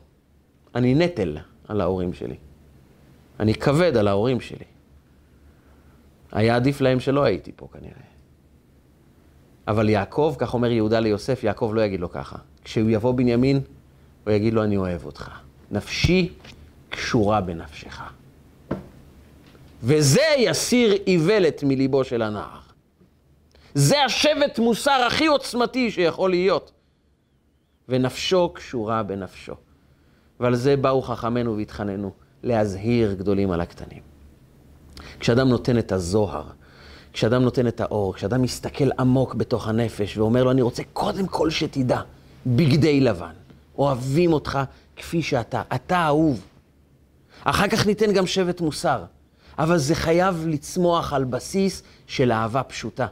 אני 0.75 0.95
נטל 0.95 1.39
על 1.69 1.81
ההורים 1.81 2.13
שלי. 2.13 2.37
אני 3.41 3.55
כבד 3.55 3.97
על 3.97 4.09
ההורים 4.09 4.41
שלי. 4.41 4.65
היה 6.33 6.57
עדיף 6.57 6.81
להם 6.81 7.01
שלא 7.01 7.25
הייתי 7.25 7.53
פה 7.57 7.69
כנראה. 7.73 8.05
אבל 9.69 9.89
יעקב, 9.89 10.35
כך 10.39 10.55
אומר 10.55 10.71
יהודה 10.71 11.01
ליוסף, 11.01 11.45
יעקב 11.45 11.73
לא 11.75 11.81
יגיד 11.81 12.01
לו 12.01 12.11
ככה. 12.11 12.37
כשהוא 12.65 12.91
יבוא 12.91 13.13
בנימין, 13.13 13.61
הוא 14.25 14.33
יגיד 14.33 14.55
לו, 14.55 14.65
אני 14.65 14.77
אוהב 14.77 15.05
אותך. 15.05 15.31
נפשי 15.71 16.33
קשורה 16.91 17.41
בנפשך. 17.41 18.03
וזה 19.83 20.23
יסיר 20.39 20.93
איוולת 21.07 21.63
מליבו 21.63 22.05
של 22.05 22.23
הנער. 22.23 22.64
זה 23.75 24.05
השבט 24.05 24.59
מוסר 24.59 25.05
הכי 25.07 25.27
עוצמתי 25.27 25.91
שיכול 25.91 26.31
להיות. 26.31 26.73
ונפשו 27.89 28.49
קשורה 28.55 29.03
בנפשו. 29.03 29.55
ועל 30.41 30.55
זה 30.55 30.77
באו 30.77 31.03
חכמינו 31.03 31.57
והתחננו, 31.57 32.13
להזהיר 32.43 33.15
גדולים 33.15 33.51
על 33.51 33.61
הקטנים. 33.61 34.03
כשאדם 35.21 35.49
נותן 35.49 35.79
את 35.79 35.93
הזוהר, 35.93 36.45
כשאדם 37.13 37.43
נותן 37.43 37.67
את 37.67 37.81
האור, 37.81 38.15
כשאדם 38.15 38.43
מסתכל 38.43 38.91
עמוק 38.99 39.35
בתוך 39.35 39.69
הנפש 39.69 40.19
ואומר 40.19 40.45
לו, 40.45 40.51
אני 40.51 40.63
רוצה 40.63 40.83
קודם 40.93 41.27
כל 41.27 41.51
שתדע, 41.51 42.01
בגדי 42.47 43.01
לבן, 43.01 43.35
אוהבים 43.79 44.33
אותך 44.33 44.59
כפי 44.97 45.23
שאתה, 45.23 45.63
אתה 45.75 46.07
אהוב. 46.07 46.41
אחר 47.45 47.69
כך 47.69 47.87
ניתן 47.87 48.13
גם 48.13 48.27
שבט 48.27 48.61
מוסר, 48.61 49.05
אבל 49.59 49.79
זה 49.79 49.95
חייב 49.95 50.47
לצמוח 50.47 51.13
על 51.13 51.25
בסיס 51.25 51.83
של 52.07 52.33
אהבה 52.33 52.63
פשוטה. 52.63 53.07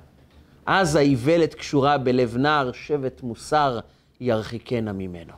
אז 0.66 0.96
האיוולת 0.96 1.54
קשורה 1.54 1.98
בלב 1.98 2.36
נער, 2.36 2.72
שבט 2.72 3.22
מוסר 3.22 3.80
ירחיקנה 4.20 4.92
ממנו. 4.92 5.32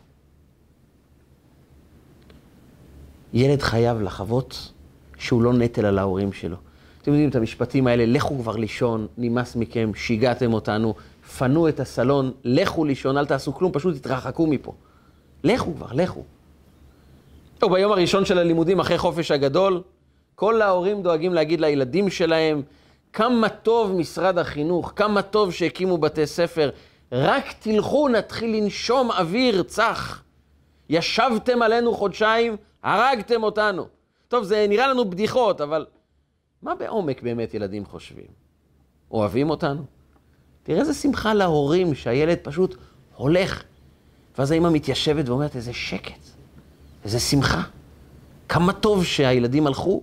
ילד 3.33 3.63
חייב 3.63 4.01
לחוות 4.01 4.73
שהוא 5.19 5.43
לא 5.43 5.53
נטל 5.53 5.87
על 5.87 5.99
ההורים 5.99 6.33
שלו. 6.33 6.57
אתם 7.03 7.11
יודעים 7.11 7.31
את 7.31 7.35
המשפטים 7.35 7.87
האלה, 7.87 8.07
לכו 8.07 8.39
כבר 8.39 8.57
לישון, 8.57 9.07
נמאס 9.19 9.57
מכם, 9.57 9.91
שיגעתם 9.95 10.53
אותנו, 10.53 10.95
פנו 11.39 11.69
את 11.69 11.81
הסלון, 11.81 12.33
לכו 12.45 12.85
לישון, 12.85 13.19
אל 13.19 13.27
תעשו 13.27 13.55
כלום, 13.55 13.73
פשוט 13.73 13.97
תתרחקו 13.97 14.47
מפה. 14.47 14.73
לכו 15.45 15.75
כבר, 15.75 15.87
לכו. 15.93 16.23
טוב, 17.59 17.73
ביום 17.73 17.93
הראשון 17.93 18.25
של 18.25 18.39
הלימודים, 18.39 18.81
אחרי 18.81 18.99
חופש 18.99 19.31
הגדול, 19.31 19.83
כל 20.35 20.63
ההורים 20.63 21.03
דואגים 21.03 21.35
להגיד 21.35 21.61
לילדים 21.61 22.11
שלהם, 22.11 22.63
כמה 23.15 23.49
טוב 23.49 23.93
משרד 23.93 24.39
החינוך, 24.39 24.93
כמה 24.97 25.23
טוב 25.23 25.53
שהקימו 25.53 25.99
בתי 25.99 26.27
ספר. 26.27 26.71
רק 27.13 27.45
תלכו, 27.59 28.09
נתחיל 28.09 28.57
לנשום 28.57 29.11
אוויר 29.11 29.63
צח. 29.63 30.23
ישבתם 30.89 31.63
עלינו 31.63 31.95
חודשיים, 31.95 32.57
הרגתם 32.83 33.43
אותנו. 33.43 33.87
טוב, 34.29 34.45
זה 34.45 34.67
נראה 34.69 34.89
לנו 34.89 35.11
בדיחות, 35.11 35.61
אבל 35.61 35.87
מה 36.63 36.75
בעומק 36.75 37.23
באמת 37.23 37.55
ילדים 37.55 37.87
חושבים? 37.87 38.27
אוהבים 39.11 39.51
אותנו? 39.51 39.83
תראה 40.63 40.81
איזה 40.81 40.95
שמחה 40.95 41.35
להורים 41.35 41.95
שהילד 41.95 42.39
פשוט 42.43 42.77
הולך. 43.17 43.63
ואז 44.39 44.51
האמא 44.51 44.71
מתיישבת 44.71 45.29
ואומרת, 45.29 45.57
איזה 45.57 45.73
שקט, 45.73 46.21
איזה 47.05 47.21
שמחה. 47.21 47.63
כמה 48.49 48.73
טוב 48.73 49.05
שהילדים 49.05 49.67
הלכו. 49.67 50.03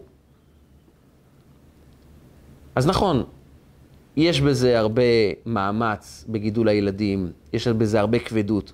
אז 2.76 2.88
נכון, 2.88 3.24
יש 4.18 4.42
בזה 4.42 4.80
הרבה 4.80 5.02
מאמץ 5.46 6.26
בגידול 6.30 6.68
הילדים, 6.68 7.32
יש 7.54 7.68
בזה 7.68 8.00
הרבה 8.00 8.20
כבדות. 8.20 8.74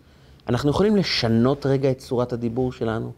אנחנו 0.49 0.69
יכולים 0.69 0.95
לשנות 0.95 1.65
רגע 1.65 1.91
את 1.91 1.97
צורת 1.97 2.33
הדיבור 2.33 2.71
שלנו? 2.71 3.11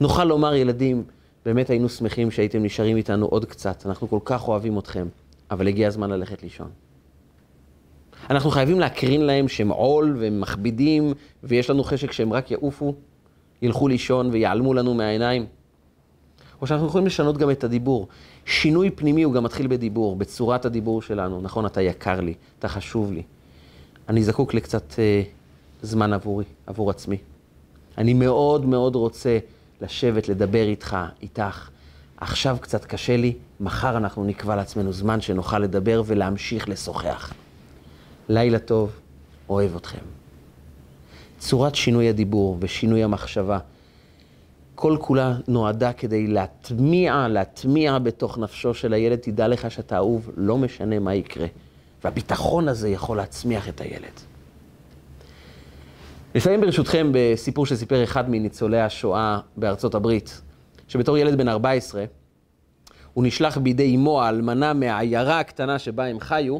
נוכל 0.00 0.24
לומר, 0.24 0.54
ילדים, 0.54 1.04
באמת 1.44 1.70
היינו 1.70 1.88
שמחים 1.88 2.30
שהייתם 2.30 2.62
נשארים 2.62 2.96
איתנו 2.96 3.26
עוד 3.26 3.44
קצת, 3.44 3.86
אנחנו 3.86 4.08
כל 4.08 4.18
כך 4.24 4.48
אוהבים 4.48 4.78
אתכם, 4.78 5.08
אבל 5.50 5.68
הגיע 5.68 5.88
הזמן 5.88 6.10
ללכת 6.10 6.42
לישון. 6.42 6.70
אנחנו 8.30 8.50
חייבים 8.50 8.80
להקרין 8.80 9.20
להם 9.20 9.48
שהם 9.48 9.68
עול 9.68 10.16
והם 10.20 10.40
מכבידים, 10.40 11.12
ויש 11.42 11.70
לנו 11.70 11.84
חשק 11.84 12.12
שהם 12.12 12.32
רק 12.32 12.50
יעופו, 12.50 12.94
ילכו 13.62 13.88
לישון 13.88 14.30
ויעלמו 14.32 14.74
לנו 14.74 14.94
מהעיניים. 14.94 15.46
או 16.60 16.66
שאנחנו 16.66 16.86
יכולים 16.86 17.06
לשנות 17.06 17.36
גם 17.36 17.50
את 17.50 17.64
הדיבור. 17.64 18.08
שינוי 18.46 18.90
פנימי 18.90 19.22
הוא 19.22 19.32
גם 19.32 19.44
מתחיל 19.44 19.66
בדיבור, 19.66 20.16
בצורת 20.16 20.64
הדיבור 20.64 21.02
שלנו. 21.02 21.40
נכון, 21.40 21.66
אתה 21.66 21.82
יקר 21.82 22.20
לי, 22.20 22.34
אתה 22.58 22.68
חשוב 22.68 23.12
לי. 23.12 23.22
אני 24.08 24.22
זקוק 24.24 24.54
לקצת 24.54 24.98
אה, 24.98 25.22
זמן 25.82 26.12
עבורי, 26.12 26.44
עבור 26.66 26.90
עצמי. 26.90 27.16
אני 27.98 28.14
מאוד 28.14 28.66
מאוד 28.66 28.94
רוצה 28.94 29.38
לשבת, 29.80 30.28
לדבר 30.28 30.68
איתך, 30.68 30.96
איתך. 31.22 31.70
עכשיו 32.16 32.56
קצת 32.60 32.84
קשה 32.84 33.16
לי, 33.16 33.34
מחר 33.60 33.96
אנחנו 33.96 34.24
נקבע 34.24 34.56
לעצמנו 34.56 34.92
זמן 34.92 35.20
שנוכל 35.20 35.58
לדבר 35.58 36.02
ולהמשיך 36.06 36.68
לשוחח. 36.68 37.32
לילה 38.28 38.58
טוב, 38.58 38.90
אוהב 39.48 39.76
אתכם. 39.76 39.98
צורת 41.38 41.74
שינוי 41.74 42.08
הדיבור 42.08 42.56
ושינוי 42.60 43.04
המחשבה, 43.04 43.58
כל 44.82 44.96
כולה 45.00 45.36
נועדה 45.48 45.92
כדי 45.92 46.26
להטמיע, 46.26 47.28
להטמיע 47.28 47.98
בתוך 47.98 48.38
נפשו 48.38 48.74
של 48.74 48.92
הילד, 48.92 49.18
תדע 49.18 49.48
לך 49.48 49.70
שאתה 49.70 49.96
אהוב, 49.96 50.30
לא 50.36 50.58
משנה 50.58 50.98
מה 50.98 51.14
יקרה. 51.14 51.46
והביטחון 52.04 52.68
הזה 52.68 52.88
יכול 52.88 53.16
להצמיח 53.16 53.68
את 53.68 53.80
הילד. 53.80 54.20
נסיים 56.34 56.60
ברשותכם 56.60 57.10
בסיפור 57.14 57.66
שסיפר 57.66 58.04
אחד 58.04 58.30
מניצולי 58.30 58.80
השואה 58.80 59.38
בארצות 59.56 59.94
הברית, 59.94 60.40
שבתור 60.88 61.18
ילד 61.18 61.38
בן 61.38 61.48
14, 61.48 62.04
הוא 63.12 63.24
נשלח 63.24 63.58
בידי 63.58 63.96
אמו 63.96 64.22
האלמנה 64.22 64.72
מהעיירה 64.72 65.40
הקטנה 65.40 65.78
שבה 65.78 66.04
הם 66.04 66.20
חיו, 66.20 66.58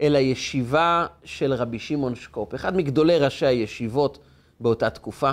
אל 0.00 0.16
הישיבה 0.16 1.06
של 1.24 1.52
רבי 1.52 1.78
שמעון 1.78 2.14
שקופ, 2.14 2.54
אחד 2.54 2.76
מגדולי 2.76 3.18
ראשי 3.18 3.46
הישיבות 3.46 4.18
באותה 4.60 4.90
תקופה. 4.90 5.32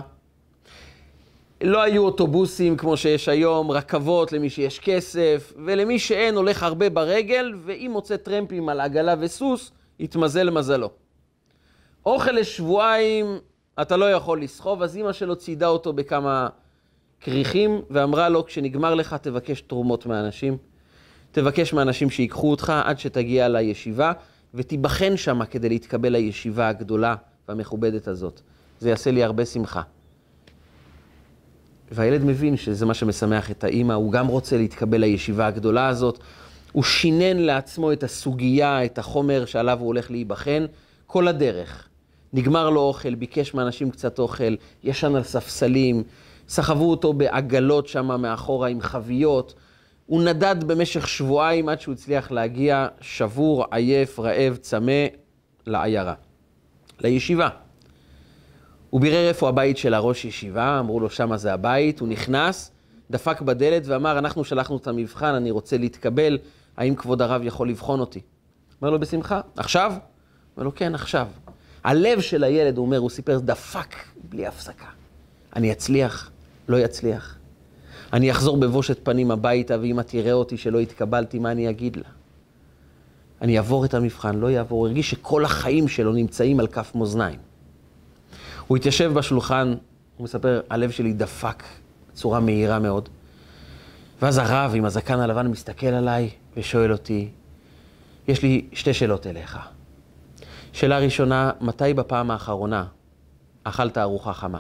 לא 1.62 1.82
היו 1.82 2.04
אוטובוסים 2.04 2.78
כמו 2.78 2.98
שיש 2.98 3.30
היום, 3.30 3.72
רכבות 3.72 4.32
למי 4.32 4.50
שיש 4.50 4.80
כסף, 4.80 5.54
ולמי 5.66 6.00
שאין 6.00 6.36
הולך 6.36 6.64
הרבה 6.64 6.90
ברגל, 6.90 7.54
ואם 7.66 7.90
מוצא 7.94 8.18
טרמפים 8.18 8.70
על 8.70 8.80
עגלה 8.80 9.16
וסוס, 9.20 9.72
יתמזל 10.00 10.50
מזלו. 10.50 10.90
אוכל 12.06 12.32
לשבועיים 12.32 13.40
אתה 13.82 13.98
לא 13.98 14.12
יכול 14.12 14.42
לסחוב, 14.42 14.82
אז 14.82 14.98
אימא 14.98 15.14
שלו 15.14 15.36
ציידה 15.36 15.68
אותו 15.68 15.94
בכמה 15.94 16.48
כריכים, 17.22 17.82
ואמרה 17.90 18.30
לו, 18.30 18.46
כשנגמר 18.46 18.96
לך 18.96 19.14
תבקש 19.14 19.62
תרומות 19.62 20.06
מאנשים, 20.06 20.58
תבקש 21.32 21.74
מאנשים 21.74 22.10
שיקחו 22.10 22.52
אותך 22.52 22.74
עד 22.84 23.00
שתגיע 23.00 23.48
לישיבה, 23.50 24.12
ותיבחן 24.54 25.18
שם 25.18 25.46
כדי 25.46 25.70
להתקבל 25.70 26.10
לישיבה 26.10 26.68
הגדולה 26.68 27.16
והמכובדת 27.48 28.08
הזאת. 28.08 28.42
זה 28.80 28.90
יעשה 28.90 29.12
לי 29.12 29.24
הרבה 29.24 29.46
שמחה. 29.46 29.82
והילד 31.92 32.24
מבין 32.24 32.58
שזה 32.58 32.86
מה 32.86 32.94
שמשמח 32.94 33.52
את 33.52 33.64
האימא, 33.64 33.94
הוא 33.94 34.12
גם 34.12 34.28
רוצה 34.28 34.58
להתקבל 34.58 34.98
לישיבה 34.98 35.48
הגדולה 35.48 35.88
הזאת. 35.88 36.20
הוא 36.72 36.84
שינן 36.84 37.38
לעצמו 37.38 37.92
את 37.92 38.04
הסוגיה, 38.04 38.86
את 38.86 38.98
החומר 38.98 39.46
שעליו 39.46 39.80
הוא 39.80 39.88
הולך 39.88 40.12
להיבחן, 40.12 40.66
כל 41.08 41.28
הדרך. 41.28 41.88
נגמר 42.34 42.70
לו 42.70 42.82
אוכל, 42.82 43.16
ביקש 43.16 43.54
מאנשים 43.54 43.92
קצת 43.92 44.20
אוכל, 44.20 44.56
ישן 44.84 45.16
על 45.16 45.24
ספסלים, 45.24 46.04
סחבו 46.50 46.92
אותו 46.92 47.14
בעגלות 47.14 47.88
שם 47.88 48.22
מאחורה 48.22 48.68
עם 48.68 48.82
חביות. 48.82 49.54
הוא 50.06 50.24
נדד 50.24 50.64
במשך 50.64 51.08
שבועיים 51.08 51.70
עד 51.70 51.82
שהוא 51.82 51.94
הצליח 51.94 52.32
להגיע 52.32 52.88
שבור, 53.02 53.66
עייף, 53.72 54.20
רעב, 54.20 54.56
צמא, 54.56 55.06
לעיירה, 55.68 56.14
לישיבה. 57.00 57.50
הוא 58.96 59.02
בירר 59.02 59.28
איפה 59.28 59.50
הבית 59.50 59.78
של 59.78 59.94
הראש 59.94 60.26
ישיבה, 60.26 60.80
אמרו 60.80 61.00
לו 61.00 61.10
שמה 61.10 61.38
זה 61.38 61.54
הבית, 61.54 62.00
הוא 62.00 62.08
נכנס, 62.08 62.72
דפק 63.12 63.42
בדלת 63.42 63.84
ואמר, 63.86 64.20
אנחנו 64.20 64.44
שלחנו 64.44 64.78
את 64.78 64.88
המבחן, 64.88 65.34
אני 65.34 65.52
רוצה 65.52 65.78
להתקבל, 65.78 66.38
האם 66.78 66.96
כבוד 66.96 67.22
הרב 67.22 67.42
יכול 67.44 67.70
לבחון 67.70 68.00
אותי? 68.00 68.22
אומר 68.82 68.92
לו, 68.92 69.00
בשמחה, 69.00 69.42
עכשיו? 69.58 69.94
אומר 70.58 70.66
לו, 70.66 70.76
כן, 70.76 70.96
עכשיו. 70.96 71.28
הלב 71.84 72.22
של 72.22 72.44
הילד, 72.44 72.78
הוא 72.78 72.86
אומר, 72.86 72.98
הוא 72.98 73.10
סיפר, 73.10 73.40
דפק 73.40 73.96
בלי 74.30 74.48
הפסקה. 74.48 74.88
אני 75.56 75.72
אצליח, 75.72 76.32
לא 76.68 76.78
יצליח. 76.78 77.38
אני 78.14 78.32
אחזור 78.32 78.58
בבושת 78.58 79.00
פנים 79.04 79.32
הביתה, 79.32 79.76
ואמא 79.82 80.02
תראה 80.02 80.34
אותי 80.34 80.58
שלא 80.58 80.80
התקבלתי, 80.80 81.40
מה 81.40 81.52
אני 81.52 81.70
אגיד 81.70 81.98
לה? 81.98 82.10
אני 83.42 83.58
אעבור 83.58 83.86
את 83.86 83.94
המבחן, 83.94 84.36
לא 84.36 84.52
יעבור. 84.52 84.88
הרגיש 84.88 85.10
שכל 85.10 85.46
החיים 85.46 85.88
שלו 85.88 86.14
נמצאים 86.14 86.60
על 86.60 86.68
כף 86.68 86.92
מאזניים. 86.96 87.55
הוא 88.68 88.78
התיישב 88.78 89.14
בשולחן, 89.14 89.76
הוא 90.18 90.24
מספר, 90.24 90.62
הלב 90.70 90.92
שלי 90.92 91.14
דפק 91.14 91.64
בצורה 92.12 92.40
מהירה 92.40 92.80
מאוד. 92.80 93.10
ואז 94.22 94.38
הרב 94.38 94.72
עם 94.76 94.86
הזקן 94.86 95.20
הלבן 95.20 95.48
מסתכל 95.48 95.88
עליי 95.88 96.30
ושואל 96.58 96.92
אותי, 96.92 97.30
יש 98.28 98.42
לי 98.44 98.66
שתי 98.74 98.94
שאלות 98.94 99.28
אליך. 99.28 99.60
שאלה 100.74 101.00
ראשונה, 101.00 101.52
מתי 101.62 101.94
בפעם 101.94 102.32
האחרונה 102.32 102.86
אכלת 103.64 103.98
ארוחה 103.98 104.34
חמה? 104.34 104.60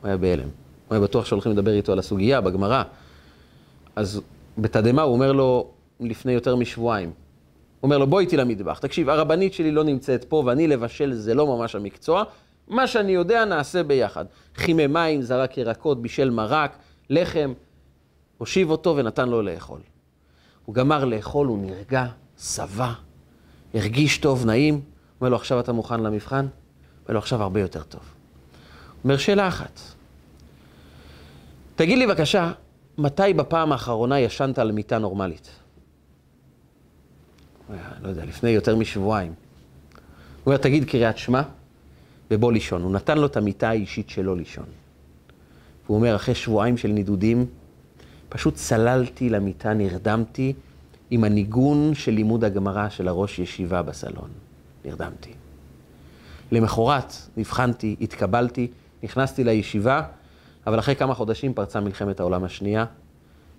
הוא 0.00 0.08
היה 0.08 0.16
בהלם. 0.16 0.48
הוא 0.88 0.94
היה 0.96 1.00
בטוח 1.00 1.26
שהולכים 1.26 1.52
לדבר 1.52 1.72
איתו 1.72 1.92
על 1.92 1.98
הסוגיה 1.98 2.40
בגמרא. 2.40 2.82
אז 3.96 4.20
בתדהמה 4.58 5.02
הוא 5.02 5.12
אומר 5.12 5.32
לו, 5.32 5.70
לפני 6.00 6.32
יותר 6.32 6.56
משבועיים. 6.56 7.08
הוא 7.08 7.14
אומר 7.82 7.98
לו, 7.98 8.06
בוא 8.06 8.20
איתי 8.20 8.36
למטבח. 8.36 8.78
תקשיב, 8.78 9.08
הרבנית 9.08 9.54
שלי 9.54 9.70
לא 9.70 9.84
נמצאת 9.84 10.24
פה, 10.24 10.42
ואני 10.46 10.66
לבשל 10.66 11.12
זה 11.12 11.34
לא 11.34 11.46
ממש 11.46 11.74
המקצוע. 11.74 12.24
מה 12.68 12.86
שאני 12.86 13.12
יודע 13.12 13.44
נעשה 13.44 13.82
ביחד. 13.82 14.24
חימם 14.56 14.92
מים, 14.92 15.22
זרק 15.22 15.58
ירקות, 15.58 16.02
בישל 16.02 16.30
מרק, 16.30 16.76
לחם, 17.10 17.52
הושיב 18.38 18.70
אותו 18.70 18.96
ונתן 18.96 19.28
לו 19.28 19.42
לאכול. 19.42 19.80
הוא 20.64 20.74
גמר 20.74 21.04
לאכול, 21.04 21.46
הוא 21.46 21.58
נרגע, 21.66 22.06
שבע, 22.38 22.92
הרגיש 23.74 24.18
טוב, 24.18 24.46
נעים. 24.46 24.80
אומר 25.20 25.30
לו, 25.30 25.36
עכשיו 25.36 25.60
אתה 25.60 25.72
מוכן 25.72 26.00
למבחן? 26.00 26.46
אומר 27.04 27.14
לו, 27.14 27.18
עכשיו 27.18 27.42
הרבה 27.42 27.60
יותר 27.60 27.82
טוב. 27.82 28.00
אומר, 29.04 29.16
שאלה 29.16 29.48
אחת. 29.48 29.80
תגיד 31.76 31.98
לי 31.98 32.06
בבקשה, 32.06 32.52
מתי 32.98 33.34
בפעם 33.36 33.72
האחרונה 33.72 34.20
ישנת 34.20 34.58
על 34.58 34.72
מיטה 34.72 34.98
נורמלית? 34.98 35.50
לא 38.02 38.08
יודע, 38.08 38.24
לפני 38.24 38.50
יותר 38.50 38.76
משבועיים. 38.76 39.32
הוא 39.32 40.52
אומר, 40.52 40.56
תגיד 40.56 40.90
קריאת 40.90 41.18
שמע 41.18 41.42
ובוא 42.30 42.52
לישון. 42.52 42.82
הוא 42.82 42.92
נתן 42.92 43.18
לו 43.18 43.26
את 43.26 43.36
המיטה 43.36 43.68
האישית 43.68 44.10
שלו 44.10 44.34
לישון. 44.34 44.64
והוא 45.86 45.96
אומר, 45.96 46.16
אחרי 46.16 46.34
שבועיים 46.34 46.76
של 46.76 46.88
נידודים, 46.88 47.46
פשוט 48.28 48.54
צללתי 48.54 49.30
למיטה, 49.30 49.74
נרדמתי 49.74 50.52
עם 51.10 51.24
הניגון 51.24 51.94
של 51.94 52.12
לימוד 52.12 52.44
הגמרא 52.44 52.88
של 52.88 53.08
הראש 53.08 53.38
ישיבה 53.38 53.82
בסלון. 53.82 54.28
נרדמתי. 54.84 55.32
למחרת 56.52 57.14
נבחנתי, 57.36 57.96
התקבלתי, 58.00 58.68
נכנסתי 59.02 59.44
לישיבה, 59.44 60.02
אבל 60.66 60.78
אחרי 60.78 60.96
כמה 60.96 61.14
חודשים 61.14 61.54
פרצה 61.54 61.80
מלחמת 61.80 62.20
העולם 62.20 62.44
השנייה. 62.44 62.84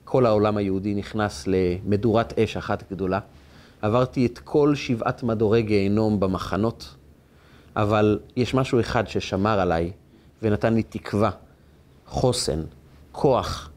כל 0.03 0.25
העולם 0.25 0.57
היהודי 0.57 0.95
נכנס 0.95 1.47
למדורת 1.47 2.39
אש 2.39 2.57
אחת 2.57 2.83
גדולה. 2.91 3.19
עברתי 3.81 4.25
את 4.25 4.39
כל 4.39 4.75
שבעת 4.75 5.23
מדורי 5.23 5.61
גיהנום 5.61 6.19
במחנות, 6.19 6.95
אבל 7.75 8.19
יש 8.35 8.53
משהו 8.53 8.79
אחד 8.79 9.07
ששמר 9.07 9.59
עליי 9.59 9.91
ונתן 10.41 10.73
לי 10.73 10.83
תקווה, 10.83 11.31
חוסן, 12.07 12.61
כוח, 13.11 13.69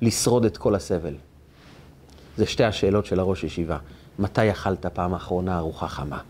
לשרוד 0.00 0.44
את 0.44 0.56
כל 0.56 0.74
הסבל. 0.74 1.14
זה 2.36 2.46
שתי 2.46 2.64
השאלות 2.64 3.06
של 3.06 3.20
הראש 3.20 3.44
ישיבה. 3.44 3.78
מתי 4.18 4.50
אכלת 4.50 4.86
פעם 4.86 5.14
האחרונה 5.14 5.58
ארוחה 5.58 5.88
חמה? 5.88 6.20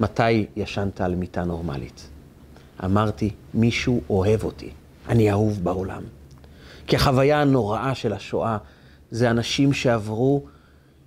מתי 0.00 0.46
ישנת 0.56 1.00
על 1.00 1.14
מיטה 1.14 1.44
נורמלית? 1.44 2.08
אמרתי, 2.84 3.30
מישהו 3.54 4.02
אוהב 4.10 4.44
אותי. 4.44 4.70
אני 5.08 5.30
אהוב 5.30 5.64
בעולם. 5.64 6.02
כי 6.86 6.96
החוויה 6.96 7.40
הנוראה 7.40 7.94
של 7.94 8.12
השואה 8.12 8.58
זה 9.10 9.30
אנשים 9.30 9.72
שעברו 9.72 10.44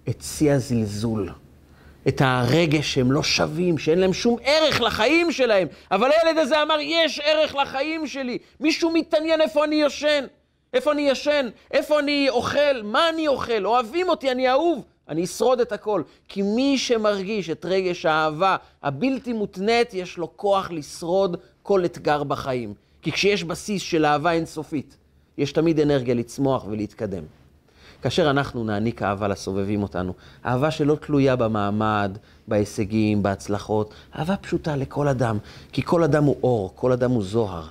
את 0.10 0.22
שיא 0.22 0.54
הזלזול, 0.54 1.30
את 2.08 2.22
הרגש 2.26 2.94
שהם 2.94 3.12
לא 3.12 3.24
שווים, 3.24 3.78
שאין 3.78 4.00
להם 4.00 4.14
שום 4.14 4.38
ערך 4.44 4.82
לחיים 4.82 5.32
שלהם. 5.32 5.68
אבל 5.92 6.10
הילד 6.12 6.38
הזה 6.38 6.62
אמר, 6.62 6.78
יש 6.80 7.20
ערך 7.24 7.56
לחיים 7.56 8.08
שלי. 8.08 8.38
מישהו 8.60 8.92
מתעניין 8.92 9.42
איפה 9.42 9.64
אני 9.64 9.76
ישן, 9.76 10.26
איפה 10.74 10.92
אני 10.92 11.10
ישן, 11.10 11.50
איפה 11.72 12.00
אני 12.00 12.30
אוכל, 12.30 12.82
מה 12.84 13.10
אני 13.10 13.28
אוכל, 13.28 13.66
אוהבים 13.66 14.10
אותי, 14.10 14.32
אני 14.32 14.50
אהוב. 14.50 14.84
אני 15.10 15.24
אשרוד 15.24 15.60
את 15.60 15.72
הכל. 15.72 16.02
כי 16.28 16.42
מי 16.42 16.78
שמרגיש 16.78 17.50
את 17.50 17.66
רגש 17.66 18.06
האהבה 18.06 18.56
הבלתי 18.84 19.34
מותנית, 19.34 19.94
יש 19.94 20.18
לו 20.18 20.38
כוח 20.38 20.72
לשרוד 20.72 21.38
כל 21.64 21.86
אתגר 21.86 22.24
בחיים. 22.24 22.74
כי 23.02 23.12
כשיש 23.12 23.44
בסיס 23.44 23.82
של 23.82 24.06
אהבה 24.06 24.32
אינסופית, 24.32 24.98
יש 25.38 25.52
תמיד 25.52 25.80
אנרגיה 25.80 26.14
לצמוח 26.14 26.66
ולהתקדם. 26.66 27.24
כאשר 28.06 28.30
אנחנו 28.30 28.64
נעניק 28.64 29.02
אהבה 29.02 29.28
לסובבים 29.28 29.84
אותנו, 29.84 30.14
אהבה 30.46 30.72
שלא 30.72 30.98
תלויה 31.02 31.36
במעמד, 31.36 32.18
בהישגים, 32.48 33.24
בהצלחות, 33.24 33.94
אהבה 34.20 34.38
פשוטה 34.38 34.76
לכל 34.76 35.08
אדם, 35.08 35.38
כי 35.72 35.82
כל 35.82 36.04
אדם 36.04 36.24
הוא 36.24 36.36
אור, 36.44 36.72
כל 36.76 36.92
אדם 36.92 37.12
הוא 37.12 37.24
זוהר, 37.24 37.68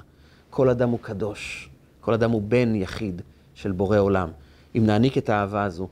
כל 0.50 0.68
אדם 0.68 0.88
הוא 0.88 0.98
קדוש, 1.02 1.68
כל 2.00 2.14
אדם 2.14 2.30
הוא 2.30 2.42
בן 2.42 2.74
יחיד 2.74 3.22
של 3.54 3.72
בורא 3.72 3.98
עולם. 3.98 4.28
אם 4.76 4.86
נעניק 4.86 5.18
את 5.18 5.28
האהבה 5.28 5.64
הזו, 5.64 5.88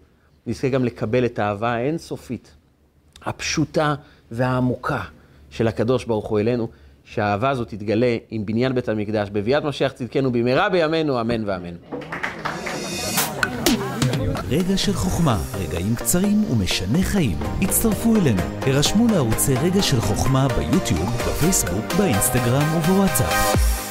נזכה 0.47 0.69
גם 0.69 0.85
לקבל 0.85 1.25
את 1.25 1.39
האהבה 1.39 1.73
האינסופית, 1.73 2.55
הפשוטה 3.23 3.95
והעמוקה 4.31 5.03
של 5.51 5.69
הקדוש 5.69 6.05
ברוך 6.05 6.27
הוא 6.27 6.41
אלינו, 6.41 6.69
שהאהבה 7.05 7.51
הזו 7.51 7.65
תתגלה 7.65 8.17
עם 8.31 8.47
בניין 8.47 8.75
בית 8.75 8.89
המקדש, 8.89 9.31
בביאת 9.31 9.65
משיח 9.65 9.93
צדקנו 9.93 10.33
במהרה 10.33 10.69
בימינו, 10.69 11.21
אמן 11.21 11.49
ואמן. 11.49 11.75
רגע 14.53 14.77
של 14.77 14.93
חוכמה, 14.93 15.39
רגע 15.55 15.73
רגעים 15.73 15.95
קצרים 15.95 16.45
ומשנה 16.51 17.03
חיים. 17.03 17.39
הצטרפו 17.63 18.17
אלינו, 18.17 18.43
הרשמו 18.67 19.07
לערוצי 19.07 19.55
רגע 19.55 19.83
של 19.83 20.01
חוכמה 20.01 20.49
ביוטיוב, 20.49 21.11
בפייסבוק, 21.11 21.95
באינסטגרם 21.99 22.77
ובוואטסאפ. 22.77 23.82